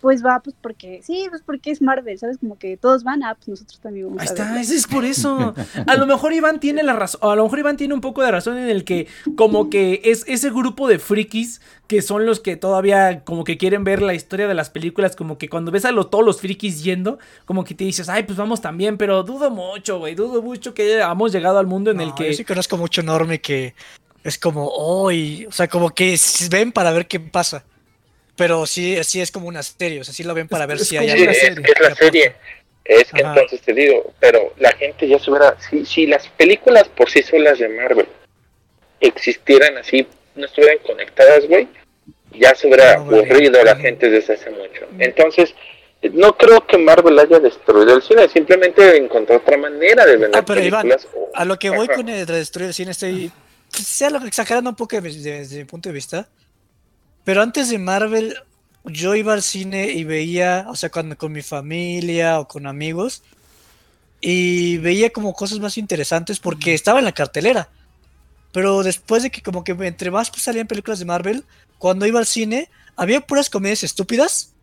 [0.00, 1.00] Pues va, pues porque.
[1.02, 2.38] Sí, pues porque es Marvel, ¿sabes?
[2.38, 5.04] Como que todos van, ah, pues nosotros también vamos Ahí a está, ese es por
[5.04, 5.54] eso.
[5.86, 8.30] A lo mejor Iván tiene la razón, a lo mejor Iván tiene un poco de
[8.30, 9.06] razón en el que
[9.36, 13.82] como que es ese grupo de frikis que son los que todavía como que quieren
[13.82, 16.82] ver la historia de las películas, como que cuando ves a lo- todos los frikis
[16.84, 20.74] yendo, como que te dices, ay, pues vamos también, pero dudo mucho, güey, dudo mucho
[20.74, 22.26] que hayamos llegado al mundo en el que...
[22.30, 23.74] Yo sí conozco mucho Norme que
[24.22, 26.18] es como, oh, y- o sea, como que
[26.50, 27.64] ven para ver qué pasa.
[28.38, 30.88] Pero sí, sí es como una serie, o sea, sí lo ven para ver es
[30.88, 31.32] si hay Sí, una algo.
[31.32, 32.34] es es la serie.
[32.84, 33.34] Es que Ajá.
[33.34, 37.22] entonces te digo, pero la gente ya se hubiera, si, si las películas por sí
[37.22, 38.06] solas de Marvel
[39.00, 40.06] existieran así,
[40.36, 41.68] no estuvieran conectadas, güey,
[42.32, 44.86] ya se hubiera No, aburrido a la gente desde hace mucho.
[44.98, 45.54] Entonces,
[46.12, 50.44] no creo que Marvel haya destruido el cine, simplemente encontró otra manera de vender Ah,
[50.46, 51.08] pero Iván, películas.
[51.14, 51.96] o- A lo que voy Ajá.
[51.96, 53.30] con el de destruir el cine estoy,
[53.70, 56.28] pues, sea lo exagerando un poco de- de- desde mi punto de vista.
[57.28, 58.38] Pero antes de Marvel,
[58.84, 63.22] yo iba al cine y veía, o sea, cuando con mi familia o con amigos,
[64.18, 67.68] y veía como cosas más interesantes porque estaba en la cartelera.
[68.50, 71.44] Pero después de que como que entre más pues, salían películas de Marvel,
[71.76, 74.54] cuando iba al cine, había puras comedias estúpidas,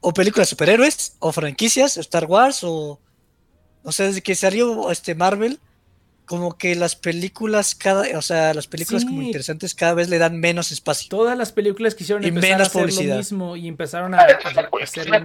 [0.00, 2.98] o películas de superhéroes, o franquicias, Star Wars, o...
[3.82, 5.60] O sea, desde que salió este Marvel,
[6.28, 9.26] como que las películas cada, o sea, las películas como Sí.
[9.28, 11.08] interesantes cada vez le dan menos espacio.
[11.08, 13.16] Todas las películas quisieron Y empezar a menos hacer lo publicidad.
[13.16, 15.18] mismo y empezaron a, Ah, a- estoy a hacer lo de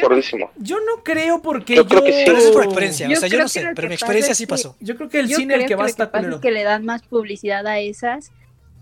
[0.00, 0.50] acuerdísimo.
[0.58, 2.22] Yo no creo porque Yo creo que sí.
[2.26, 4.34] Pero eso es por experiencia, Yo o sea, yo no sé, lo pero mi experiencia
[4.34, 4.76] sí pasó.
[4.80, 6.36] Yo creo que el Yo cine el que va lo está pasa culero.
[6.36, 8.30] es que le dan más publicidad a esas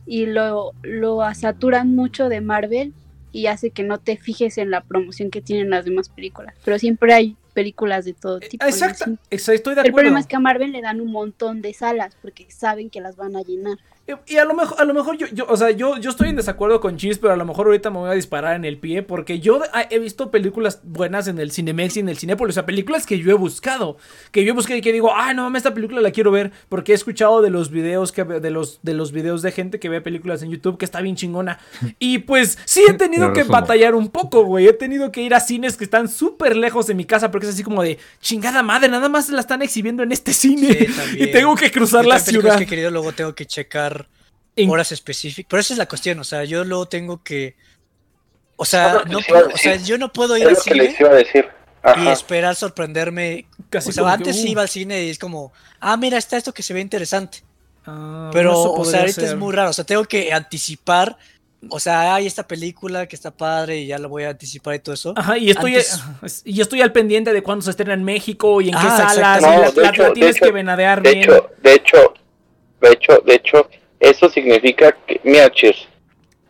[0.06, 2.92] y lo, lo saturan mucho de Marvel
[3.30, 6.54] y hace que no te fijes en la promoción que tienen las demás películas.
[6.64, 8.64] Pero siempre hay películas de todo tipo.
[8.64, 9.94] el Exacto, estoy de El acuerdo.
[9.94, 13.16] problema es que a Marvel le dan un montón de salas porque saben que las
[13.16, 13.78] van a llenar.
[14.26, 16.34] Y a lo mejor, a lo mejor yo, yo, o sea, yo, yo estoy en
[16.34, 19.02] desacuerdo con Cheese, pero a lo mejor ahorita me voy a disparar en el pie,
[19.02, 22.56] porque yo ah, he visto películas buenas en el Cinemex y en el Cinépolis, o
[22.56, 23.96] sea, películas que yo he buscado,
[24.32, 26.50] que yo he buscado y que digo, ay, no mames, esta película la quiero ver,
[26.68, 29.88] porque he escuchado de los videos que, de los, de los videos de gente que
[29.88, 31.60] ve películas en YouTube, que está bien chingona.
[32.00, 33.60] Y pues, sí he tenido que resumo.
[33.60, 36.94] batallar un poco, güey, he tenido que ir a cines que están súper lejos de
[36.94, 40.10] mi casa, porque es así como de, chingada madre, nada más la están exhibiendo en
[40.10, 40.86] este cine, Sí,
[41.18, 42.58] y tengo que cruzar Yo la ciudad.
[42.58, 44.01] que querido luego tengo que checar
[44.56, 45.48] En- horas específicas.
[45.48, 47.56] Pero esa es la cuestión, o sea, yo luego tengo que
[48.56, 49.86] o sea, lo que no puedo, o sea, decir.
[49.88, 51.48] yo no puedo ir al lo que les cine iba a decir.
[51.96, 53.46] y esperar sorprenderme.
[53.70, 54.46] Casi o sea, como que, antes uh.
[54.46, 57.38] iba al cine y es como, ah, mira, está esto que se ve interesante.
[57.86, 59.70] Ah, Pero, o sea, ahorita es muy raro.
[59.70, 61.16] O sea, tengo que anticipar.
[61.68, 64.78] O sea, hay esta película que está padre y ya la voy a anticipar y
[64.80, 65.14] todo eso.
[65.16, 68.68] Ajá, y estoy, Antes- y estoy al pendiente de cuándo se estrena en México y
[68.68, 69.40] en qué Ah, salas.
[69.40, 71.24] y No, la, de la- hecho- la de tienes hecho- que venadear De bien.
[71.24, 72.14] hecho, de hecho,
[72.80, 73.68] de hecho, de hecho,
[74.02, 75.88] eso significa que, mira, Cheers,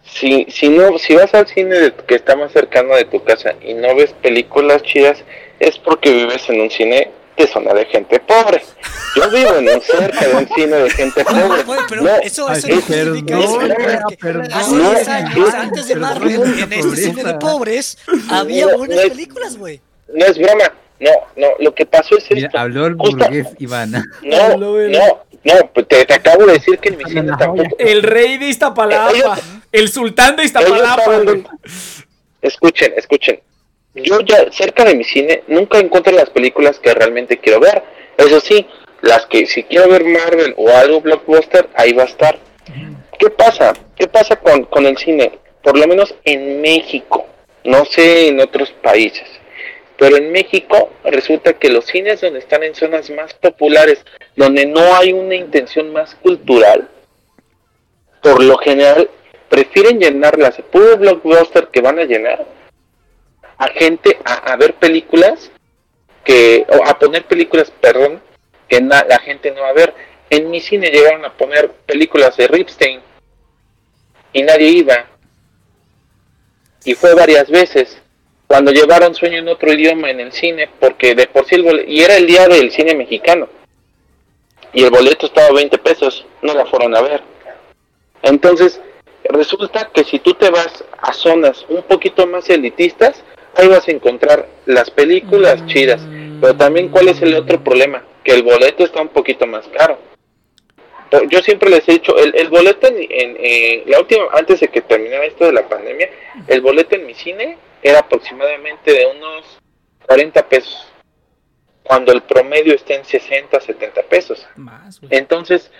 [0.04, 3.54] si, si no, si vas al cine de- que está más cercano de tu casa
[3.64, 5.22] y no ves películas chidas,
[5.60, 8.62] es porque vives en un cine de zona de gente pobre.
[9.16, 11.62] Yo vivo en un cerca de un cine de gente No, pobre.
[11.64, 13.58] güey, pero No, eso, Ay, eso no perdón, justifica eso.
[13.58, 14.48] perdón, porque perdón.
[14.52, 17.98] Hace No, 10 años, no, antes de Marvel, en este cine de pobres,
[18.30, 19.80] había No, buenas no es- películas, güey.
[20.12, 20.72] no es broma.
[21.00, 22.58] No, no, lo que pasó es Mira, esto.
[22.58, 23.90] habló el burgués, Iván.
[24.22, 27.76] No, no, no, pues te, te acabo de decir que en mi cine la tampoco.
[27.78, 29.10] El rey de Iztapalapa.
[29.12, 29.38] Ellos-
[29.72, 31.02] el sultán de Iztapalapa.
[31.18, 31.44] dónde-
[32.40, 33.40] Escuchen, escuchen.
[33.94, 37.82] Yo ya cerca de mi cine nunca encuentro las películas que realmente quiero ver.
[38.16, 38.66] Eso sí,
[39.02, 42.38] las que si quiero ver Marvel o algo blockbuster, ahí va a estar.
[43.18, 43.72] ¿Qué pasa?
[43.96, 45.38] ¿Qué pasa con, con el cine?
[45.62, 47.26] Por lo menos en México,
[47.64, 49.26] no sé en otros países,
[50.02, 54.04] pero en México resulta que los cines donde están en zonas más populares,
[54.34, 56.88] donde no hay una intención más cultural,
[58.20, 59.08] por lo general
[59.48, 62.44] prefieren llenarlas de puro blockbuster que van a llenar
[63.58, 65.52] a gente a, a ver películas
[66.24, 68.20] que o a poner películas perdón
[68.66, 69.94] que na- la gente no va a ver
[70.30, 73.00] en mi cine llegaron a poner películas de Ripstein
[74.32, 75.06] y nadie iba.
[76.84, 78.01] Y fue varias veces.
[78.52, 81.90] Cuando llevaron Sueño en otro idioma en el cine, porque de por sí el boleto,
[81.90, 83.48] y era el día del cine mexicano,
[84.74, 87.22] y el boleto estaba a 20 pesos, no la fueron a ver.
[88.20, 88.78] Entonces,
[89.24, 93.24] resulta que si tú te vas a zonas un poquito más elitistas,
[93.54, 96.02] ahí vas a encontrar las películas chidas.
[96.38, 98.04] Pero también, ¿cuál es el otro problema?
[98.22, 99.96] Que el boleto está un poquito más caro.
[101.30, 104.68] Yo siempre les he dicho, el, el boleto en, en, eh, la última, antes de
[104.68, 106.10] que terminara esto de la pandemia,
[106.48, 109.58] el boleto en mi cine era aproximadamente de unos
[110.06, 110.86] 40 pesos,
[111.82, 114.46] cuando el promedio está en 60, 70 pesos.
[114.56, 115.00] Más.
[115.10, 115.70] Entonces,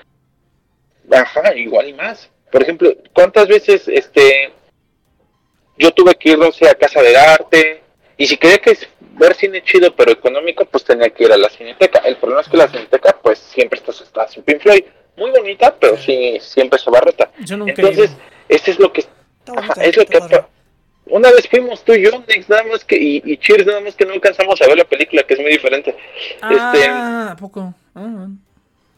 [1.10, 2.30] ajá, igual y más.
[2.50, 4.52] Por ejemplo, ¿cuántas veces este
[5.78, 7.82] yo tuve que ir, no sé, a Casa de Arte?
[8.16, 8.76] Y si quería que
[9.14, 12.00] ver cine chido pero económico, pues tenía que ir a la Cineteca.
[12.00, 14.84] El problema es que la Cineteca, pues siempre está, está su Pink Floyd.
[15.16, 17.30] Muy bonita, pero sí, siempre se barreta.
[17.40, 18.16] Yo nunca he Entonces,
[18.48, 19.04] este es lo que...
[19.56, 20.18] Ajá, es lo que...
[21.06, 22.96] Una vez fuimos tú y yo, Nex, nada más que...
[22.96, 25.50] Y, y Cheers, nada más que no alcanzamos a ver la película, que es muy
[25.50, 25.90] diferente.
[25.90, 27.74] Este, Ah, ¿a poco?
[27.94, 28.26] Ah,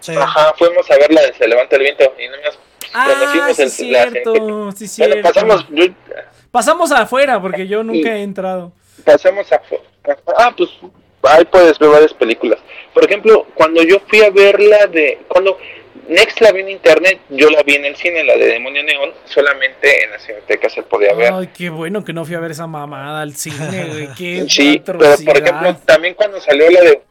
[0.01, 0.13] Sí.
[0.15, 2.43] Ajá, fuimos a ver la de Se Levanta el Viento y no me
[2.93, 4.41] Ah, conocimos sí, en es la cierto, sí,
[4.99, 5.23] Bueno, cierto.
[5.23, 5.87] pasamos, yo-
[6.51, 8.73] Pasamos afuera porque yo nunca Y- he entrado.
[9.05, 9.63] pasamos a...
[10.37, 10.69] Ah, pues
[11.23, 12.59] ahí puedes ver varias películas.
[12.93, 15.21] Por ejemplo, cuando yo fui a ver la de...
[15.27, 15.57] Cuando
[16.09, 19.13] Next la vi en internet, yo la vi en el cine, la de Demonio Neón,
[19.25, 21.33] solamente en la cineteca se podía ver.
[21.33, 24.09] Ay, qué bueno que no fui a ver esa mamada al cine, güey.
[24.17, 27.03] Qué Sí, pero por ejemplo, también cuando salió la de...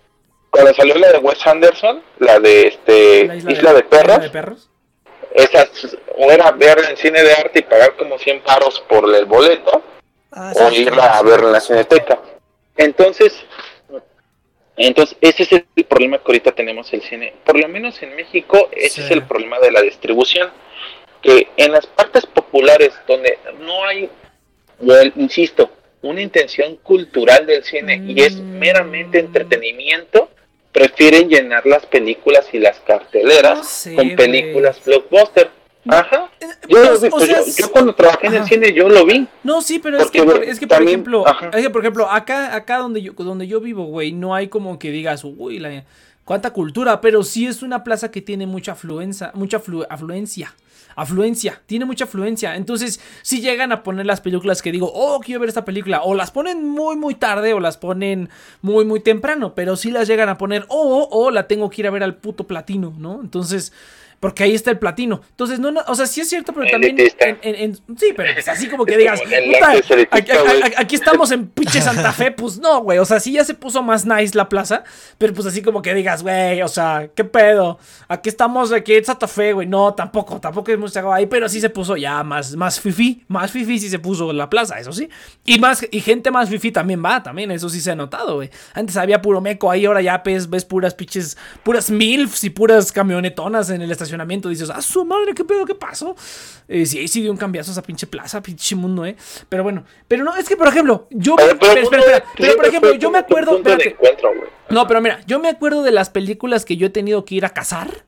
[0.49, 4.29] Cuando salió la de Wes Anderson, la de este La Isla, de, ¿Isla Perros, de
[4.29, 4.69] perros?
[5.33, 9.25] esas, o era verla en cine de arte y pagar como 100 paros por el
[9.25, 9.81] boleto,
[10.35, 12.19] Ah, o irla a ver en la cineteca.
[12.75, 13.33] Entonces,
[14.77, 17.33] entonces ese es el problema que ahorita tenemos el cine.
[17.45, 19.01] Por lo menos en México, ese Sí.
[19.01, 20.49] es el problema de la distribución.
[21.21, 24.09] Que en las partes populares donde no hay,
[24.79, 25.71] well, insisto,
[26.01, 28.57] una intención cultural del cine y es Mm.
[28.59, 30.29] meramente entretenimiento,
[30.73, 35.49] prefieren llenar las películas y las carteleras No sé, con películas blockbuster.
[35.87, 36.29] Ajá.
[36.39, 38.87] Eh, Yo, pues, lo vi, o sea, yo- yo cuando trabajé en el cine, yo
[38.89, 39.27] lo vi.
[39.43, 42.55] No, sí, pero es que, por, es que por ejemplo, es que por ejemplo, acá,
[42.55, 45.83] acá donde yo, donde yo vivo, güey, no hay como que digas, uy, la,
[46.23, 50.53] cuánta cultura, pero sí es una plaza que tiene mucha afluencia, mucha aflu- afluencia.
[50.95, 52.55] Afluencia, tiene mucha afluencia.
[52.55, 56.13] Entonces, si llegan a poner las películas que digo, oh, quiero ver esta película, o
[56.13, 58.29] las ponen muy, muy tarde, o las ponen
[58.61, 61.87] muy, muy temprano, pero sí las llegan a poner, o, o la tengo que ir
[61.87, 63.19] a ver al puto platino, ¿no?
[63.21, 63.73] Entonces,
[64.23, 65.19] porque ahí está el platino.
[65.31, 66.97] Entonces, no, no, o sea, sí es cierto, pero también.
[66.97, 70.31] En- en- en- sí, pero pues así como que Es digas, "Puta, es aquí, aquí-
[70.45, 70.61] güey".
[70.77, 72.99] aquí estamos en pinche Santa Fe, pues no, güey.
[72.99, 74.85] O sea, sí ya se puso más nice la plaza,
[75.17, 77.79] pero pues así como que digas, güey, o sea, ¿qué pedo?
[78.07, 79.67] Aquí estamos aquí en Santa Fe, güey.
[79.67, 83.51] No, tampoco, tampoco hemos llegado ahí, pero sí se puso ya más, más fifi, más
[83.51, 85.09] fifi sí se puso la plaza, eso sí.
[85.43, 88.49] Y más, y gente más fifi también va, también, eso sí se ha notado, güey.
[88.73, 92.93] Antes había puro meco, ahí ahora ya ves, ves puras pinches, puras milfs y puras
[92.93, 94.12] camionetonas en el estacionamiento.
[94.49, 95.65] Dices, ah, su madre, ¿qué pedo?
[95.65, 96.15] ¿Qué pasó?
[96.67, 99.15] Eh, sí, sí dio un cambiazo esa pinche plaza, pinche mundo, ¿eh?
[99.49, 101.35] Pero bueno, pero no, es que por ejemplo, yo...
[101.35, 103.57] Pero, espera, espera, espera, pero por ejemplo, yo me acuerdo...
[103.57, 103.97] espérate.
[104.69, 107.45] No, pero mira, yo me acuerdo de las películas que yo he tenido que ir
[107.45, 108.03] a cazar.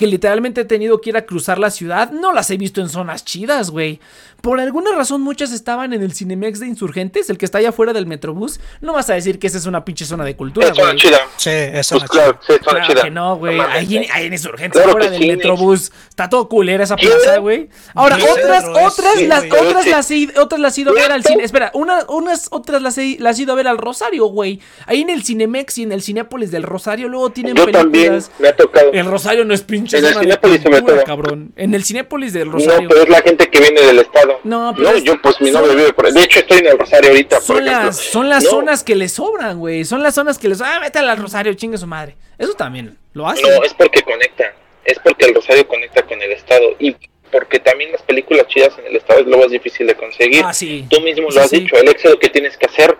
[0.00, 2.10] Que literalmente he tenido que ir a cruzar la ciudad.
[2.10, 4.00] No las he visto en zonas chidas, güey.
[4.40, 7.92] Por alguna razón muchas estaban en el Cinemex de Insurgentes, el que está allá afuera
[7.92, 8.58] del Metrobús.
[8.80, 10.96] No vas a decir que esa es una pinche zona de cultura, Es una güey.
[10.96, 11.18] chida.
[11.36, 13.02] Sí, eso Pues claro, sí, es una Claro chida.
[13.02, 13.60] que no, güey.
[13.60, 14.08] Ahí, en- güey.
[14.14, 15.92] ahí en Insurgentes, Claro fuera que del sí, Metrobús.
[16.08, 17.68] Está todo culera esa plaza, güey.
[17.94, 19.60] Ahora, otras, otras, sí, las, güey.
[19.66, 21.44] otras, las, he, otras las he ido a ver al cine.
[21.44, 24.60] Espera, una- unas otras las he, las he ido a ver al Rosario, güey.
[24.86, 28.30] Ahí en el Cinemex y en el Cinépolis del Rosario luego tienen Yo también películas.
[28.38, 28.90] me ha tocado.
[28.92, 31.04] El Rosario no es pinche En el Cinépolis sobre todo.
[31.04, 31.52] cabrón.
[31.56, 32.88] En el Cinépolis del No, Rosario.
[32.88, 34.40] pero es la gente que viene del estado.
[34.44, 36.12] No, pero es- yo, pues mi novio vive por ahí.
[36.12, 37.86] De hecho, estoy en el Rosario ahorita, por son ejemplo.
[37.86, 39.84] las, son las No, zonas que le sobran, güey.
[39.84, 40.60] Son las zonas que les...
[40.60, 42.16] Ah, vete al Rosario, chingue su madre.
[42.38, 43.44] Eso también lo hacen.
[43.48, 44.54] No, es porque conecta.
[44.84, 46.66] Es porque el Rosario conecta con el estado.
[46.78, 46.96] Y
[47.30, 50.42] porque también las películas chidas en el estado es difícil de conseguir.
[50.44, 50.86] Ah, sí.
[50.90, 51.60] Tú mismo lo Sí, has sí.
[51.60, 52.96] dicho, el éxodo que tienes que hacer.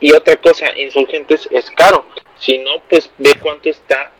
[0.00, 2.04] Y otra cosa, Insurgentes es caro.
[2.40, 4.10] Si no, pues ve cuánto está.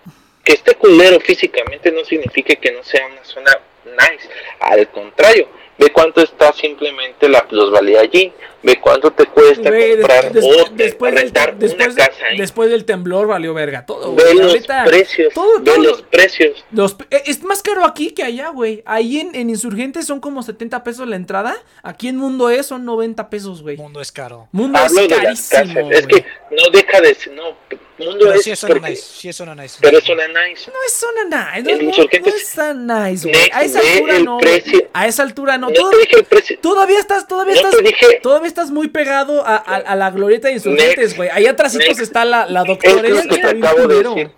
[0.45, 4.29] Que esté culero físicamente no significa que no sea una zona nice.
[4.61, 5.49] Al contrario,
[5.79, 8.33] ve cuánto está simplemente la plusvalía allí.
[8.65, 12.39] Ve cuánto te cuesta comprar des- o después, del, rentar después, una casa ahí.
[12.39, 14.13] después del temblor valió verga todo.
[14.13, 14.25] güey.
[14.25, 16.65] Ve los Ahorita, precios, todo- ve los precios.
[16.71, 18.85] los- es más caro aquí que allá, güey.
[18.87, 21.57] Ahí en, en Insurgentes son como 70 pesos la entrada.
[21.83, 23.77] Aquí en Mundo E son 90 pesos, güey.
[23.77, 24.47] mundo es caro.
[24.53, 25.99] Mundo Hablo es de las carísimo, casas.
[26.01, 27.57] Es que no deja de ser, no,
[27.99, 29.03] Mundo Pero es sí es zona porque- nice.
[29.03, 29.79] Sí es zona nice.
[29.81, 30.71] pero es una nice.
[30.71, 33.51] No es zona nice, no, no- no es- es tan nice, güey.
[33.53, 34.39] A esa altura no.
[34.39, 34.89] precio.
[34.93, 35.69] A esa altura no.
[35.69, 36.59] No Todo- te dije el precio.
[36.61, 38.21] Todavía estás, todavía No estás, dije.
[38.23, 41.29] todavía estás muy pegado a, a- a la glorieta de insurgentes, güey.
[41.31, 44.31] Ahí atrásito está la, la Es doctora lo esa que te acabo de decir.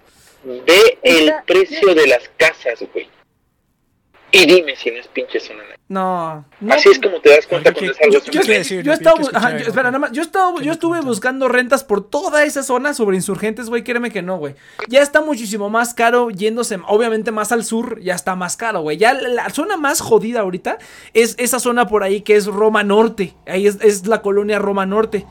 [0.67, 3.09] Ve el precio de las casas, güey.
[4.35, 5.74] Y dime si no es pinche zona nice.
[5.89, 6.74] No, no.
[6.74, 8.52] Así es como te das cuenta cuando es ¿qué- algo Yo, nice.
[8.52, 8.78] decir?
[8.78, 9.69] yo Yo estaba, ajá, yo- algo.
[9.69, 13.16] espera, nada más, yo estaba, ¿Qué yo estuve buscando rentas por toda esa zona sobre
[13.16, 14.55] insurgentes, güey, créeme que no, güey.
[14.89, 18.97] Ya está muchísimo más caro yéndose, obviamente más al sur, ya está más caro, güey.
[18.97, 20.78] Ya la, la zona más jodida ahorita
[21.12, 23.35] es esa zona por ahí que es Roma Norte.
[23.47, 25.24] Ahí es, es la colonia Roma Norte.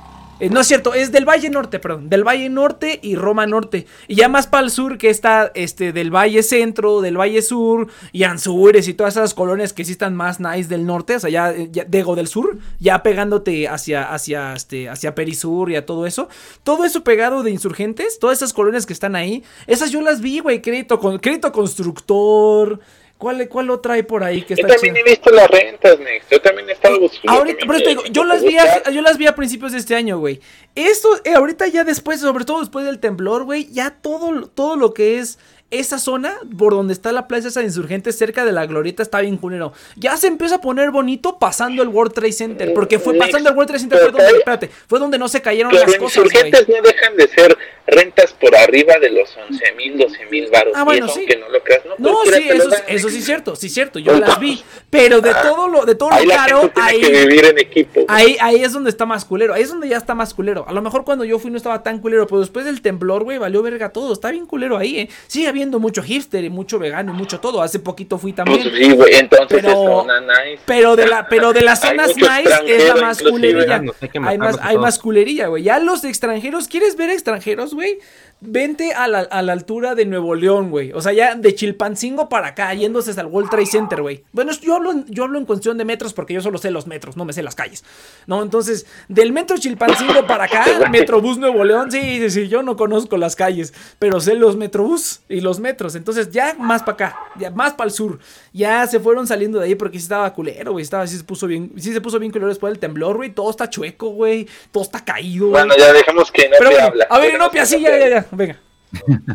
[0.43, 3.87] Eh, no es cierto, es del Valle Norte, perdón, del Valle Norte y Roma Norte.
[4.09, 7.87] Y ya más para el sur que está este del Valle Centro, del Valle Sur
[8.11, 11.29] y Anzures y todas esas colonias que sí están más nice del norte, o sea,
[11.29, 16.05] ya, ya digo del sur, ya pegándote hacia hacia este hacia Perisur y a todo
[16.05, 16.27] eso.
[16.63, 20.39] Todo eso pegado de insurgentes, todas esas colonias que están ahí, esas yo las vi,
[20.39, 22.81] güey, crédito crédito constructor.
[23.17, 25.05] ¿Cuál, ¿Cuál otra hay por ahí que Yo está también chida?
[25.05, 26.29] he visto las rentas, Next.
[26.29, 27.31] Yo también he estado buscando.
[27.31, 29.77] Ahorita, también pero te digo, yo las vi a, yo las vi a principios de
[29.77, 30.41] este año, güey.
[30.75, 34.93] Esto, eh, ahorita ya después, sobre todo después del temblor, güey, ya todo, todo lo
[34.93, 35.39] que es
[35.79, 39.21] esa zona, por donde está la plaza esa de insurgentes, cerca de la glorieta, está
[39.21, 39.73] bien culero.
[39.95, 43.55] Ya se empieza a poner bonito pasando el World Trade Center, porque fue pasando el
[43.55, 46.07] World Trade Center, fue donde, hay- espérate, fue donde no se cayeron las cosas, güey.
[46.49, 50.73] insurgentes no dejan de ser rentas por arriba de los 11 mil, 12 mil baros.
[50.75, 51.27] Ah, bueno, eso, sí.
[51.37, 53.09] no lo creas, no, No, cualquiera sí, eso, sí- eso Next.
[53.09, 54.63] sí es cierto, sí es cierto, yo las vi.
[54.89, 58.05] Pero de todo lo, de todo lo caro, ahí, que vivir en equipo.
[58.07, 59.53] Ahí, ahí es donde está más culero.
[59.53, 60.65] Ahí es donde ya está más culero.
[60.67, 62.25] A lo mejor cuando yo fui no estaba tan culero.
[62.27, 64.13] Pero después del temblor, güey, valió verga todo.
[64.13, 65.09] Está bien culero ahí, eh.
[65.27, 67.61] Sigue mucho hipster y mucho vegano y mucho todo.
[67.61, 68.71] Hace poquito fui Pues también.
[68.75, 70.61] sí, güey, entonces Pero- es zona nice.
[70.65, 73.81] Pero de la, pero de las Hay zonas nice es la más culerilla.
[74.25, 75.63] Hay más, hay más culerilla, güey.
[75.63, 77.99] Ya los extranjeros, ¿quieres ver extranjeros, güey?
[78.45, 80.91] Vente a la, a la altura de Nuevo León, güey.
[80.91, 84.23] O sea, ya de Chilpancingo para acá, yéndose hasta el World Trade Center, güey.
[84.33, 86.85] Bueno, yo hablo, en- yo hablo en cuestión de metros porque yo solo sé los
[86.87, 87.83] metros, no me sé las calles.
[88.27, 92.75] No, entonces, del metro Chilpancingo para acá, Metrobús Nuevo León, sí, sí, sí, yo no
[92.75, 95.95] conozco las calles, pero sé los Metrobús y los metros.
[95.95, 98.19] Entonces, ya más para acá, ya más para el sur.
[98.51, 100.83] Ya se fueron saliendo de ahí porque sí estaba culero, güey.
[100.83, 103.29] Estaba, sí se puso bien, sí se puso bien culero después del temblor, güey.
[103.31, 104.47] Todo está chueco, güey.
[104.71, 105.63] Todo está caído, güey.
[105.65, 107.07] Bueno, ya dejemos que no Pero bueno, habla.
[107.09, 108.59] a ver, que sí, no ya, ya, ya, venga.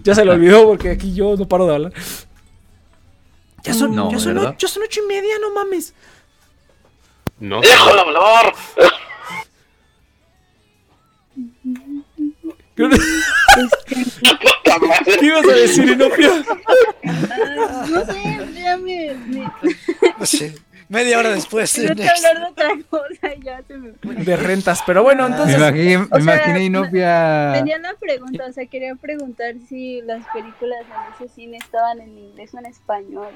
[0.04, 1.92] Ya se lo olvidó porque aquí yo no paro de hablar.
[3.64, 5.94] Ya son, No, ya son, ya son ocho y media, no mames.
[7.40, 7.60] No.
[7.60, 8.54] ¡Déjalo hablar!
[12.76, 12.88] ¿Qué,
[15.22, 16.44] ibas a decir, Inopia?
[17.88, 19.14] No sé, ya me.
[19.14, 19.50] me
[20.18, 20.54] No sé.
[20.88, 21.76] Media hora después.
[21.78, 22.00] Next.
[22.00, 24.14] hablar de otra cosa y ya se me fue.
[24.14, 25.56] De rentas, pero bueno, Me entonces.
[25.58, 27.52] imaginé, me imaginé Inopia.
[27.54, 32.16] Tenía la pregunta, o sea, quería preguntar si las películas en ese cine estaban en
[32.18, 33.28] inglés o en español.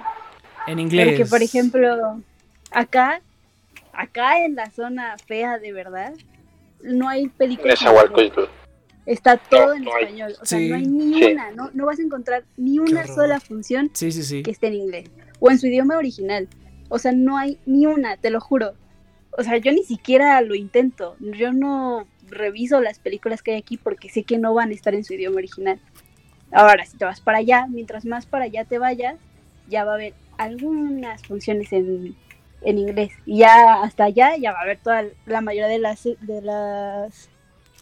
[0.66, 1.09] En inglés.
[1.09, 2.23] Porque, por ejemplo,
[2.70, 3.20] acá,
[3.93, 6.15] acá en la zona fea de verdad,
[6.83, 7.81] no hay películas.
[7.81, 7.87] en.
[7.89, 8.45] Nezahualcóyotl.
[9.05, 10.37] Está todo No, en español.
[10.41, 10.69] O sea, Sí.
[10.69, 11.33] no hay ni Sí.
[11.33, 14.43] una, no, no vas a encontrar ni una sola función Sí, sí, sí.
[14.45, 15.11] que esté en inglés.
[15.41, 16.49] O en su idioma original.
[16.94, 18.74] O sea, no hay ni una, te lo juro.
[19.31, 21.16] O sea, yo ni siquiera lo intento.
[21.20, 24.94] Yo no reviso las películas que hay aquí porque sé que no van a estar
[24.94, 25.81] en su idioma original.
[26.51, 29.16] Ahora, si te vas para allá, mientras más para allá te vayas,
[29.69, 32.14] ya va a haber algunas funciones en,
[32.60, 33.12] en inglés.
[33.24, 37.31] Y ya hasta allá ya va a haber toda la mayoría de las de las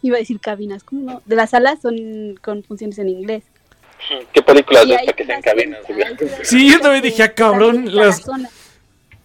[0.03, 1.21] iba a decir cabinas, ¿cómo no?
[1.25, 3.43] De las salas son con funciones en inglés.
[4.33, 5.79] ¿Qué películas de que se ciudades- encabinan?
[5.81, 5.85] hay
[6.17, 8.23] ciudades Sí, yo también dije, ah, cabrón, las-.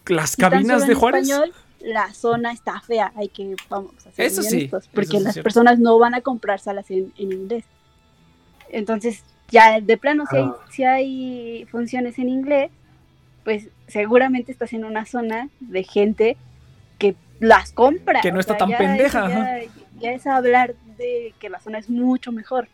[0.09, 1.29] Las cabinas de en Juárez.
[1.29, 5.43] español, la zona está fea, hay que, vamos a ser Eso sí, porque las cierto.
[5.43, 7.65] personas no van a comprar salas en, en inglés.
[8.71, 10.57] Entonces, ya de plano, si, hay, Ah.
[10.71, 12.71] si hay funciones en inglés,
[13.45, 16.37] pues seguramente estás en una zona de gente
[16.99, 18.21] que las compra.
[18.23, 19.61] Que no o está sea, tan ya pendeja,
[20.01, 22.69] ya es hablar de que la zona es mucho mejor.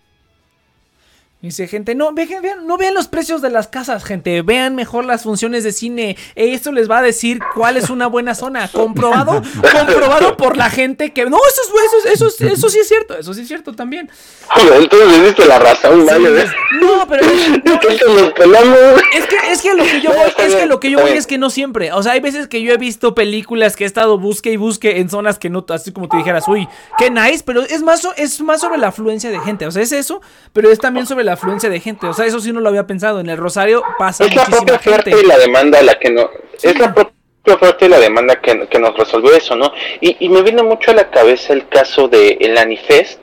[1.43, 4.43] Dice gente, no, vean, vean, no vean los precios de las casas, gente.
[4.43, 6.17] Vean mejor las funciones de cine.
[6.37, 8.69] Esto les va a decir cuál es una buena zona.
[8.73, 11.25] Comprobado, comprobado por la gente que.
[11.27, 13.19] No, eso, es- eso, es- eso, es- eso sí es cierto.
[13.19, 14.09] Eso sí es cierto también.
[14.57, 16.31] Entonces le diste la razón, vaya.
[16.31, 16.51] ¿ves?
[16.81, 17.27] No, pero
[17.65, 18.97] no.
[19.19, 21.03] Es que, es que lo que yo voy, es que bien, lo que yo está
[21.03, 21.19] voy bien.
[21.19, 21.93] es que no siempre.
[21.93, 25.01] O sea, hay veces que yo he visto películas que he estado busque y busque
[25.01, 28.41] en zonas que no, así como te dijeras, uy, qué nice, pero es más, es
[28.43, 29.67] más sobre la afluencia de gente.
[29.67, 30.21] O sea, es eso,
[30.53, 32.07] pero es también sobre la afluencia de gente.
[32.07, 33.21] O sea, eso sí no lo había pensado.
[33.21, 35.21] En el Rosario pasa Es la muchísima propia oferta gente.
[35.25, 36.31] y la demanda la que no.
[36.63, 37.15] Es la propia
[37.55, 39.73] oferta y la demanda que, que nos resolvió eso, ¿no?
[40.01, 43.21] Y, y me viene mucho a la cabeza el caso de el Anifest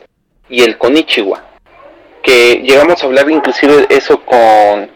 [0.49, 1.43] y el Konichiwa.
[2.21, 4.89] que llegamos a hablar inclusive eso con,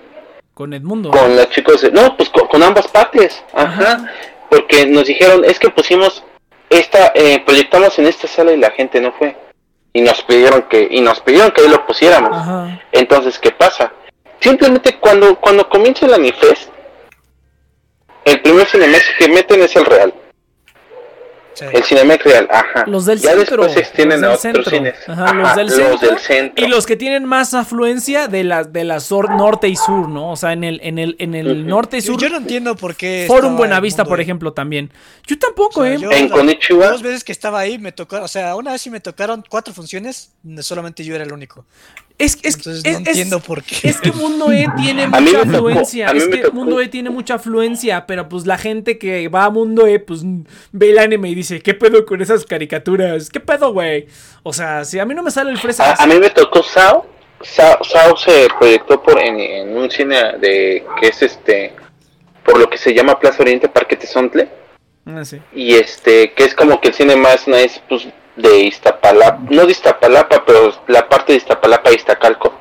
[0.53, 1.10] Con Edmundo.
[1.11, 4.11] con los chicos, de- no, pues con, con ambas partes, ajá,
[4.49, 6.23] porque nos dijeron, es que pusimos
[6.69, 9.35] esta, eh, proyectamos en esta sala y la gente no fue,
[9.94, 12.82] y nos pidieron que, y nos pidieron que ahí lo pusiéramos, Ajá.
[12.91, 13.94] entonces, ¿qué pasa?
[14.40, 16.70] Simplemente cuando, cuando comienza el Anifest,
[18.26, 20.14] el primer Cinemex que meten es el real,
[21.56, 21.66] Sí.
[21.72, 23.64] el Cinemex real, ajá, Los del ya centro.
[23.64, 24.64] después se extienden los a otros centro.
[24.72, 26.10] cines, Ajá, los del los centro.
[26.10, 26.66] del centro.
[26.66, 30.32] Y los que tienen más afluencia de la, de la sur- norte y sur, ¿no?
[30.32, 32.22] O sea, en el, en el, en el norte y Yo, sur.
[32.22, 33.26] yo no entiendo por qué.
[33.28, 34.24] Forum Buenavista, por ahí.
[34.24, 34.92] ejemplo, también.
[35.28, 36.00] Yo tampoco, O sea, ¿eh?
[36.00, 38.90] yo En Konichiwa, Dos veces que estaba ahí me tocaron, o sea, una vez sí
[38.90, 40.32] me tocaron cuatro funciones,
[40.62, 41.66] solamente yo era el único.
[42.24, 43.90] Es, es, Entonces es- no es- entiendo por qué.
[43.90, 46.08] Es que Mundo E tiene mucha afluencia.
[46.12, 46.56] es que tocó.
[46.56, 50.22] Mundo E tiene mucha afluencia, pero pues la gente que va a Mundo E, pues
[50.72, 53.30] ve el anime y dice, ¿qué pedo con esas caricaturas?
[53.30, 54.08] ¿Qué pedo, güey?
[54.44, 55.94] O sea, si a mí no me sale el fresa.
[55.94, 57.06] A, a mí me tocó Sao.
[57.41, 61.74] Sao, Sao se proyectó por en, en un cine de que es este
[62.45, 64.48] por lo que se llama Plaza Oriente Parque Tezontle
[65.06, 65.41] Ah, sí.
[65.54, 69.72] y este que es como que el cine más nice pues de Iztapalapa, no de
[69.72, 72.53] Iztapalapa, pero la parte de Iztapalapa y Iztacalco.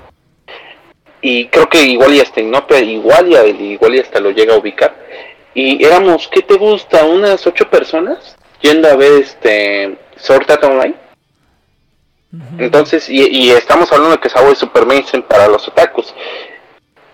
[1.21, 4.59] Y creo que igual y hasta Inopia, igual y, igual y hasta lo llega a
[4.59, 4.95] ubicar.
[5.55, 7.05] Y éramos, ¿qué te gusta?
[7.05, 10.95] Unas ocho personas yendo a ver este Sword Art Online.
[12.59, 16.15] Entonces, y, y estamos hablando de que Sao es super mainstream para los otakus.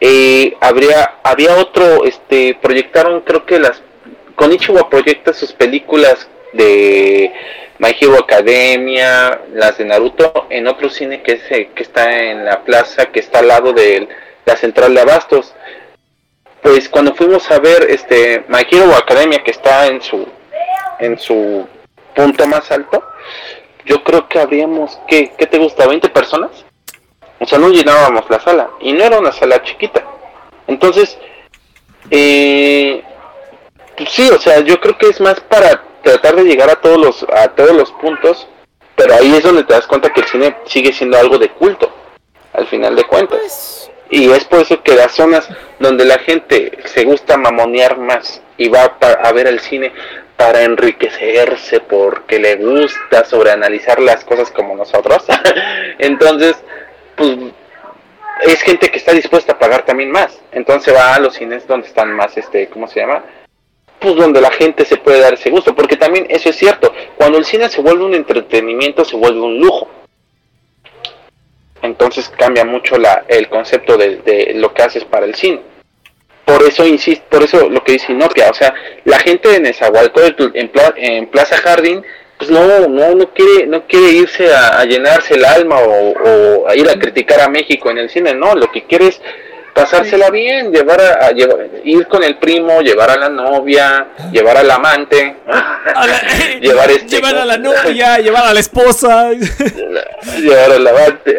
[0.00, 3.82] Eh, habría, había otro, este, proyectaron, creo que las,
[4.36, 7.32] Konichiwa proyecta sus películas de
[7.78, 12.44] My Hero Academia, las de Naruto, en otro cine que es, eh, que está en
[12.44, 14.08] la plaza, que está al lado de
[14.44, 15.54] la central de Abastos.
[16.62, 20.26] Pues cuando fuimos a ver, este, My Hero Academia, que está en su,
[20.98, 21.68] en su
[22.14, 23.04] punto más alto,
[23.84, 25.86] yo creo que habríamos, ¿qué, ¿qué te gusta?
[25.86, 26.50] ¿20 personas?
[27.40, 28.70] O sea, no llenábamos la sala.
[28.80, 30.04] Y no era una sala chiquita.
[30.66, 31.16] Entonces,
[32.10, 33.02] eh,
[33.96, 36.98] pues sí, o sea, yo creo que es más para tratar de llegar a todos
[36.98, 38.48] los, a todos los puntos.
[38.96, 41.90] Pero ahí es donde te das cuenta que el cine sigue siendo algo de culto.
[42.52, 43.90] Al final de cuentas.
[44.10, 45.48] Y es por eso que las zonas
[45.78, 49.92] donde la gente se gusta mamonear más y va a ver el cine
[50.36, 55.26] para enriquecerse porque le gusta sobreanalizar las cosas como nosotros.
[55.98, 56.56] Entonces,
[57.16, 57.36] pues
[58.42, 60.40] es gente que está dispuesta a pagar también más.
[60.52, 63.24] Entonces va a los cines donde están más, este, ¿cómo se llama?
[64.00, 65.74] Pues donde la gente se puede dar ese gusto.
[65.74, 66.92] Porque también eso es cierto.
[67.16, 69.88] Cuando el cine se vuelve un entretenimiento, se vuelve un lujo.
[71.82, 75.60] Entonces cambia mucho la, el concepto de, lo que haces para el cine.
[76.44, 80.48] Por eso insisto, por eso lo que dice Inopia, o sea, la gente en Nezahualcóyotl,
[80.54, 82.02] en, Pla- en Plaza Jardín,
[82.38, 86.68] pues no, no, no quiere, no quiere irse a, a llenarse el alma o, o
[86.68, 89.20] a ir a criticar a México en el cine, no, lo que quiere es
[89.82, 94.56] pasársela bien, llevar a, a llevar, ir con el primo, llevar a la novia, llevar
[94.56, 96.20] al amante, A la-
[96.60, 99.30] llevar este llevar a la novia, llevar a la esposa.
[99.32, 101.38] llevar al amante.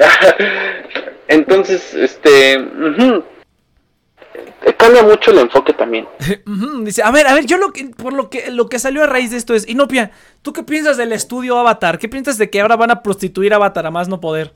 [1.27, 3.23] Entonces, este, ujú.
[4.77, 6.07] cambia mucho el enfoque también.
[6.83, 9.07] Dice, a ver, a ver, yo lo que, por lo que, lo que salió a
[9.07, 10.11] raíz de esto es, Inopia,
[10.41, 11.99] ¿tú qué piensas del estudio Avatar?
[11.99, 14.53] ¿Qué piensas de que ahora van a prostituir a Avatar a más no poder?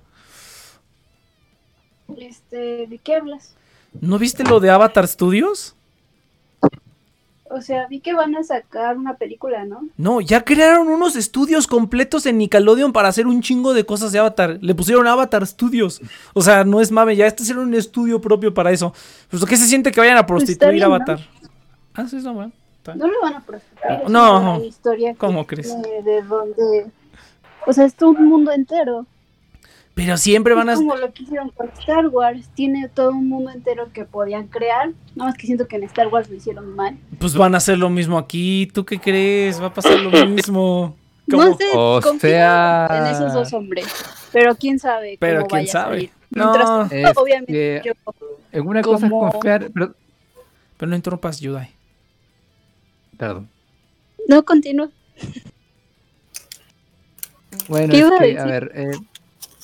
[2.18, 3.56] Este, ¿de qué hablas?
[4.02, 5.76] ¿No viste lo de Avatar Studios?
[7.56, 9.88] O sea, vi que van a sacar una película, ¿no?
[9.96, 14.18] No, ya crearon unos estudios completos en Nickelodeon para hacer un chingo de cosas de
[14.18, 14.58] Avatar.
[14.60, 16.02] Le pusieron Avatar Studios.
[16.34, 18.92] O sea, no es mame, ya este es un estudio propio para eso.
[19.30, 20.96] Pues, ¿qué se siente que vayan a prostituir bien, a ¿no?
[20.96, 21.20] Avatar?
[21.94, 22.52] Ah, sí, bueno.
[22.78, 24.10] Está- No lo van a prostituir.
[24.10, 24.42] No.
[24.42, 25.80] gran historia ¿Cómo crees?
[26.04, 26.88] De donde...
[27.68, 29.06] O sea, es todo un mundo entero.
[29.96, 30.74] Pero siempre van a...
[30.74, 32.50] Es como lo que hicieron con Star Wars.
[32.56, 34.90] Tiene todo un mundo entero que podían crear.
[35.16, 36.98] Nada más que siento que en Star Wars lo hicieron mal.
[37.20, 38.68] Pues van a hacer lo mismo aquí.
[38.74, 39.62] ¿Tú qué crees?
[39.62, 40.96] Va a pasar lo mismo.
[41.30, 41.44] ¿Cómo?
[41.46, 43.86] No sé, O confío sea- en esos dos hombres.
[44.32, 45.86] Pero quién sabe Pero cómo quién vaya sabe.
[45.86, 46.10] a salir.
[46.32, 46.44] No.
[46.52, 47.94] Mientras tanto, Es obviamente que- yo
[48.52, 49.94] En una cosa es confiar, pero...
[50.78, 51.70] Pero no interrumpas, Yudai.
[53.16, 53.48] Perdón.
[54.28, 54.90] no continúo.
[57.68, 58.92] Bueno, ¿Qué es a que, a ver, eh,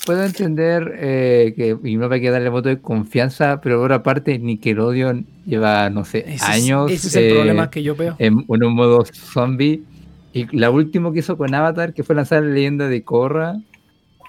[0.10, 4.02] puedo entender eh, que y no hay que darle voto de confianza, pero por otra
[4.04, 7.96] parte Nickelodeon lleva, no sé, Ese es- años ese es el eh, problema que yo
[7.96, 8.16] veo.
[8.18, 9.84] en, en un modo zombie.
[10.34, 13.56] Y la última que hizo con Avatar, que fue lanzar la leyenda de Korra,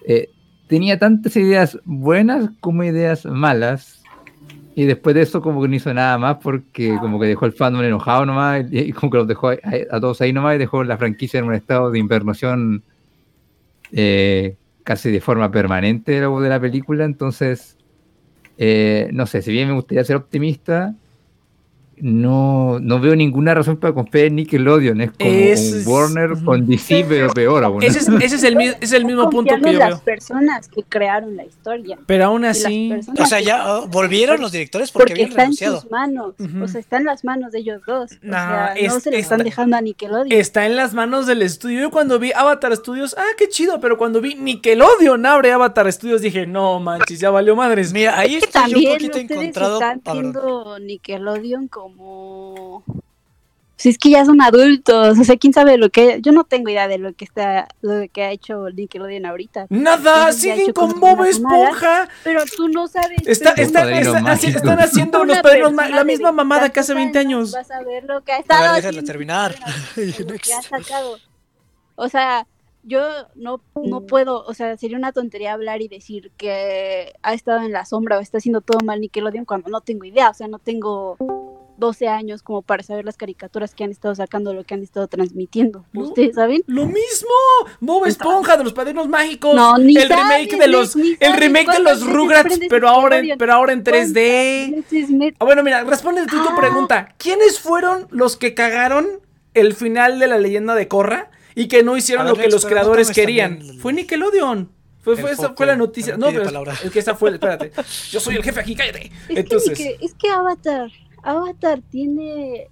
[0.07, 0.28] eh,
[0.66, 4.02] tenía tantas ideas buenas como ideas malas.
[4.77, 7.52] Y después de eso como que no hizo nada más porque como que dejó el
[7.52, 9.59] fandom enojado nomás y, y como que los dejó a,
[9.90, 12.82] a todos ahí nomás y dejó la franquicia en un estado de invernación
[13.93, 17.78] eh, casi de forma permanente de la película, entonces,
[18.59, 20.94] eh, no sé, si bien me gustaría ser optimista,
[22.02, 25.01] no, no veo ninguna razón para confiar en Nickelodeon.
[25.01, 27.82] Es como Es- un Warner con DC, pero peor aún.
[27.82, 29.98] Ese es, ese es el, es el mismo punto que en yo las veo.
[30.01, 31.98] personas que crearon la historia.
[32.06, 32.93] Pero aún así.
[33.18, 35.81] O sea, ya volvieron los directores porque, porque habían está en renunciado.
[35.81, 38.12] sus manos, o sea, está en las manos de ellos dos.
[38.12, 40.32] O No, sea, es- no se le está- están dejando a Nickelodeon.
[40.32, 41.81] Está en las manos del estudio.
[41.81, 43.81] Yo cuando vi Avatar Studios, ah, qué chido.
[43.81, 47.93] Pero cuando vi Nickelodeon abre Avatar Studios, dije, no manches, ya valió madres.
[47.93, 49.81] Mira, ahí estoy yo un también poquito encontrado.
[49.81, 50.01] están
[50.86, 51.90] Nickelodeon como...
[53.77, 56.21] Si es que ya son adultos, o sea, quién sabe lo que...
[56.21, 59.67] Yo no tengo idea de lo que está, lo que ha hecho Nickelodeon ahorita.
[59.71, 61.25] Nada, siguen con Bob.
[61.25, 62.07] Esponja.
[62.23, 63.27] Pero tú no sabes...
[63.27, 67.69] Está, está- está- están haciendo los padrinos la misma mamada que hace 20 veintitantos años.
[67.69, 69.55] Vas a ver lo que ha A estado ver, haciendo terminar.
[69.97, 71.17] Nickelodeon, lo que ha sacado.
[71.97, 72.47] O sea,
[72.83, 73.01] yo
[73.35, 77.73] no, no puedo, o sea, sería una tontería hablar y decir que ha estado en
[77.73, 80.59] la sombra o está haciendo todo mal Nickelodeon cuando no tengo idea, o sea, no
[80.59, 81.17] tengo
[81.81, 85.09] 12 años como para saber las caricaturas que han estado sacando, lo que han estado
[85.09, 85.85] transmitiendo.
[85.93, 86.02] No.
[86.02, 86.62] ¿Ustedes saben?
[86.66, 87.31] Lo mismo.
[87.81, 89.55] Bob Esponja de los padrinos mágicos.
[89.57, 93.19] No, ni el sabes, remake de los, ni el remake de los Rugrats, pero ahora,
[93.19, 94.69] en, pero ahora en 3D.
[94.70, 96.57] ¿Cuántas veces me- Ah, bueno, mira, responde tú tu Ah.
[96.57, 97.15] pregunta.
[97.19, 99.09] ¿Quiénes fueron los que cagaron
[99.55, 102.69] el final de la leyenda de Korra y que no hicieron lo que los no
[102.70, 103.59] creadores querían?
[103.59, 104.70] también Fue Nickelodeon.
[105.02, 106.19] Fue, fue, esa fue la noticia.
[106.19, 106.43] No, pero
[106.85, 107.73] es que esa fue, espérate.
[108.11, 109.11] Yo soy el jefe aquí, cállate.
[109.31, 110.90] Es, Entonces, que, es que Avatar,
[111.22, 112.68] Avatar tiene,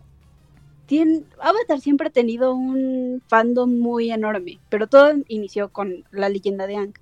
[0.87, 6.67] tiene, Avatar siempre ha tenido un fandom muy enorme, pero todo inició con la leyenda
[6.67, 6.95] de Aang.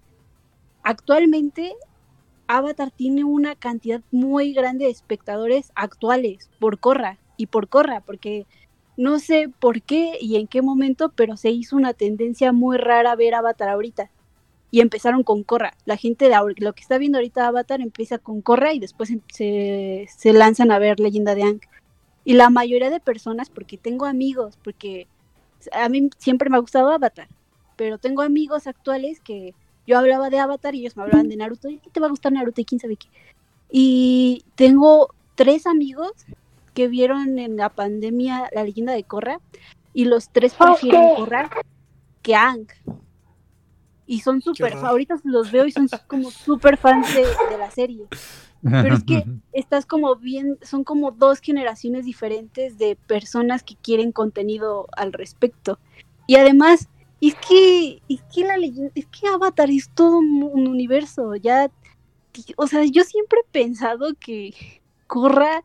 [0.82, 1.74] Actualmente,
[2.46, 8.46] Avatar tiene una cantidad muy grande de espectadores actuales por Korra y por Korra, porque
[8.96, 13.14] no sé por qué y en qué momento, pero se hizo una tendencia muy rara
[13.16, 14.10] ver Avatar ahorita.
[14.76, 15.72] Y empezaron con Korra.
[15.86, 19.22] La gente de lo que está viendo ahorita Avatar empieza con Korra y después em-
[19.32, 21.60] se, se lanzan a ver Leyenda de Aang.
[22.26, 25.06] Y la mayoría de personas, porque tengo amigos, porque
[25.72, 27.26] a mí siempre me ha gustado Avatar,
[27.76, 29.54] pero tengo amigos actuales que
[29.86, 32.32] yo hablaba de Avatar y ellos me hablaban de Naruto, y te va a gustar
[32.32, 33.08] Naruto y quién sabe qué.
[33.70, 36.12] Y tengo tres amigos
[36.74, 39.40] que vieron en la pandemia la leyenda de Korra
[39.94, 41.48] y los tres prefieren Korra
[42.20, 42.66] que Aang.
[44.06, 48.06] Y son súper, ahorita los veo y son como súper fans de, de la serie.
[48.62, 54.12] Pero es que estás como bien, son como dos generaciones diferentes de personas que quieren
[54.12, 55.78] contenido al respecto.
[56.26, 56.88] Y además,
[57.20, 61.70] es que, es que la leyenda, es que Avatar es todo un, un universo, ya,
[62.56, 64.54] o sea, yo siempre he pensado que
[65.06, 65.64] Korra,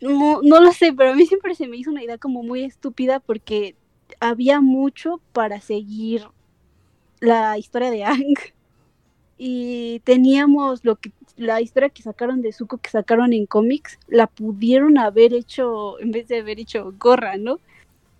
[0.00, 2.64] no, no lo sé, pero a mí siempre se me hizo una idea como muy
[2.64, 3.76] estúpida porque
[4.20, 6.26] había mucho para seguir
[7.26, 8.36] la historia de Aang
[9.36, 14.26] y teníamos lo que la historia que sacaron de Zuko que sacaron en cómics la
[14.26, 17.60] pudieron haber hecho en vez de haber hecho Gorra, ¿no?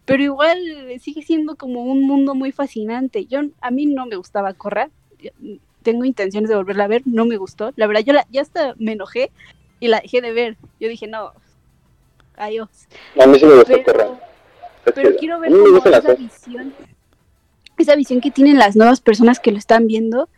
[0.04, 0.58] Pero igual
[1.00, 3.26] sigue siendo como un mundo muy fascinante.
[3.26, 4.90] Yo a mí no me gustaba Corra.
[5.82, 7.72] Tengo intenciones de volverla a ver, no me gustó.
[7.76, 9.30] La verdad yo la, ya hasta me enojé
[9.80, 10.56] y la dejé de ver.
[10.78, 11.32] Yo dije, "No.
[12.36, 12.68] Adiós."
[13.20, 14.08] A mí sí me Pero, Corra.
[14.94, 16.72] Pero quiero ver las esa visión,
[17.82, 20.28] esa visión que tienen las nuevas personas que lo están viendo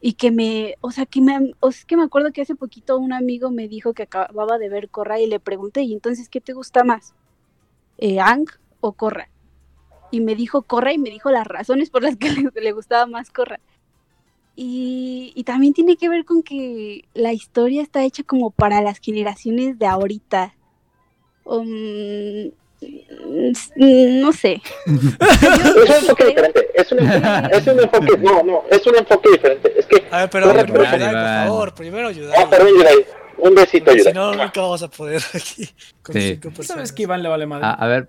[0.00, 3.12] y que me, o sea, que me, o que me acuerdo que hace poquito un
[3.12, 6.54] amigo me dijo que acababa de ver Corra y le pregunté, ¿y entonces qué te
[6.54, 7.14] gusta más?
[7.98, 8.46] Eh, ¿Ang
[8.80, 9.28] o Corra?
[10.10, 13.06] Y me dijo Corra y me dijo las razones por las que le, le gustaba
[13.06, 13.60] más Corra.
[14.56, 18.98] Y, y también tiene que ver con que la historia está hecha como para las
[18.98, 20.54] generaciones de ahorita.
[21.44, 22.50] Um,
[23.76, 24.60] no sé.
[24.86, 24.92] Es
[25.86, 26.66] un enfoque diferente.
[26.74, 26.98] Es un,
[27.52, 28.16] es un enfoque.
[28.18, 29.72] No, no, es un enfoque diferente.
[29.78, 30.02] Es que.
[30.10, 32.48] A ver, pero ayudar, por favor, primero Ah, ayudar.
[32.50, 32.94] perdón, Yudai.
[33.38, 35.68] Un besito, Si no, nunca vamos a poder aquí
[36.02, 36.20] con Sí.
[36.32, 36.66] cinco Tú personas.
[36.68, 37.64] sabes que Iván le vale madre.
[37.66, 38.08] A, a ver,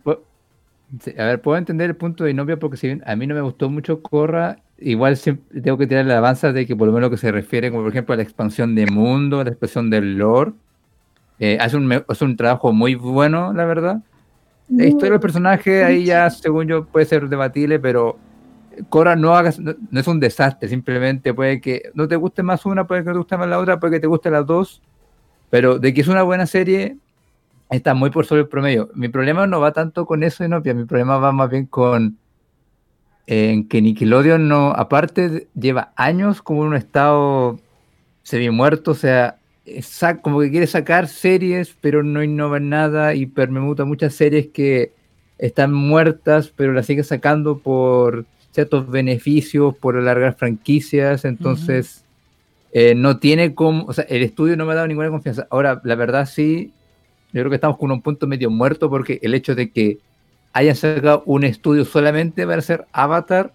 [1.02, 3.35] sí, a ver, puedo entender el punto de Inopia porque si bien a mí no
[3.35, 6.93] me gustó mucho Corra, igual siempre tengo que tirar la alabanza de que por lo
[6.93, 9.52] menos lo que se refiere, como por ejemplo a la expansión de mundo, a la
[9.52, 10.52] expansión del lore,
[11.39, 13.98] eh, hace, un, hace un trabajo muy bueno, la verdad.
[14.72, 18.18] La historia del personaje ahí ya, según yo, puede ser debatible, pero
[18.89, 22.65] Korra no, hagas, no, no es un desastre, simplemente puede que no te guste más
[22.65, 24.81] una, puede que no te guste más la otra, puede que te guste las dos,
[25.49, 26.98] pero de que es una buena serie,
[27.69, 28.89] está muy por sobre el promedio.
[28.93, 32.18] Mi problema no va tanto con eso, Inopia, mi problema va más bien con
[33.27, 37.60] eh, en que Nickelodeon no, aparte, lleva años como en un estado
[38.23, 39.38] semi muerto, o sea,
[40.21, 44.91] como que quiere sacar series, pero no innova en nada y permemuta muchas series que
[45.38, 52.03] están muertas, pero las sigue sacando por ciertos beneficios por alargar franquicias, entonces
[52.73, 55.47] eh, no tiene como, o sea, el estudio no me ha dado ninguna confianza.
[55.49, 56.73] Ahora, la verdad sí,
[57.33, 59.99] yo creo que estamos con un punto medio muerto porque el hecho de que
[60.53, 63.53] hayan sacado un estudio solamente para hacer Avatar,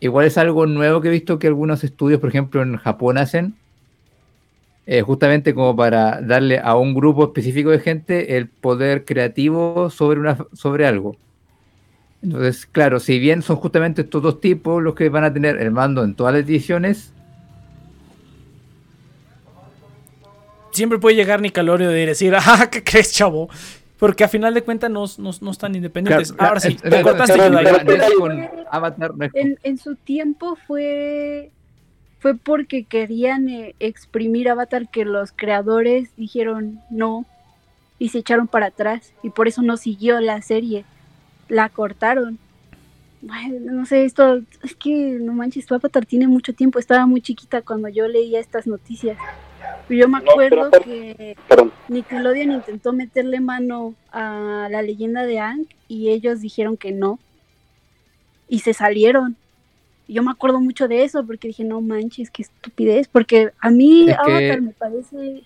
[0.00, 3.54] igual es algo nuevo que he visto que algunos estudios, por ejemplo, en Japón hacen,
[4.86, 10.20] eh, justamente como para darle a un grupo específico de gente el poder creativo sobre,
[10.20, 11.16] una, sobre algo.
[12.22, 15.70] Entonces, claro, si bien son justamente estos dos tipos los que van a tener el
[15.70, 17.12] mando en todas las ediciones,
[20.72, 23.48] Siempre puede llegar Nickelodeon y decir, ah, ¿qué crees, chavo?
[23.98, 26.32] Porque a final de cuentas no, no, no están independientes.
[26.34, 27.38] Claro, Ahora sí, es- te es- cortaste,
[28.18, 31.50] con Avatar, en su tiempo fue
[32.26, 37.24] fue porque querían eh, exprimir Avatar que los creadores dijeron no
[38.00, 40.84] y se echaron para atrás y por eso no siguió la serie.
[41.48, 42.40] La cortaron.
[43.30, 46.80] Ay, no sé, esto es que no manches, Avatar tiene mucho tiempo.
[46.80, 49.16] Estaba muy chiquita cuando yo leía estas noticias.
[49.88, 51.70] Yo me No, pero acuerdo que Perdón.
[51.86, 57.20] Nickelodeon intentó meterle mano a la leyenda de Aang y ellos dijeron que no.
[58.48, 59.36] Y se salieron.
[60.08, 63.08] Yo me acuerdo mucho de eso porque dije, no manches, qué estupidez.
[63.08, 65.42] Porque a mí Es que- Avatar me parece...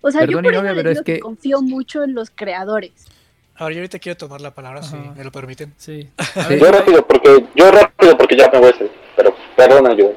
[0.00, 1.14] O sea, yo por eso les pero es que...
[1.14, 2.92] que- confío mucho en los creadores.
[3.56, 5.74] Ahora, yo ahorita quiero tomar la palabra, si me lo permiten.
[5.76, 6.08] Sí.
[6.48, 6.58] Sí.
[6.60, 8.92] Yo rápido, porque yo rápido, porque ya me voy a salir.
[9.16, 10.12] Pero perdona, yo.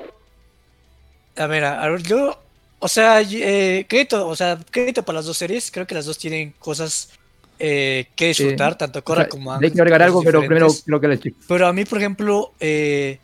[1.36, 2.38] A ver, a ver, yo,
[2.78, 5.72] o sea, eh, crédito, o sea, crédito para las dos series.
[5.72, 7.10] Creo que las dos tienen cosas
[7.58, 10.68] eh, que disfrutar, tanto o Korra sea, como hay Aang, que agregar algo, pero primero
[10.86, 11.38] creo que chica.
[11.48, 13.20] Pero a mí, por ejemplo, eh,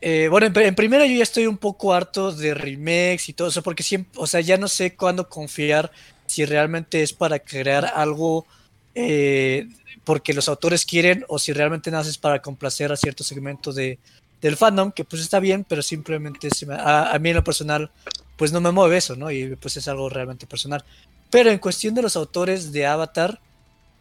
[0.00, 3.48] eh, bueno, en, en primera yo ya estoy un poco harto de remakes y todo
[3.48, 5.90] eso, porque siempre, o sea, ya no sé cuándo confiar
[6.26, 8.46] si realmente es para crear algo
[8.94, 9.68] eh,
[10.04, 13.98] porque los autores quieren o si realmente naces para complacer a cierto segmento de,
[14.40, 17.90] del fandom, que pues está bien, pero simplemente a, a mí en lo personal,
[18.36, 19.30] pues no me mueve eso, ¿no?
[19.30, 20.84] Y pues es algo realmente personal.
[21.30, 23.40] Pero en cuestión de los autores de Avatar,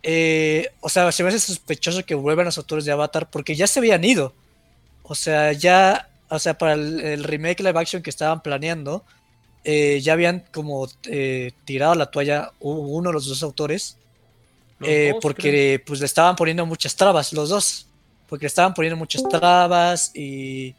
[0.04, 3.66] eh, o sea, se me hace sospechoso que vuelvan los autores de Avatar porque ya
[3.66, 4.34] se habían ido.
[5.08, 9.04] O sea, ya, o sea, para el, el remake live action que estaban planeando,
[9.64, 13.98] eh, ya habían como eh, tirado la toalla uno de los dos autores
[14.80, 17.88] Los eh, dos, porque pues le estaban poniendo muchas trabas, los dos.
[18.28, 20.74] Porque le estaban poniendo muchas trabas y,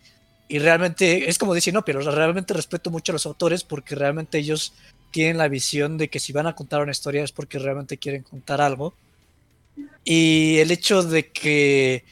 [0.49, 4.39] y realmente, es como decir, no, pero realmente respeto mucho a los autores porque realmente
[4.39, 4.73] ellos
[5.13, 8.23] tienen la visión de que si van a contar una historia es porque realmente quieren
[8.23, 8.95] contar algo.
[10.05, 12.05] Y el hecho de que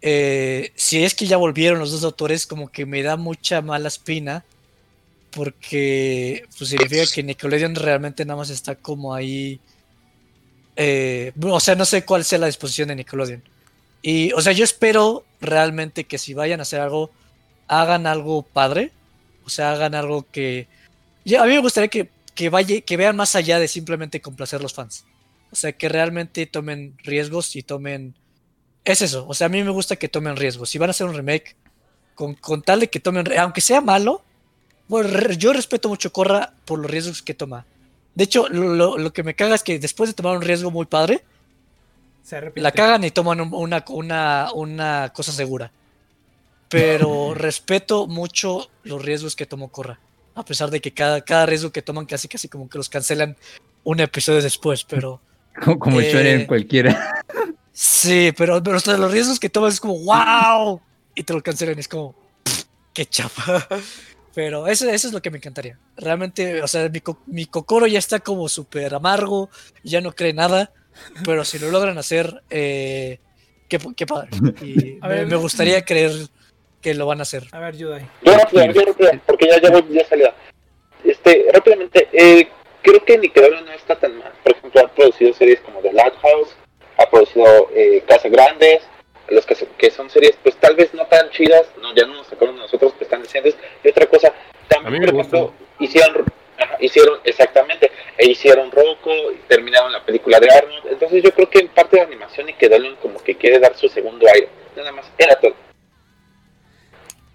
[0.00, 3.88] eh, si es que ya volvieron los dos autores, como que me da mucha mala
[3.88, 4.44] espina.
[5.30, 9.60] Porque pues significa que Nickelodeon realmente nada más está como ahí.
[10.76, 13.42] eh, o sea, no sé cuál sea la disposición de Nickelodeon.
[14.02, 17.10] Y, o sea, yo espero realmente que si vayan a hacer algo,
[17.66, 18.92] hagan algo padre.
[19.44, 20.68] O sea, hagan algo que.
[21.38, 24.74] A mí me gustaría que, que, vaya, que vean más allá de simplemente complacer los
[24.74, 25.04] fans.
[25.50, 28.14] O sea, que realmente tomen riesgos y tomen.
[28.88, 29.26] Es eso.
[29.28, 30.70] O sea, a mí me gusta que tomen riesgos.
[30.70, 31.54] Si van a hacer un remake,
[32.14, 33.26] con, con tal de que tomen.
[33.38, 34.22] Aunque sea malo,
[34.88, 37.66] bueno, re- yo respeto mucho Corra por los riesgos que toma.
[38.14, 40.70] De hecho, lo, lo- lo que me caga es que después de tomar un riesgo
[40.70, 41.22] muy padre,
[42.24, 45.70] Se la cagan y toman un- una, una, una cosa segura.
[46.68, 49.98] Pero respeto mucho los riesgos que tomó Corra.
[50.34, 53.36] A pesar de que cada, cada riesgo que toman casi casi como que los cancelan
[53.84, 54.84] un episodio después.
[54.84, 55.20] Pero
[55.62, 57.22] Como, como Eh, shonen cualquiera.
[57.78, 60.80] sí, pero, pero hasta los riesgos que toman es como ¡Wow!
[61.14, 63.66] Y te lo cancelan, es como "Pff, ¡Qué chapa!
[64.34, 65.78] Pero eso, eso es lo que me encantaría.
[65.96, 69.50] Realmente, o sea, mi, co- mi cocoro ya está como súper amargo,
[69.82, 70.70] ya no cree nada.
[71.24, 73.18] Pero si lo logran hacer, eh,
[73.68, 74.28] qué, qué padre.
[74.62, 75.26] Y A me, ver.
[75.26, 76.12] me gustaría creer
[76.80, 77.48] que lo van a hacer.
[77.50, 78.08] A ver, Yudai.
[78.22, 80.34] Yo rápido, yo rápido, porque ya, ya voy de salida.
[81.02, 82.48] Este, rápidamente, eh,
[82.82, 84.32] creo que Nickelodeon no está tan mal.
[84.44, 86.50] Por ejemplo, ha producido series como The Loud House,
[86.98, 88.82] ha producido eh, Casa Grandes,
[89.28, 92.26] los que, que son series, pues tal vez no tan chidas, no, ya no nos
[92.26, 93.56] sacaron nosotros, que están decentes.
[93.84, 96.24] Y otra cosa, A también, mí me por ejemplo, hicieron,
[96.80, 100.86] hicieron, exactamente, e hicieron Rocco, y terminaron la película de Arnold.
[100.90, 103.88] Entonces yo creo que en parte de la animación Nickelodeon como que quiere dar su
[103.88, 104.48] segundo aire.
[104.76, 105.54] Nada más, era todo.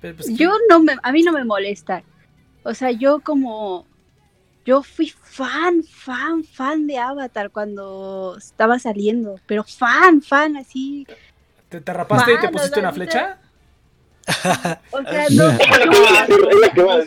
[0.02, 2.04] Pero, pues, Yo no me, a mí no me molesta.
[2.64, 3.86] O sea, yo como,
[4.66, 11.06] yo fui fan, fan, fan de Avatar cuando estaba saliendo, pero fan, fan, así.
[11.70, 13.40] ¿Te, te rapaste y te pusiste una flecha?
[14.92, 15.50] O sea, no.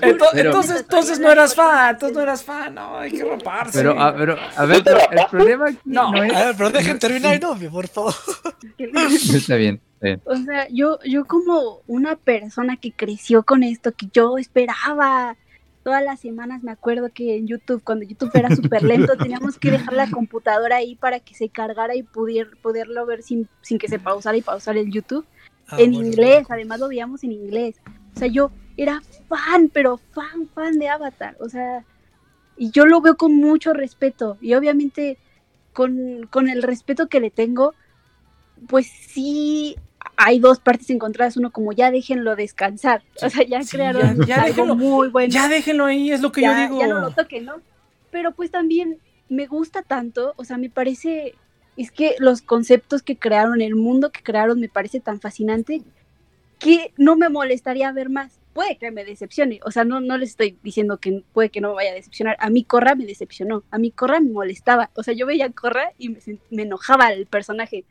[0.03, 3.79] Entonces, entonces no eras fan, entonces no eras fan, no, hay que raparse.
[3.79, 6.13] Pero, a, pero, a ver, el problema aquí No.
[6.13, 6.35] no, es...
[6.35, 8.15] A ver, pero dejen terminar, novio, por favor.
[8.79, 10.21] Está bien, está bien.
[10.27, 15.37] O sea, yo, yo como una persona que creció con esto, que yo esperaba
[15.87, 19.71] todas las semanas, me acuerdo que en YouTube, cuando YouTube era súper lento, teníamos que
[19.71, 23.87] dejar la computadora ahí para que se cargara y pudier, poderlo ver sin, sin que
[23.87, 25.25] se pausara y pausar el YouTube.
[25.69, 27.77] Ah, en bueno, inglés, además lo veíamos en inglés.
[28.17, 31.37] O sea, yo era fan, pero fan, fan de Avatar.
[31.39, 31.85] O sea,
[32.57, 34.39] y yo lo veo con mucho respeto.
[34.41, 35.19] Y obviamente,
[35.73, 37.75] con, con el respeto que le tengo,
[38.67, 39.77] pues sí
[40.17, 41.37] hay dos partes encontradas.
[41.37, 43.03] Uno, como ya déjenlo descansar.
[43.23, 44.75] O sea, ya Sí, crearon ya- ya algo déjenlo.
[44.77, 45.33] muy bueno.
[45.33, 46.81] Ya déjenlo ahí, es lo que ya, yo digo.
[46.81, 47.55] ya no lo toquen, ¿no?
[48.11, 51.35] Pero pues también me gusta tanto, o sea, me parece,
[51.77, 55.83] es que los conceptos que crearon, el mundo que crearon me parece tan fascinante
[56.59, 58.39] que no me molestaría ver más.
[58.55, 61.69] Puede que me decepcione, o sea, no, no les estoy diciendo que puede que no
[61.71, 62.37] me vaya a decepcionar.
[62.41, 65.51] A mí Corra me decepcionó, a mí Corra me molestaba, o sea, yo veía a
[65.51, 66.19] Corra y me,
[66.51, 67.85] me enojaba el personaje.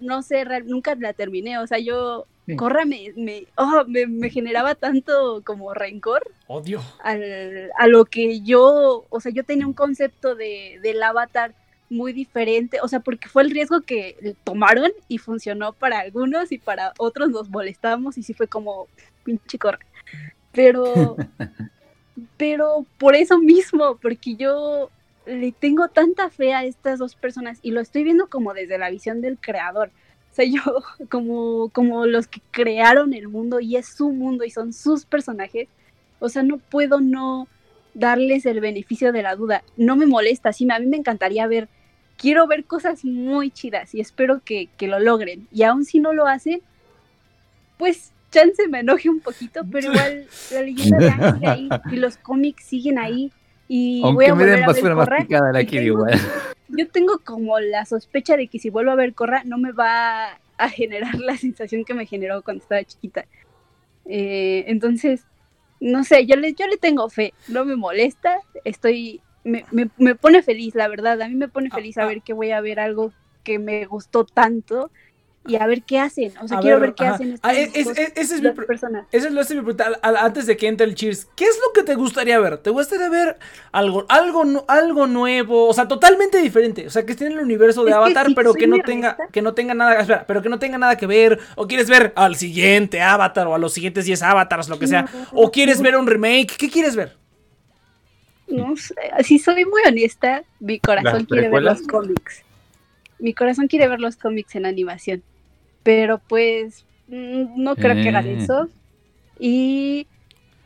[0.00, 2.56] No sé, nunca la terminé, o sea, yo, Sí.
[2.56, 6.82] Corra me, me, oh, me, me generaba tanto como rencor Odio.
[7.02, 11.54] al- a lo que yo, o sea, yo tenía un concepto de, del avatar
[11.88, 16.58] muy diferente, o sea, porque fue el riesgo que tomaron y funcionó para algunos y
[16.58, 18.88] para otros nos molestábamos y sí fue como
[19.24, 19.86] pinche corre.
[20.52, 21.16] Pero,
[22.36, 24.90] pero por eso mismo, porque yo
[25.26, 28.90] le tengo tanta fe a estas dos personas y lo estoy viendo como desde la
[28.90, 29.90] visión del creador.
[30.32, 30.62] O sea, yo
[31.10, 35.68] como, como los que crearon el mundo y es su mundo y son sus personajes,
[36.18, 37.48] o sea, no puedo no
[37.94, 39.62] darles el beneficio de la duda.
[39.76, 41.68] No me molesta, sí, a mí me encantaría ver,
[42.16, 45.46] quiero ver cosas muy chidas y espero que, que lo logren.
[45.52, 46.60] Y aun si no lo hacen,
[47.78, 52.16] pues chance me enoje un poquito, pero igual la leyenda de sigue ahí y los
[52.16, 53.32] cómics siguen ahí.
[53.68, 56.12] Y voy Aunque a me den basura Korra, masticada, la quiero igual.
[56.68, 60.38] yo tengo como la sospecha de que si vuelvo a ver Corra no me va
[60.58, 63.26] a generar la sensación que me generó cuando estaba chiquita.
[64.06, 65.24] Eh, entonces,
[65.80, 70.14] no sé, yo le, yo le tengo fe, no me molesta, estoy, me, me, me
[70.14, 72.02] pone feliz, la verdad, a mí me pone Ah, feliz ah.
[72.02, 73.12] saber que voy a ver algo
[73.42, 74.90] que me gustó tanto
[75.46, 77.14] y a ver qué hacen, o sea, A quiero ver, ver, qué ajá.
[77.16, 79.06] hacen Ah, estas es- es- dos- es- ese es mi personas.
[79.12, 81.26] Eso es lo que me pregunta antes de que entre el Cheers.
[81.36, 82.58] ¿Qué es lo que te gustaría ver?
[82.58, 83.36] ¿Te gustaría ver
[83.70, 85.68] algo, algo, algo nuevo?
[85.68, 86.86] O sea, totalmente diferente.
[86.86, 88.78] O sea, que esté en el universo de Es que Avatar, sí, pero que no
[88.80, 89.28] tenga, honesta.
[89.32, 91.38] que no tenga nada, espera, pero que no tenga nada que ver.
[91.56, 95.06] O quieres ver al siguiente Avatar o a los siguientes 10 Avatars, lo que sea.
[95.32, 96.56] O quieres ver un remake.
[96.56, 97.16] ¿Qué quieres ver?
[98.46, 98.94] No sé,
[99.24, 102.42] si soy muy honesta, mi corazón ¿Las quiere ver los cómics.
[103.18, 105.22] Mi corazón quiere ver los cómics en animación.
[105.84, 108.38] Pero pues mm, no creo que hagan Eh.
[108.40, 108.68] eso.
[109.38, 110.06] Y,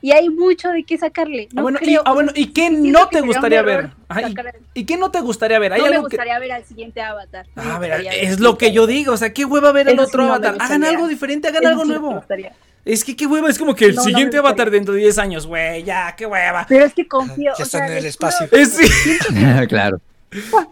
[0.00, 1.48] y hay mucho de qué sacarle.
[1.52, 3.90] No ah, bueno, y, creo, ah, o bueno, ¿y qué no te gustaría ver?
[4.08, 4.34] Ajá, y,
[4.80, 5.72] y qué no te gustaría ver?
[5.72, 7.46] ¿Hay no me algo que- gustaría ver al siguiente avatar.
[7.56, 9.12] no me A ver, gustaría ver es lo que yo digo.
[9.12, 10.54] O sea, ¿qué hueva ver el sí otro no me Avatar?
[10.54, 10.88] Hagan gustaría.
[10.90, 12.14] algo diferente, hagan Eso algo sí no nuevo.
[12.16, 12.52] gustaría.
[12.84, 14.48] Es que qué hueva, es como que el No, no siguiente gustaría.
[14.50, 16.64] Avatar dentro de 10 años, güey, ya, qué hueva.
[16.68, 17.52] Pero es que confío.
[17.58, 18.46] Ya o están sea, en el espacio.
[18.52, 18.86] Eh, sí.
[19.68, 20.00] claro,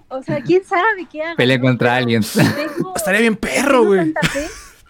[0.08, 1.36] O sea, quién sabe qué hagan.
[1.36, 2.32] pelea contra Pero aliens.
[2.32, 4.12] tengo- Estaría bien perro, güey.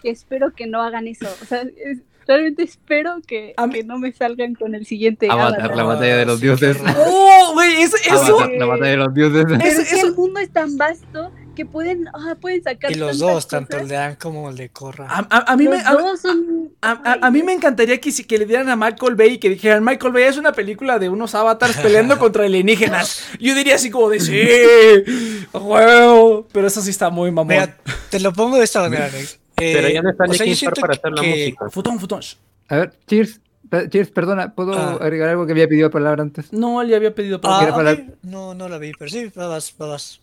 [0.01, 1.27] que espero que no hagan eso.
[1.41, 5.27] O sea, es- realmente espero que, A mí- que no me salgan con el siguiente
[5.29, 5.77] Avatar, Avatar.
[5.77, 6.77] la batalla de los dioses.
[6.97, 7.81] ¡Oh, güey!
[7.81, 9.45] Eso, eso, Avatar, la batalla de los dioses.
[9.47, 12.95] Pero es que eso- el mundo es tan vasto que pueden, ah, pueden sacar Y
[12.95, 15.07] los dos, tanto el de Anne como el de Korra.
[15.09, 16.69] a, a- a mí me, a, dos son...
[16.81, 19.31] a- a- ay, a mí me encantaría que, si- que le dieran a Michael Bay
[19.33, 23.23] y que dijeran, Michael Bay es una película de unos avatars peleando contra alienígenas.
[23.39, 24.37] Yo diría así como de, sí,
[25.53, 26.47] huevo.
[26.51, 27.47] Pero eso sí está muy mamón.
[27.55, 27.75] Mira,
[28.09, 29.39] te lo pongo de esta manera, Nex.
[29.59, 31.69] Eh, Pero ya no está o sea, yo para hacer la que- música.
[31.71, 32.21] Futón, futón.
[32.69, 33.41] A ver, Cheers.
[33.89, 34.97] Cheers, perdona, ¿puedo Ah.
[35.01, 36.53] agregar algo que había pedido palabra antes?
[36.53, 39.73] No, él ya había pedido para Ah, ok, No, no la vi, pero sí, vas,
[39.77, 40.21] vas.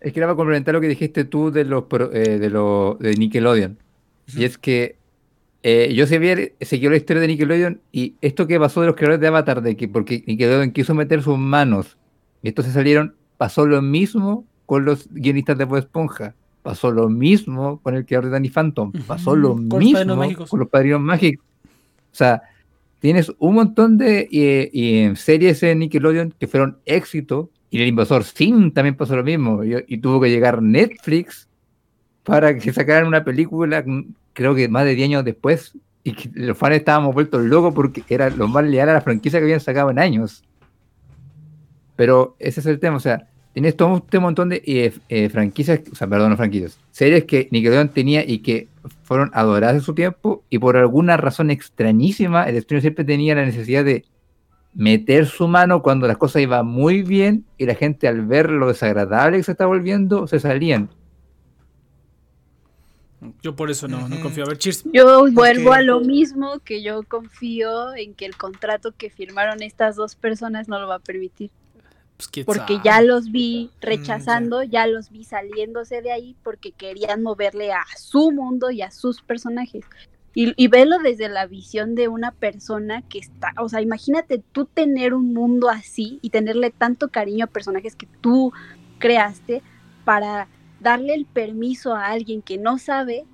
[0.00, 3.14] Es que era para complementar lo que dijiste tú de los eh, de lo de
[3.14, 3.78] Nickelodeon.
[4.36, 4.96] Y es que
[5.62, 9.20] eh, yo había seguido la historia de Nickelodeon y esto que pasó de los creadores
[9.20, 11.96] de Avatar, de que porque Nickelodeon quiso meter sus manos
[12.42, 16.34] y estos se salieron, pasó lo mismo con los guionistas de Bob Esponja.
[16.62, 18.92] Pasó lo mismo con el creador de Danny Phantom.
[19.06, 20.50] Pasó lo con los mismo Mágicos.
[20.50, 21.46] con los padrinos mágicos.
[22.12, 22.42] O sea,
[22.98, 28.24] tienes un montón de eh, eh, series en Nickelodeon que fueron éxito y el Invasor
[28.24, 31.46] Sim también pasó lo mismo y, tuvo que llegar Netflix
[32.22, 36.30] para que sacaran una película, mm, creo que más de 10 años después, y que
[36.32, 39.60] los fans estábamos vueltos locos porque era lo más leal a la franquicia que habían
[39.60, 40.42] sacado en años.
[41.96, 45.80] Pero ese es el tema, o sea, Tienes todo este montón de eh, eh, franquicias,
[45.90, 48.68] o sea, perdón, no franquicias, series que Nickelodeon tenía y que
[49.02, 53.46] fueron adoradas en su tiempo y por alguna razón extrañísima el estudio siempre tenía la
[53.46, 54.04] necesidad de
[54.76, 58.68] meter su mano cuando las cosas iban muy bien y la gente al ver lo
[58.68, 60.90] desagradable que se está volviendo se salían.
[63.42, 64.44] Yo por eso no, no confío.
[64.44, 64.84] A ver, cheers.
[64.92, 69.96] Yo vuelvo a lo mismo que yo confío en que el contrato que firmaron estas
[69.96, 71.50] dos personas no lo va a permitir.
[72.16, 72.80] Pues, Porque sabe.
[72.84, 78.30] ya los vi rechazando, ya los vi saliéndose de ahí porque querían moverle a su
[78.30, 79.84] mundo y a sus personajes.
[80.38, 84.66] Y, y velo desde la visión de una persona que está, o sea, imagínate tú
[84.66, 88.52] tener un mundo así y tenerle tanto cariño a personajes que tú
[88.98, 89.62] creaste
[90.04, 90.46] para
[90.80, 93.24] darle el permiso a alguien que no sabe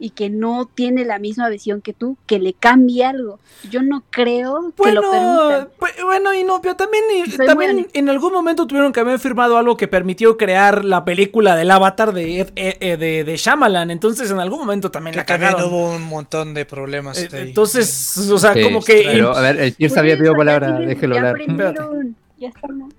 [0.00, 3.38] y que no tiene la misma visión que tú, que le cambie algo.
[3.70, 5.68] Yo no creo que lo Bueno, permitan.
[5.78, 9.18] pues, bueno, y no, pero también, y- Soy también en algún momento tuvieron que haber
[9.18, 13.36] firmado algo que permitió crear la película del avatar de, Ed- eh, eh, de, de
[13.36, 13.90] Shyamalan.
[13.90, 15.70] Entonces, en algún momento también Que la también cagaron.
[15.72, 17.18] hubo un montón de problemas.
[17.18, 17.48] Eh, de ahí.
[17.48, 19.02] Entonces, o sea, Sí, como que.
[19.04, 21.36] Pero, a ver, eso, pedido ya palabra, déjelo hablar.
[22.38, 22.50] ya.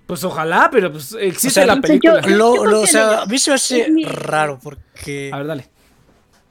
[0.06, 2.20] Pues ojalá, pero pues existe O sea, la yo- película.
[2.22, 5.30] yo- Lo- yo lo- o confío en sea, a mí se me hace raro porque...
[5.32, 5.68] A ver, dale.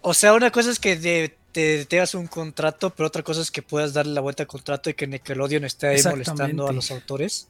[0.02, 3.52] O sea, una cosa es que de- te tengas un contrato, pero otra cosa es
[3.52, 6.92] que puedas darle la vuelta al contrato y que Nickelodeon esté ahí molestando a los
[6.92, 7.48] autores.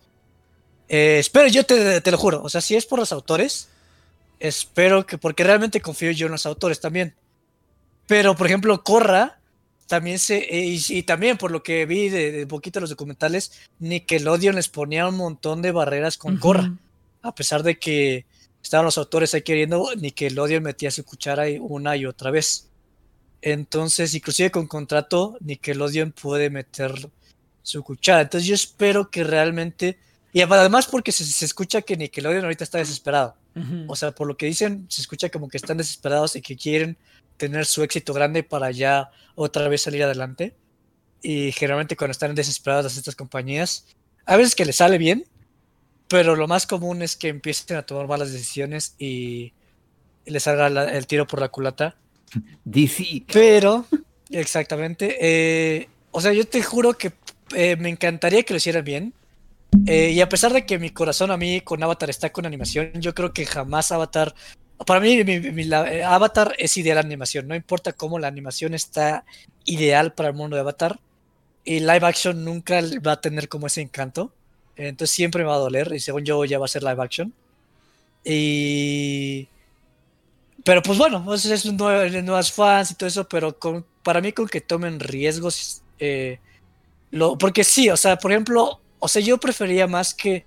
[0.90, 3.70] Eh, espero, yo te, te lo juro, o sea, si es por los autores,
[4.40, 7.14] espero que, porque realmente confío yo en los autores también.
[8.08, 9.40] Pero, por ejemplo, Corra,
[9.88, 12.90] también se, eh, y, y también por lo que vi de, de poquito de los
[12.90, 16.78] documentales, Nickelodeon les ponía un montón de barreras con Corra Ujú.
[17.22, 18.26] a pesar de que
[18.62, 22.70] estaban los autores ahí queriendo, Nickelodeon metía su cuchara ahí una y otra vez.
[23.42, 27.10] Entonces, inclusive con contrato, Nickelodeon puede meter
[27.64, 28.22] su cuchara.
[28.22, 29.98] Entonces yo espero que realmente...
[30.34, 33.36] Y además porque se, se escucha que Nickelodeon ahorita está desesperado.
[33.56, 33.86] Ujú.
[33.88, 36.98] O sea, por lo que dicen, se escucha como que están desesperados y que quieren
[37.38, 40.56] tener su éxito grande para ya otra vez salir adelante.
[41.22, 43.88] Y generalmente cuando están desesperadas estas compañías,
[44.26, 45.26] a veces que les sale bien,
[46.12, 49.54] pero lo más común es que empiecen a tomar malas decisiones y
[50.26, 51.96] les salga la- el tiro por la culata.
[52.66, 53.24] DC.
[53.32, 53.86] Pero,
[54.30, 55.18] exactamente.
[55.22, 57.14] eh, o sea, yo te juro que
[57.56, 59.14] eh, me encantaría que lo hicieran bien.
[59.88, 62.92] Eh, y a pesar de que mi corazón a mí con Avatar está con animación,
[62.96, 64.36] yo creo que jamás Avatar.
[64.86, 67.48] Para mí, mi- mi- la- Avatar es ideal animación.
[67.48, 69.24] No importa cómo la animación está
[69.66, 71.00] ideal para el mundo de Avatar.
[71.64, 74.34] Y live action nunca va a tener como ese encanto.
[74.76, 75.92] Entonces siempre me va a doler.
[75.94, 77.34] Y según yo, ya va a ser live action.
[78.24, 79.48] Y.
[80.64, 84.32] Pero pues bueno, pues es nue- nuevas fans y todo eso, pero con, para mí
[84.32, 86.38] con que tomen riesgos, eh,
[87.10, 90.46] lo, porque sí, o sea, por ejemplo, o sea, yo prefería más que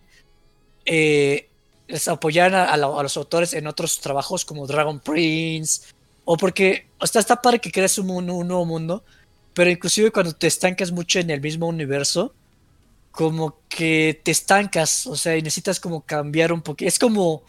[0.86, 1.48] eh,
[1.88, 5.82] les apoyaran a, a la- a los autores en otros trabajos como Dragon Prince,
[6.24, 9.02] o porque, o sea, está padre que crees un, mu- un nuevo mundo,
[9.52, 12.32] pero inclusive cuando te estancas mucho en el mismo universo,
[13.14, 17.42] como que te estancas, o sea, y necesitas como cambiar un poquito, es como,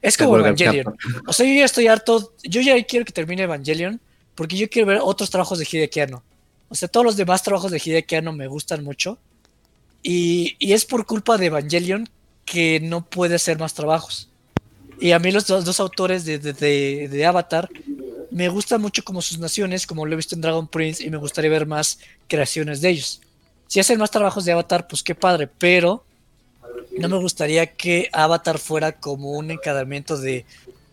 [0.00, 0.32] es como
[0.66, 0.96] Evangelion.
[1.26, 2.32] O sea, yo ya estoy harto.
[2.42, 4.00] Yo ya quiero que termine Evangelion.
[4.34, 6.22] Porque yo quiero ver otros trabajos de Hideaki Anno.
[6.70, 9.18] O sea, todos los demás trabajos de Hideaki Anno me gustan mucho.
[10.02, 12.08] Y, y es por culpa de Evangelion
[12.44, 14.30] que no puede hacer más trabajos.
[14.98, 17.68] Y a mí los dos, dos autores de, de- de- de Avatar
[18.30, 21.18] me gustan mucho como sus naciones, como lo he visto en Dragon Prince, y me
[21.18, 23.20] gustaría ver más creaciones de ellos.
[23.72, 26.04] Si hacen más trabajos de Avatar, pues qué padre, pero
[26.98, 30.44] no me gustaría que Avatar fuera como un encadenamiento de.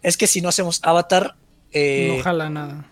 [0.01, 1.35] Es que si no hacemos Avatar,
[1.73, 2.85] eh, no jala nada.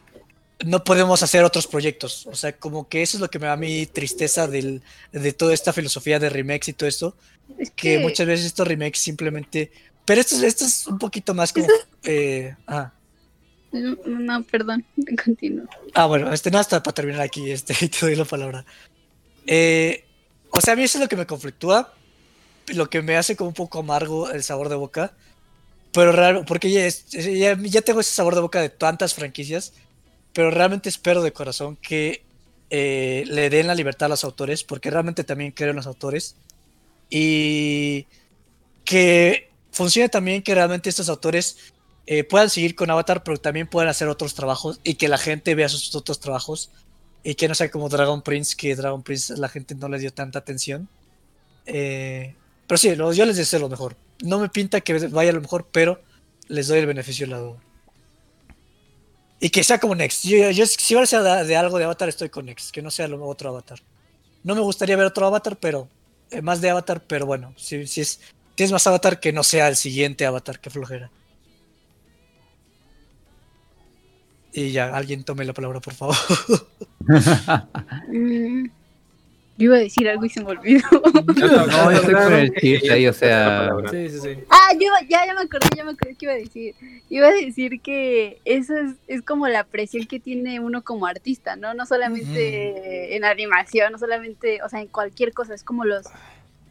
[0.65, 2.27] no podemos hacer otros proyectos.
[2.27, 4.81] O sea, como que eso es lo que me da a mí tristeza del,
[5.13, 7.15] de toda esta filosofía de remakes y todo esto.
[7.57, 9.71] Es Que que muchas veces estos remakes simplemente.
[10.03, 11.67] Pero esto, es- esto es un poquito más como.
[12.03, 12.91] eh, ah.
[13.71, 14.83] No, no, perdón,
[15.23, 15.65] continúo.
[15.93, 18.65] Ah, bueno, este no hasta para terminar aquí, este, y te doy la palabra.
[19.47, 20.03] Eh,
[20.51, 21.93] o sea, a mí eso es lo que me conflictúa,
[22.67, 25.13] lo que me hace como un poco amargo el sabor de boca,
[25.93, 29.73] pero raro, porque ya, ya, ya tengo ese sabor de boca de tantas franquicias,
[30.33, 32.23] pero realmente espero de corazón que
[32.69, 36.35] eh, le den la libertad a los autores, porque realmente también creo en los autores,
[37.09, 38.05] y
[38.83, 41.57] que funcione también que realmente estos autores
[42.05, 45.55] eh, puedan seguir con Avatar, pero también puedan hacer otros trabajos y que la gente
[45.55, 46.71] vea sus otros trabajos
[47.27, 50.13] y que no sea como Dragon Prince, que Dragon Prince la gente no le dio
[50.13, 50.87] tanta atención.
[51.65, 52.33] Eh,
[52.65, 53.97] pero sí, yo les deseo lo mejor.
[54.23, 56.01] No me pinta que vaya lo mejor, pero
[56.47, 57.57] les doy el beneficio de la duda.
[59.41, 60.23] Y que sea como Next.
[60.23, 63.09] Yo, si ahora sea de, de algo de Avatar, estoy con Next, que no sea
[63.13, 63.79] otro Avatar.
[64.43, 65.89] No me gustaría ver otro Avatar, pero
[66.31, 68.21] eh, más de Avatar, pero bueno, si, si es
[68.55, 71.11] tienes más avatar que no sea el siguiente avatar, que flojera.
[74.57, 76.15] Y ya, alguien tome la palabra, por favor.
[78.07, 78.65] Mm,
[79.59, 80.87] Yo iba a decir algo y se me olvidó.
[81.37, 83.69] No, yo estoy con el chiste ahí, o sea.
[83.91, 84.29] Sí, sí, sí.
[84.49, 86.73] Ah, yo ya, ya me acordé, ya me acordé qué iba a decir.
[87.09, 91.55] Iba a decir que eso es, es como la presión que tiene uno como artista,
[91.55, 91.75] ¿no?
[91.75, 95.53] No solamente en animación, no solamente, o sea, en cualquier cosa.
[95.53, 96.05] Es como los,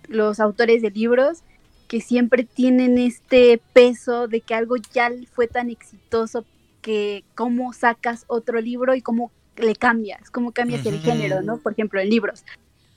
[0.08, 1.38] los autores de libros
[1.86, 6.44] que siempre tienen este peso de que algo ya fue tan exitoso
[6.86, 11.58] que cómo sacas otro libro y cómo le cambias, cómo cambias el género, ¿no?
[11.58, 12.44] Por ejemplo, en libros.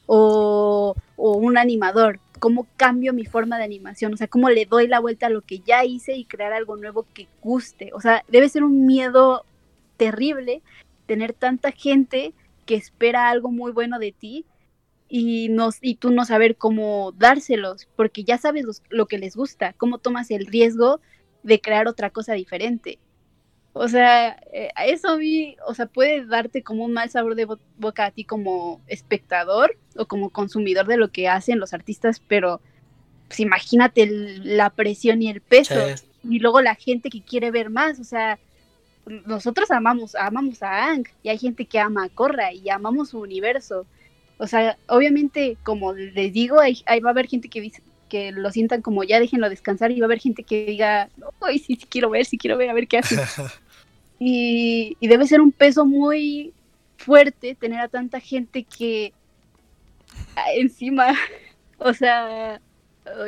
[0.06, 4.86] O, o un animador, cómo cambio mi forma de animación, o sea, cómo le doy
[4.88, 7.90] la vuelta a lo que ya hice y crear algo nuevo que guste.
[7.96, 9.44] O sea, debe ser un miedo
[9.98, 10.62] terrible
[11.08, 12.34] tener tanta gente
[12.68, 14.46] que espera algo muy bueno de ti
[15.08, 19.36] y, no, y tú no saber cómo dárselos, porque ya sabes los- lo que les
[19.36, 21.02] gusta, cómo tomas el riesgo
[21.42, 23.00] de crear otra cosa diferente.
[23.74, 27.46] O sea, eh, eso a mí, o sea, puede darte como un mal sabor de
[27.46, 32.20] bo- boca a ti como espectador o como consumidor de lo que hacen los artistas,
[32.28, 32.62] pero
[33.28, 36.06] pues imagínate el- la presión y el peso Sí.
[36.24, 38.40] y luego la gente que quiere ver más, o sea,
[39.26, 43.20] nosotros amamos, amamos a Ang y hay gente que ama a Korra y amamos su
[43.20, 43.86] universo.
[44.38, 48.32] O sea, obviamente, como les digo, hay, hay- va a haber gente que dice que
[48.34, 51.10] lo sientan como ya déjenlo descansar y va a haber gente que diga,
[51.42, 53.16] ay, sí, sí quiero ver, sí quiero ver, a ver qué hace.
[54.20, 56.54] y, y debe ser un peso muy
[56.98, 59.14] fuerte tener a tanta gente que
[60.36, 61.14] ah, encima,
[61.78, 62.62] o sea,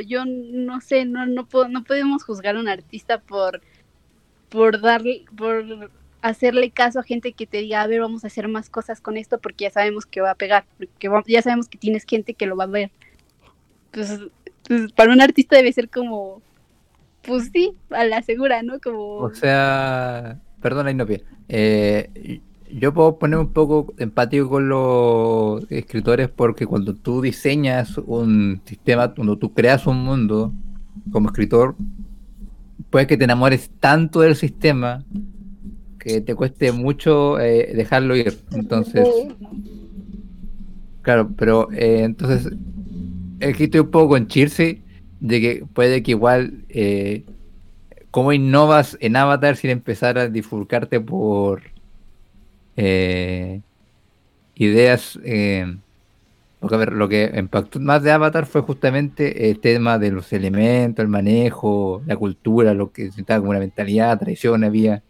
[0.06, 3.62] yo no sé, no, no, puedo- no podemos juzgar a un artista por,
[4.50, 5.92] por darle, por
[6.22, 9.18] hacerle caso a gente que te diga, a ver, vamos a hacer más cosas con
[9.18, 12.46] esto porque ya sabemos que va a pegar, porque ya sabemos que tienes gente que
[12.46, 12.92] lo va a ver.
[13.92, 14.20] Pues,
[14.68, 16.42] pues, para un artista debe ser como,
[17.24, 18.80] pues sí, a la segura, ¿no?
[18.80, 19.18] Como...
[19.18, 21.22] O sea, perdona, Inopia.
[21.50, 22.42] Eh,
[22.74, 29.14] yo puedo poner un poco empático con los escritores porque cuando tú diseñas un sistema,
[29.14, 30.54] cuando tú creas un mundo
[31.12, 31.76] como escritor,
[32.90, 35.04] puede que te enamores tanto del sistema
[36.00, 38.40] que te cueste mucho eh, dejarlo ir.
[38.52, 39.08] Entonces,
[41.02, 42.54] claro, pero eh, entonces
[43.44, 44.82] aquí estoy un poco con Chirse
[45.20, 47.24] de que puede que igual eh,
[48.10, 51.64] cómo innovas en Avatar sin empezar a difulcarte por
[52.76, 53.62] eh,
[54.56, 55.20] ideas.
[55.24, 55.78] eh,
[56.60, 60.32] porque a ver, lo que impactó más de Avatar fue justamente el tema de los
[60.32, 65.02] elementos, el manejo, la cultura, lo que se como una mentalidad, tradición, había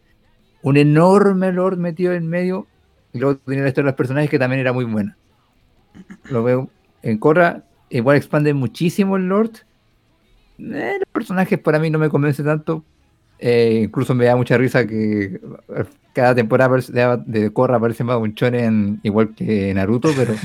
[0.62, 2.68] un enorme lore metido en medio.
[3.12, 5.18] Y luego tenía la historia de los personajes que también era muy buena.
[6.30, 6.70] Lo veo
[7.02, 9.52] en Korra, igual expande muchísimo el lore.
[10.60, 12.84] Eh, los personajes para mí no me convence tanto.
[13.40, 15.40] Eh, incluso me da mucha risa que eh,
[16.14, 20.36] cada temporada de, de Korra aparece más un shonen igual que Naruto, pero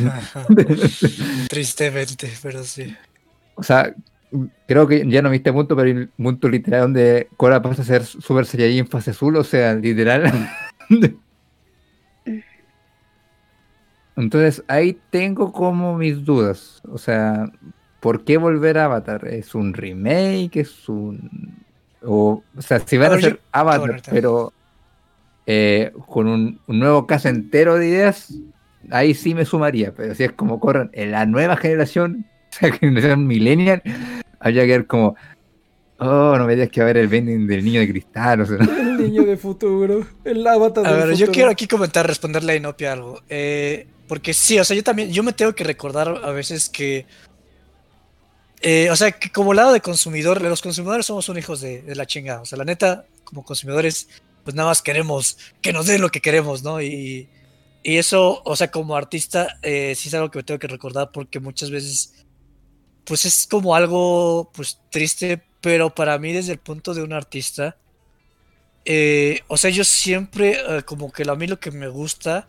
[1.50, 2.96] Tristemente, pero sí.
[3.54, 3.94] o sea,
[4.66, 8.04] creo que ya no viste punto, pero el punto literal donde Korra pasa a ser
[8.04, 10.32] Super Saiyajin fase azul, o sea, literal.
[14.16, 16.80] Entonces ahí tengo como mis dudas.
[16.90, 17.50] O sea,
[18.00, 19.26] ¿por qué volver a Avatar?
[19.28, 20.56] ¿Es un remake?
[20.56, 21.54] ¿Es un.?
[22.02, 24.52] O, o sea, si van A ver, hacer Avatar, pero
[25.46, 28.32] eh, con un, un nuevo caso entero de ideas,
[28.90, 29.92] ahí sí me sumaría.
[29.94, 33.82] Pero si es como corren en la nueva generación, o sea, generación millennial,
[34.40, 35.16] habría que ver como.
[35.98, 38.42] Oh, no me digas que va a haber el vending del niño de cristal.
[38.42, 40.06] O sea, El niño de futuro.
[40.24, 43.22] El avatar A del ver, yo quiero aquí comentar, responderle a Inopia algo.
[43.30, 47.06] Eh, porque sí, o sea, yo también, yo me tengo que recordar a veces que.
[48.60, 52.06] eh, o sea, que como lado de consumidor, los consumidores somos unos hijos de, la
[52.06, 52.42] chingada.
[52.42, 54.08] O sea, la neta, como consumidores,
[54.44, 56.80] pues nada más queremos que nos den lo que queremos, ¿no?
[56.80, 57.28] Y,
[57.82, 61.10] y eso, o sea, como artista, eh, sí es algo que me tengo que recordar
[61.12, 62.14] porque muchas veces,
[63.04, 67.76] pues es como algo, pues triste, pero para mí desde el punto de un artista,
[68.84, 72.48] eh, o sea, yo siempre, como que a mí lo que me gusta,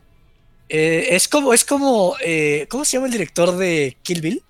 [0.70, 4.44] eh, es como, es como, eh, ¿cómo se llama el director de Kill Bill?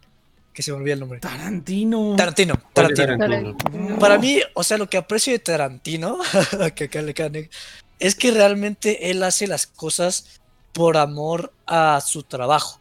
[0.54, 1.20] Que se me el nombre.
[1.20, 2.16] Tarantino.
[2.16, 3.18] Tarantino, Tarantino.
[3.18, 4.00] Tarantino.
[4.00, 6.18] Para mí, o sea, lo que aprecio de Tarantino,
[6.76, 7.52] que acá le cae negro,
[8.00, 10.40] es que realmente él hace las cosas
[10.74, 12.80] por amor a su trabajo.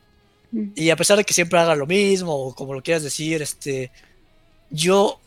[0.74, 3.90] Y a pesar de que siempre haga lo mismo, o como lo quieras decir, este,
[4.70, 5.20] yo,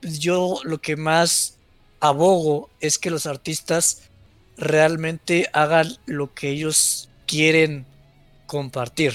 [0.00, 1.58] yo lo que más
[2.00, 4.10] abogo es que los artistas
[4.56, 7.86] realmente hagan lo que ellos quieren
[8.46, 9.14] compartir.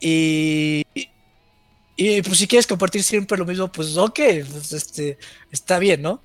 [0.00, 0.84] Y,
[1.96, 4.18] Y pues si quieres compartir siempre lo mismo, pues ok,
[4.50, 5.18] pues, este,
[5.50, 6.22] está bien, ¿no?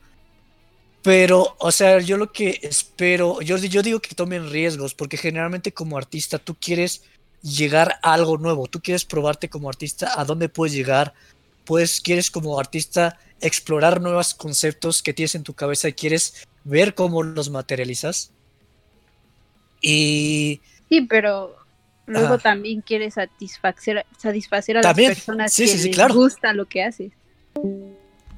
[1.04, 5.74] Pero, o sea, yo lo que espero, yo, yo digo que tomen riesgos, porque generalmente
[5.74, 7.04] como artista tú quieres
[7.42, 11.14] llegar a algo nuevo, tú quieres probarte como artista a dónde puedes llegar,
[11.66, 16.96] pues quieres como artista explorar nuevos conceptos que tienes en tu cabeza y quieres ver
[16.96, 18.32] cómo los materializas.
[19.82, 21.56] Y Sí, pero
[22.06, 22.38] luego Ajá.
[22.40, 26.14] también quieres satisfacer, satisfacer a También, las personas sí, que sí, sí, les claro.
[26.16, 27.12] gusta lo que haces.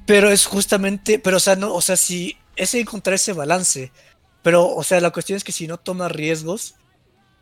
[0.06, 3.92] Pero es justamente, pero o sea, no, o sea, si es encontrar ese balance.
[4.42, 6.74] Pero, o sea, la cuestión es que si no tomas riesgos,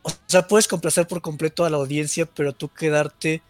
[0.03, 3.43] o sea, puedes complacer por completo a la audiencia, pero tú quedarte.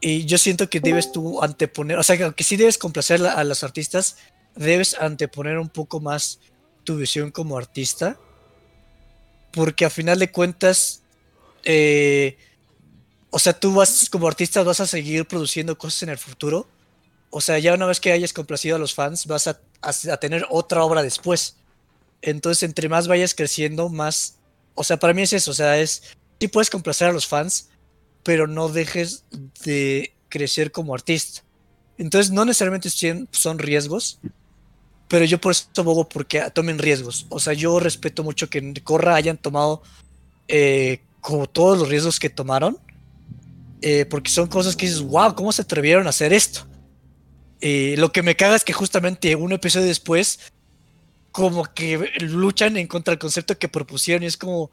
[0.00, 3.32] Y yo siento que debes tú anteponer, o sea, que aunque sí debes complacer la-
[3.34, 4.16] a los artistas,
[4.54, 6.40] debes anteponer un poco más
[6.84, 8.18] tu visión como artista.
[9.52, 11.02] Porque a final de cuentas,
[11.64, 12.36] eh,
[13.30, 16.66] o sea, tú vas como artista, vas a seguir produciendo cosas en el futuro.
[17.30, 20.46] O sea, ya una vez que hayas complacido a los fans, vas a, a- tener
[20.50, 21.56] otra obra después.
[22.20, 24.38] Entonces, entre más vayas creciendo, más...
[24.74, 26.02] O sea, para mí es eso, o sea, es...
[26.40, 27.68] Sí puedes complacer a los fans,
[28.22, 29.24] pero no dejes
[29.64, 31.42] de crecer como artista.
[31.98, 32.90] Entonces, no necesariamente
[33.30, 34.18] son riesgos,
[35.12, 37.26] pero yo por eso abogo porque tomen riesgos.
[37.28, 39.82] O sea, yo respeto mucho que Corra hayan tomado
[40.48, 42.78] eh, como todos los riesgos que tomaron,
[43.82, 46.66] eh, porque son cosas que dices, wow, ¿cómo se atrevieron a hacer esto?
[47.60, 50.50] Eh, lo que me caga es que justamente un episodio después,
[51.30, 54.70] como que luchan en contra del concepto que propusieron y es como,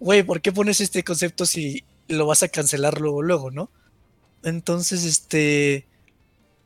[0.00, 3.70] güey, ¿por qué pones este concepto si lo vas a cancelar luego, luego, no?
[4.42, 5.86] Entonces, este,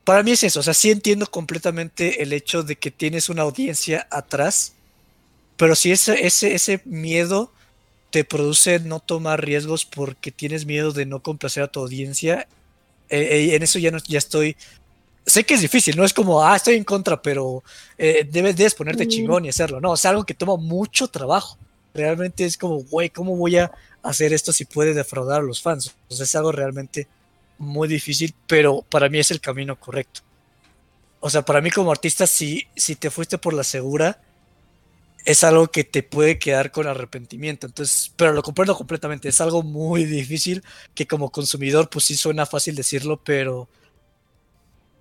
[0.06, 3.42] para mí es eso, o sea, sí entiendo completamente el hecho de que tienes una
[3.42, 4.72] audiencia atrás,
[5.58, 7.52] pero si ese, ese, ese miedo
[8.10, 12.46] te produce no tomar riesgos porque tienes miedo de no complacer a tu audiencia,
[13.10, 14.56] eh, eh, en eso ya, no, ya estoy
[15.26, 17.64] sé que es difícil, no es como, ah, estoy en contra, pero
[17.98, 19.80] eh, debes, debes ponerte chingón y hacerlo.
[19.80, 21.58] No, es algo que toma mucho trabajo.
[21.92, 23.72] Realmente es como, güey, ¿cómo voy a
[24.02, 25.94] hacer esto si puede defraudar a los fans?
[26.08, 27.08] Sea, es algo realmente
[27.58, 30.20] muy difícil, pero para mí es el camino correcto.
[31.20, 34.20] O sea, para mí como artista, si, si te fuiste por la segura,
[35.24, 37.66] es algo que te puede quedar con arrepentimiento.
[37.66, 39.28] Entonces, pero lo comprendo completamente.
[39.28, 40.62] Es algo muy difícil
[40.94, 43.68] que como consumidor, pues sí suena fácil decirlo, pero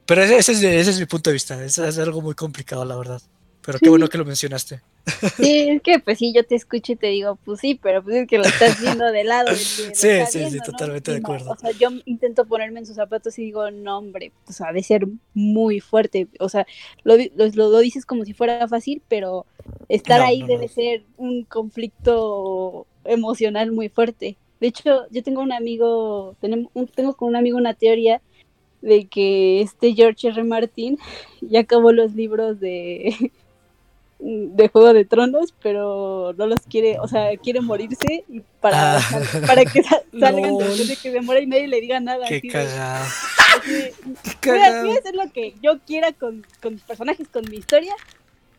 [0.06, 1.64] pero ese, ese es, ese es mi punto de vista.
[1.64, 3.22] Es, es algo muy complicado, la verdad.
[3.62, 4.82] Pero qué bueno que lo mencionaste.
[5.38, 8.16] Sí, es que pues sí, yo te escucho y te digo, pues sí, pero pues
[8.16, 9.50] es que lo estás viendo de lado.
[9.94, 11.52] Sí, sí, sí, totalmente de acuerdo.
[11.52, 14.74] o sea, yo intento ponerme en sus zapatos y digo, no, hombre, o sea, ha
[14.74, 16.28] de ser muy fuerte.
[16.40, 16.66] O sea,
[17.04, 19.46] lo, lo, lo- dices como si fuera fácil, pero
[19.90, 24.38] estar No, ahí debe ser un conflicto emocional muy fuerte.
[24.60, 28.22] De hecho, yo tengo un amigo, tenemos, tengo con un amigo una teoría
[28.82, 30.44] de que este George R.
[30.44, 30.98] Martin
[31.42, 33.32] ya acabó los libros de,
[34.20, 39.02] de Juego de Tronos, pero no los quiere, o sea, quiere morirse y para, Ah.
[39.46, 40.60] para que sa- salgan Lol.
[40.60, 42.26] después de que se muera y nadie le diga nada.
[42.28, 43.06] Qué cagado.
[44.46, 47.94] voy, a, hacer lo que yo quiera con, con mis personajes, con mi historia.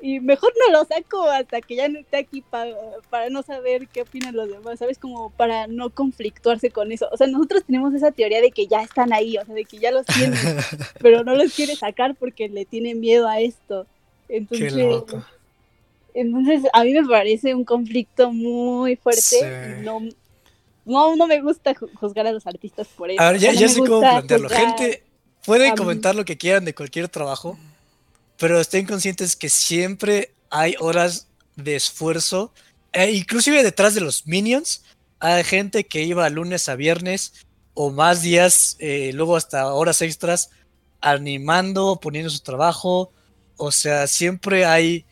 [0.02, 2.66] Y mejor no lo saco hasta que ya no esté aquí pa-
[3.08, 4.98] para no saber qué opinan los demás, ¿sabes?
[4.98, 7.08] Como para no conflictuarse con eso.
[7.12, 9.78] O sea, nosotros tenemos esa teoría de que ya están ahí, o sea, de que
[9.78, 10.38] ya los tienen,
[11.00, 13.86] pero no los quiere sacar porque le tiene miedo a esto.
[14.28, 15.24] Qué Entonces, loco.
[16.20, 19.36] Entonces a mí me parece un conflicto muy fuerte Sí.
[19.80, 20.00] y no,
[20.84, 23.20] no, no me gusta ju- juzgar a los artistas por eso.
[23.20, 24.48] A ver, ya, sé cómo plantearlo.
[24.48, 25.02] Gente,
[25.44, 27.58] pueden comentar lo que quieran de cualquier trabajo,
[28.38, 32.52] pero estén conscientes que siempre hay horas de esfuerzo,
[32.92, 34.82] e inclusive detrás de los minions,
[35.18, 37.32] hay gente que iba lunes a viernes
[37.74, 40.50] o más días, eh, luego hasta horas extras,
[41.00, 43.10] animando, poniendo su trabajo.
[43.56, 45.04] O sea, siempre hay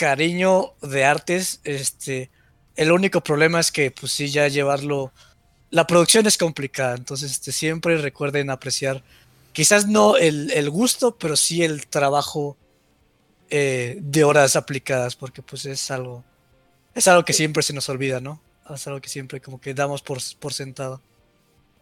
[0.00, 1.60] cariño de artes.
[1.62, 2.30] Este,
[2.74, 5.12] el único problema es que, pues sí, ya llevarlo.
[5.68, 9.04] La producción es complicada, entonces este, siempre recuerden apreciar,
[9.52, 12.56] quizás no el, el gusto, pero sí el trabajo
[13.50, 16.24] eh, de horas aplicadas, porque pues es algo,
[16.94, 18.40] es algo que siempre se nos olvida, ¿no?
[18.74, 21.02] Es algo que siempre como que damos por, por sentado.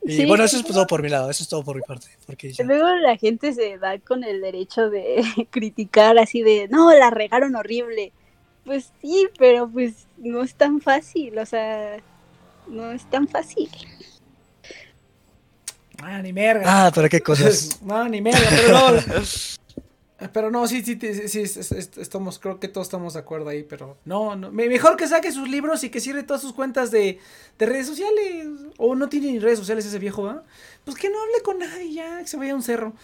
[0.09, 2.07] Y Sí, bueno, eso es todo por mi lado, eso es todo por mi parte.
[2.27, 6.93] Porque ya- Luego la gente se da con el derecho de criticar así de, no,
[6.95, 8.13] la regaron horrible.
[8.65, 11.99] Pues sí, pero pues no es tan fácil, o sea,
[12.69, 13.69] no es tan fácil.
[16.03, 16.87] Ah, ni merga.
[16.87, 17.81] Ah, pero qué cosas.
[17.83, 19.01] no, ni merga, pero no.
[20.33, 23.21] Pero no, sí, sí, sí, sí, es- es- es- estamos, creo que todos estamos de
[23.21, 26.43] acuerdo ahí, pero no, no, me- mejor que saque sus libros y que cierre todas
[26.43, 27.21] sus cuentas de,
[27.59, 30.43] de redes sociales, o no tiene ni redes sociales ese viejo, ¿va?
[30.85, 32.95] Pues que no hable con nadie ya, que se vaya a un cerro,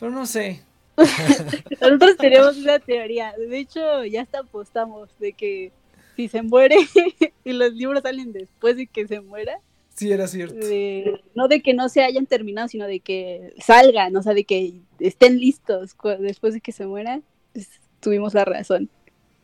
[0.00, 0.62] pero no sé.
[1.80, 3.34] Nosotros tenemos una teoría.
[3.38, 5.72] De hecho, ya hasta apostamos de que
[6.16, 6.76] si se muere
[7.44, 9.58] y los libros salen después de que se muera,
[9.94, 10.54] Sí, era cierto.
[10.54, 14.44] de- no de que no se hayan terminado, sino de que salgan, o sea, de
[14.44, 17.20] que estén listos después de que se muera,
[17.52, 17.68] pues,
[18.00, 18.88] tuvimos la razón.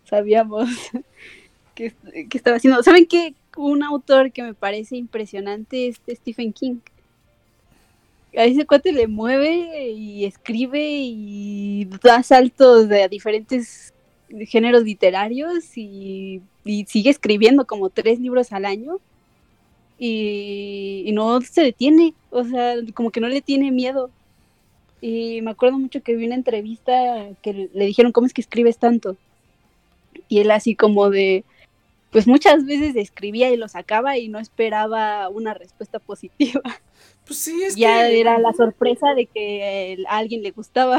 [0.05, 0.69] Sabíamos
[1.75, 1.95] que,
[2.33, 2.83] estaba haciendo.
[2.83, 3.35] ¿Saben qué?
[3.57, 6.77] Un autor que me parece impresionante es Stephen King.
[8.37, 13.93] A ese cuate le mueve y escribe y da saltos de a diferentes
[14.47, 16.43] géneros literarios y
[16.87, 19.01] sigue escribiendo como tres libros al año
[19.99, 24.11] y, y no se detiene, o sea, como que no le tiene miedo.
[25.01, 28.79] Y me acuerdo mucho que vi una entrevista que le dijeron, ¿cómo es que escribes
[28.79, 29.17] tanto?
[30.29, 31.45] Y él así como de,
[32.11, 36.63] pues muchas veces escribía y lo sacaba y no esperaba una respuesta positiva.
[37.27, 38.21] Pues sí, es ya que...
[38.21, 40.99] era la sorpresa de que el- a alguien le gustaba.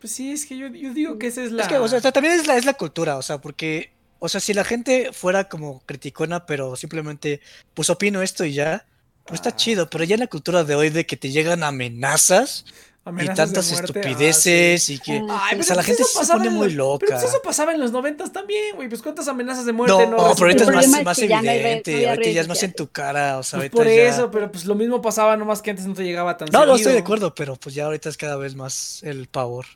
[0.00, 1.62] Pues sí, es que yo, yo digo que esa es la...
[1.62, 4.40] Es que, o sea, también es la, es la cultura, o sea, porque, o sea,
[4.40, 7.40] si la gente fuera como criticona, pero simplemente,
[7.74, 8.84] pues opino esto y ya,
[9.24, 9.56] pues está Ah.
[9.56, 12.64] chido, pero ya en la cultura de hoy de que te llegan amenazas
[13.04, 16.50] y amenazas tantas ah, estupideces y que, Ay, o sea, la pues gente se pone
[16.50, 17.06] muy loca.
[17.06, 18.88] Pero pues eso pasaba en los noventas también, güey.
[18.88, 20.70] Pues cuántas amenazas de No, muerte no, pero ahorita es
[21.04, 23.42] más, es que no re- evidente, no ahorita ya es más en tu cara, o
[23.42, 25.94] sea, Pues ahorita por ya- eso, pero pues lo mismo pasaba, nomás que antes no
[25.94, 28.54] te llegaba tan No, no estoy de acuerdo, pero pues ya ahorita es cada vez
[28.56, 29.66] más el pavor.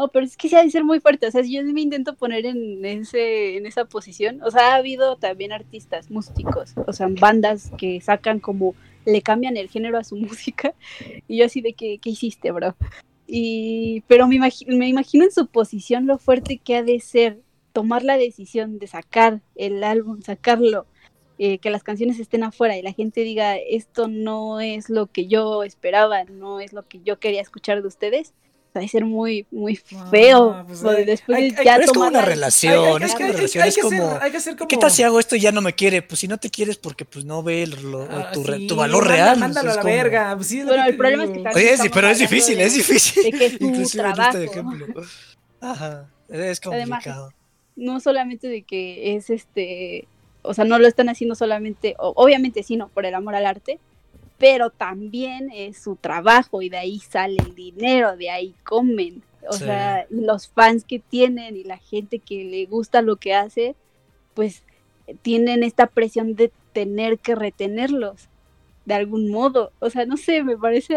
[0.00, 1.26] No, pero es que sí ha de ser muy fuerte.
[1.26, 4.42] O sea, si yo me intento poner en ese, en esa posición.
[4.42, 8.74] O sea, ha habido también artistas, músicos, o sea, bandas que sacan como,
[9.04, 10.74] le cambian el género a su música.
[11.28, 12.76] Y yo así de que, ¿qué hiciste, bro?
[13.26, 17.38] Y, pero me, imagi- me imagino en su posición lo fuerte que ha de ser
[17.72, 20.86] tomar la decisión de sacar el álbum, sacarlo,
[21.38, 25.26] eh, que las canciones estén afuera y la gente diga, esto no es lo que
[25.26, 28.32] yo esperaba, no es lo que yo quería escuchar de ustedes.
[28.76, 30.64] Va a ser muy, muy Ah, feo.
[30.66, 32.72] pues, lo de hay- después hay- hay- ya Pero es como una la- relación,
[33.02, 34.18] Hay- es hay- que hay- una hay- relación hay es como...
[34.20, 34.68] hay que hacer como...
[34.68, 36.02] ¿Qué tal si hago esto y ya no me quiere?
[36.02, 38.76] Pues si no te quieres porque pues no ve el- lo- Ah, tu, sí, tu
[38.76, 39.38] valor manda- real.
[39.40, 40.36] Mándalo a es la como- verga.
[40.36, 42.58] pues sí, es Bueno, el problema es que también Oye, sí, estamos pero es difícil,
[42.58, 43.22] de- es difícil.
[43.24, 44.38] de que es tu Inclusive en trabajo.
[44.38, 44.86] este ejemplo.
[45.60, 47.32] Ajá, es Además, complicado.
[47.76, 50.06] No solamente de que es este,
[50.42, 53.80] o sea, no lo están haciendo solamente, obviamente sí, no, por el amor al arte,
[54.40, 59.22] pero también es su trabajo y de ahí sale el dinero, de ahí comen.
[59.48, 59.64] O Sí.
[59.64, 63.76] sea, los fans que tienen y la gente que le gusta lo que hace,
[64.34, 64.62] pues
[65.22, 68.28] tienen esta presión de tener que retenerlos
[68.86, 69.72] de algún modo.
[69.78, 70.94] O sea, no sé, me parece...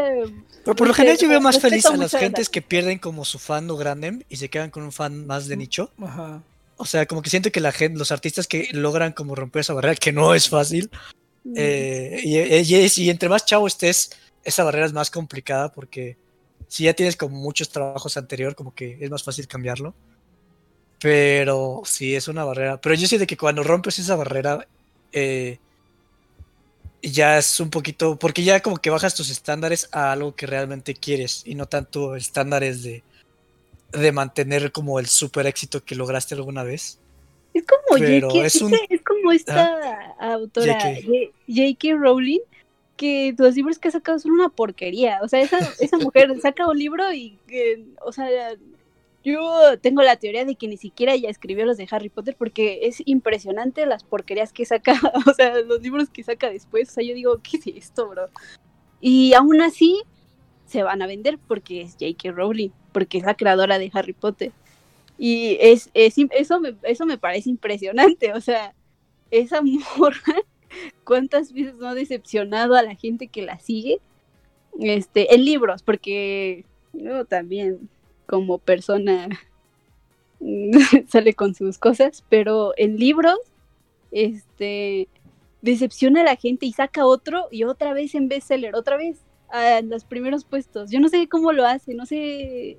[0.64, 3.26] Pero por lo no general yo veo más feliz a las gentes que pierden como
[3.26, 5.92] su fan o grande y se quedan con un fan más de nicho.
[6.02, 6.42] Ajá.
[6.78, 9.74] O sea, como que siento que la gente, los artistas que logran como romper esa
[9.74, 10.90] barrera, que no es fácil,
[11.56, 14.12] eh, y, entre más chavo estés,
[14.44, 16.18] esa barrera es más complicada porque
[16.68, 19.94] si ya tienes como muchos trabajos anterior, como que es más fácil cambiarlo.
[21.00, 22.80] Pero sí, es una barrera.
[22.80, 24.66] Pero yo siento que cuando rompes esa barrera,
[25.12, 25.60] eh,
[27.02, 30.96] ya es un poquito, porque ya como que bajas tus estándares a algo que realmente
[30.96, 33.04] quieres y no tanto estándares de,
[33.92, 37.00] de mantener como el super éxito que lograste alguna vez.
[37.54, 38.46] Es como J.K.
[38.46, 40.78] es un- es, es como esta autora
[41.48, 41.96] J.K..
[41.98, 42.40] Rowling
[42.98, 45.20] que los libros que ha sacado son una porquería.
[45.24, 48.28] O sea, esa, esa mujer saca un libro y que, o sea,
[49.24, 52.82] yo tengo la teoría de que ni siquiera ella escribió los de Harry Potter porque
[52.84, 54.94] es impresionante las porquerías que saca,
[55.28, 56.90] o sea, los libros que saca después.
[56.90, 58.28] O sea, yo digo, ¿qué es esto, bro?
[59.02, 60.02] Y aún así
[60.66, 62.32] se van a vender porque es J.K.
[62.32, 64.52] Rowling, porque es la creadora de Harry Potter.
[65.18, 68.34] Y es, es eso, me, eso me parece impresionante.
[68.34, 68.74] O sea,
[69.32, 69.62] esa
[69.98, 70.42] morra,
[71.04, 74.00] ¿cuántas veces no ha decepcionado a la gente que la sigue?
[74.80, 77.90] Este, en libros, porque yo también,
[78.26, 79.30] como persona,
[81.08, 83.38] sale con sus cosas, pero en libros,
[84.12, 85.08] este,
[85.62, 89.20] decepciona a la gente y saca otro y otra vez en bestseller, otra vez
[89.50, 90.92] a los primeros puestos.
[90.92, 92.78] Yo no sé cómo lo hace, no sé.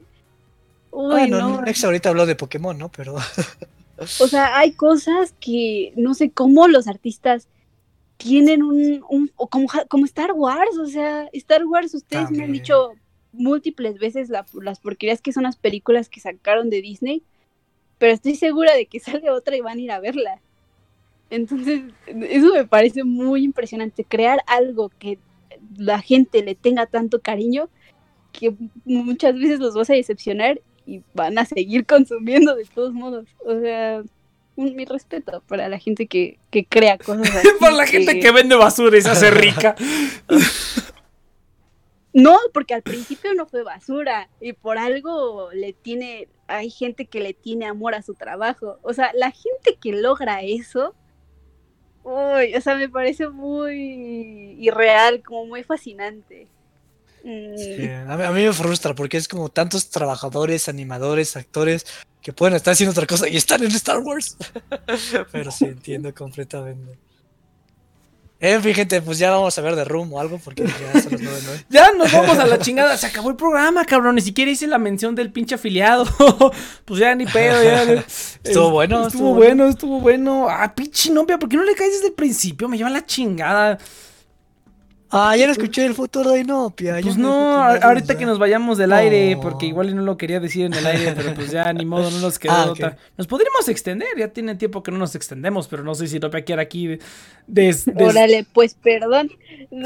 [0.95, 1.63] Uy, bueno, no.
[1.63, 2.91] Nex ahorita habló de Pokémon, ¿no?
[2.91, 3.17] Pero
[4.21, 7.49] O sea, hay cosas que no sé cómo los artistas
[8.17, 12.53] tienen un, un o como, como Star Wars, o sea, Star Wars, ustedes me han
[12.53, 12.93] dicho
[13.33, 17.23] múltiples veces la- las porquerías que son las películas que sacaron de Disney,
[17.99, 20.41] pero estoy segura de que sale otra y van a ir a verla.
[21.31, 25.19] Entonces, eso me parece muy impresionante, crear algo que
[25.77, 27.69] la gente le tenga tanto cariño
[28.33, 28.55] que
[28.85, 33.27] muchas veces los vas a decepcionar y van a seguir consumiendo de todos modos.
[33.45, 34.03] O sea,
[34.57, 37.49] un- mi respeto para la gente que, que crea cosas así.
[37.59, 39.75] Por la gente que vende basura y se hace rica.
[42.13, 47.19] No, porque al principio no fue basura y por algo le tiene, hay gente que
[47.19, 48.79] le tiene amor a su trabajo.
[48.83, 50.95] O sea, la gente que logra eso,
[52.05, 56.47] uy, o sea, me parece muy irreal, como muy fascinante.
[57.25, 61.87] Sí, a, mí, a mí me frustra porque es como tantos trabajadores, animadores, actores
[62.21, 64.37] que pueden estar haciendo otra cosa y están en Star Wars.
[65.33, 66.99] Pero sí, entiendo completamente.
[68.41, 71.13] En fin, gente, pues ya vamos a ver de Room o algo porque ya son
[71.13, 71.65] las nueve, nueve.
[71.71, 72.95] Ya nos vamos a la chingada.
[72.99, 74.17] Se acabó el programa, cabrón.
[74.17, 76.05] Ni siquiera hice la mención del pinche afiliado.
[76.85, 77.63] pues ya ni pedo.
[77.63, 78.05] Ya.
[78.43, 80.47] Estuvo bueno, Estuvo, estuvo bueno, estuvo bueno.
[80.51, 82.69] Ah, pinche novia, ¿por qué no le caes desde el principio?
[82.69, 83.79] Me lleva la chingada.
[85.11, 86.99] Ah, ya no escuché el futuro de Inopia.
[87.01, 90.67] Pues no, ahorita que nos vayamos del aire, porque igual y no lo quería decir
[90.67, 92.97] en el aire, pero pues ya ni modo, no nos quedó Ah, otra.
[93.17, 96.43] Nos podríamos extender, ya tiene tiempo que no nos extendemos, pero no sé si Novia
[96.45, 96.99] quiere aquí de-
[97.47, 99.31] des- des- Órale, pues perdón.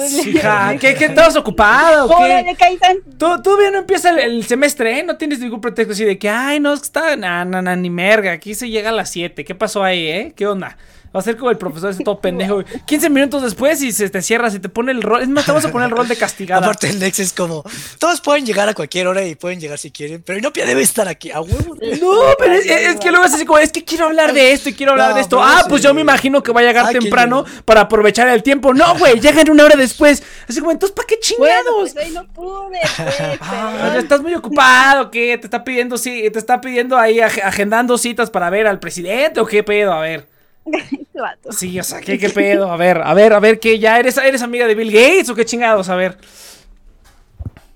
[0.08, 2.06] Sí, ja, ¿Qué, qué estabas ocupado?
[2.06, 2.14] o qué?
[2.24, 2.96] Órale, Kaisan.
[3.18, 5.02] Tú- Todavía no empieza el, el semestre, ¿eh?
[5.02, 7.76] No tienes ningún pretexto así de que, ay, no, es que está, na, na, na,
[7.76, 9.44] ni merga, aquí se llega a las 7.
[9.44, 10.32] ¿Qué pasó ahí, eh?
[10.34, 10.78] ¿Qué onda?
[11.14, 12.62] Va a ser como el profesor ese todo pendejo.
[12.86, 15.22] 15 minutos después y se te cierra, se te pone el rol.
[15.22, 16.60] Es más, te vamos a poner el rol de castigada.
[16.66, 17.64] Aparte el Lex es como,
[17.98, 21.08] todos pueden llegar a cualquier hora y pueden llegar si quieren, pero Inopia debe estar
[21.08, 21.76] aquí, a huevo.
[22.00, 24.68] No, pero es, es que luego es así como, es que quiero hablar de esto
[24.68, 25.42] y quiero hablar No, de esto.
[25.42, 25.66] Ah, sí.
[25.68, 28.72] pues yo me imagino que va a llegar Ah, temprano para aprovechar el tiempo.
[28.74, 30.22] No, güey, llegan una hora después.
[30.48, 31.92] Así como, entonces, ¿para qué Bueno, chingados?
[31.92, 35.36] pues hoy no pude, pues, Ah, ya estás muy ocupado, ¿qué?
[35.38, 39.40] ¿Te está pidiendo, sí, te está pidiendo ahí ag- agendando citas para ver al presidente
[39.40, 39.92] o qué pedo?
[39.92, 40.26] A ver.
[40.92, 41.52] Este vato.
[41.52, 42.70] Sí, o sea, ¿qué, qué pedo?
[42.70, 43.78] A ver, a ver, a ver, ¿qué?
[43.78, 45.88] ¿Ya eres, eres amiga de Bill Gates o qué chingados?
[45.88, 46.18] A ver.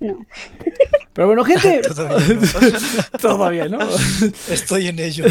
[0.01, 0.27] No.
[1.12, 1.82] Pero bueno, gente.
[1.94, 3.18] Todavía no.
[3.20, 3.78] Todavía, ¿no?
[4.48, 5.26] Estoy en ello.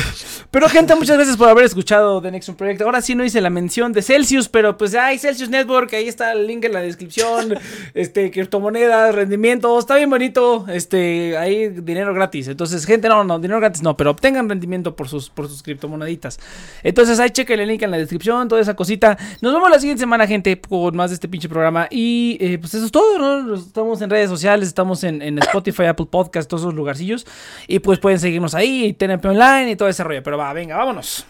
[0.51, 2.81] Pero gente, muchas gracias por haber escuchado The Nexon Project.
[2.81, 6.33] Ahora sí no hice la mención de Celsius, pero pues hay Celsius Network, ahí está
[6.33, 7.55] el link en la descripción.
[7.95, 10.65] Este, criptomonedas, rendimiento, está bien bonito.
[10.67, 12.47] Este, hay dinero gratis.
[12.47, 16.39] Entonces, gente, no, no, dinero gratis no, pero obtengan rendimiento por sus, por sus criptomoneditas.
[16.83, 19.17] Entonces, ahí chequen el link en la descripción, toda esa cosita.
[19.41, 21.87] Nos vemos la siguiente semana, gente, con más de este pinche programa.
[21.89, 23.55] Y eh, pues eso es todo, ¿no?
[23.55, 25.39] Estamos en redes sociales, estamos en, en
[25.72, 27.26] Spotify, Apple Podcast, todos esos lugarcillos.
[27.68, 30.22] Y pues pueden seguirnos ahí, TNP Online y todo ese rollo.
[30.23, 31.26] Pero va, venga, vámonos.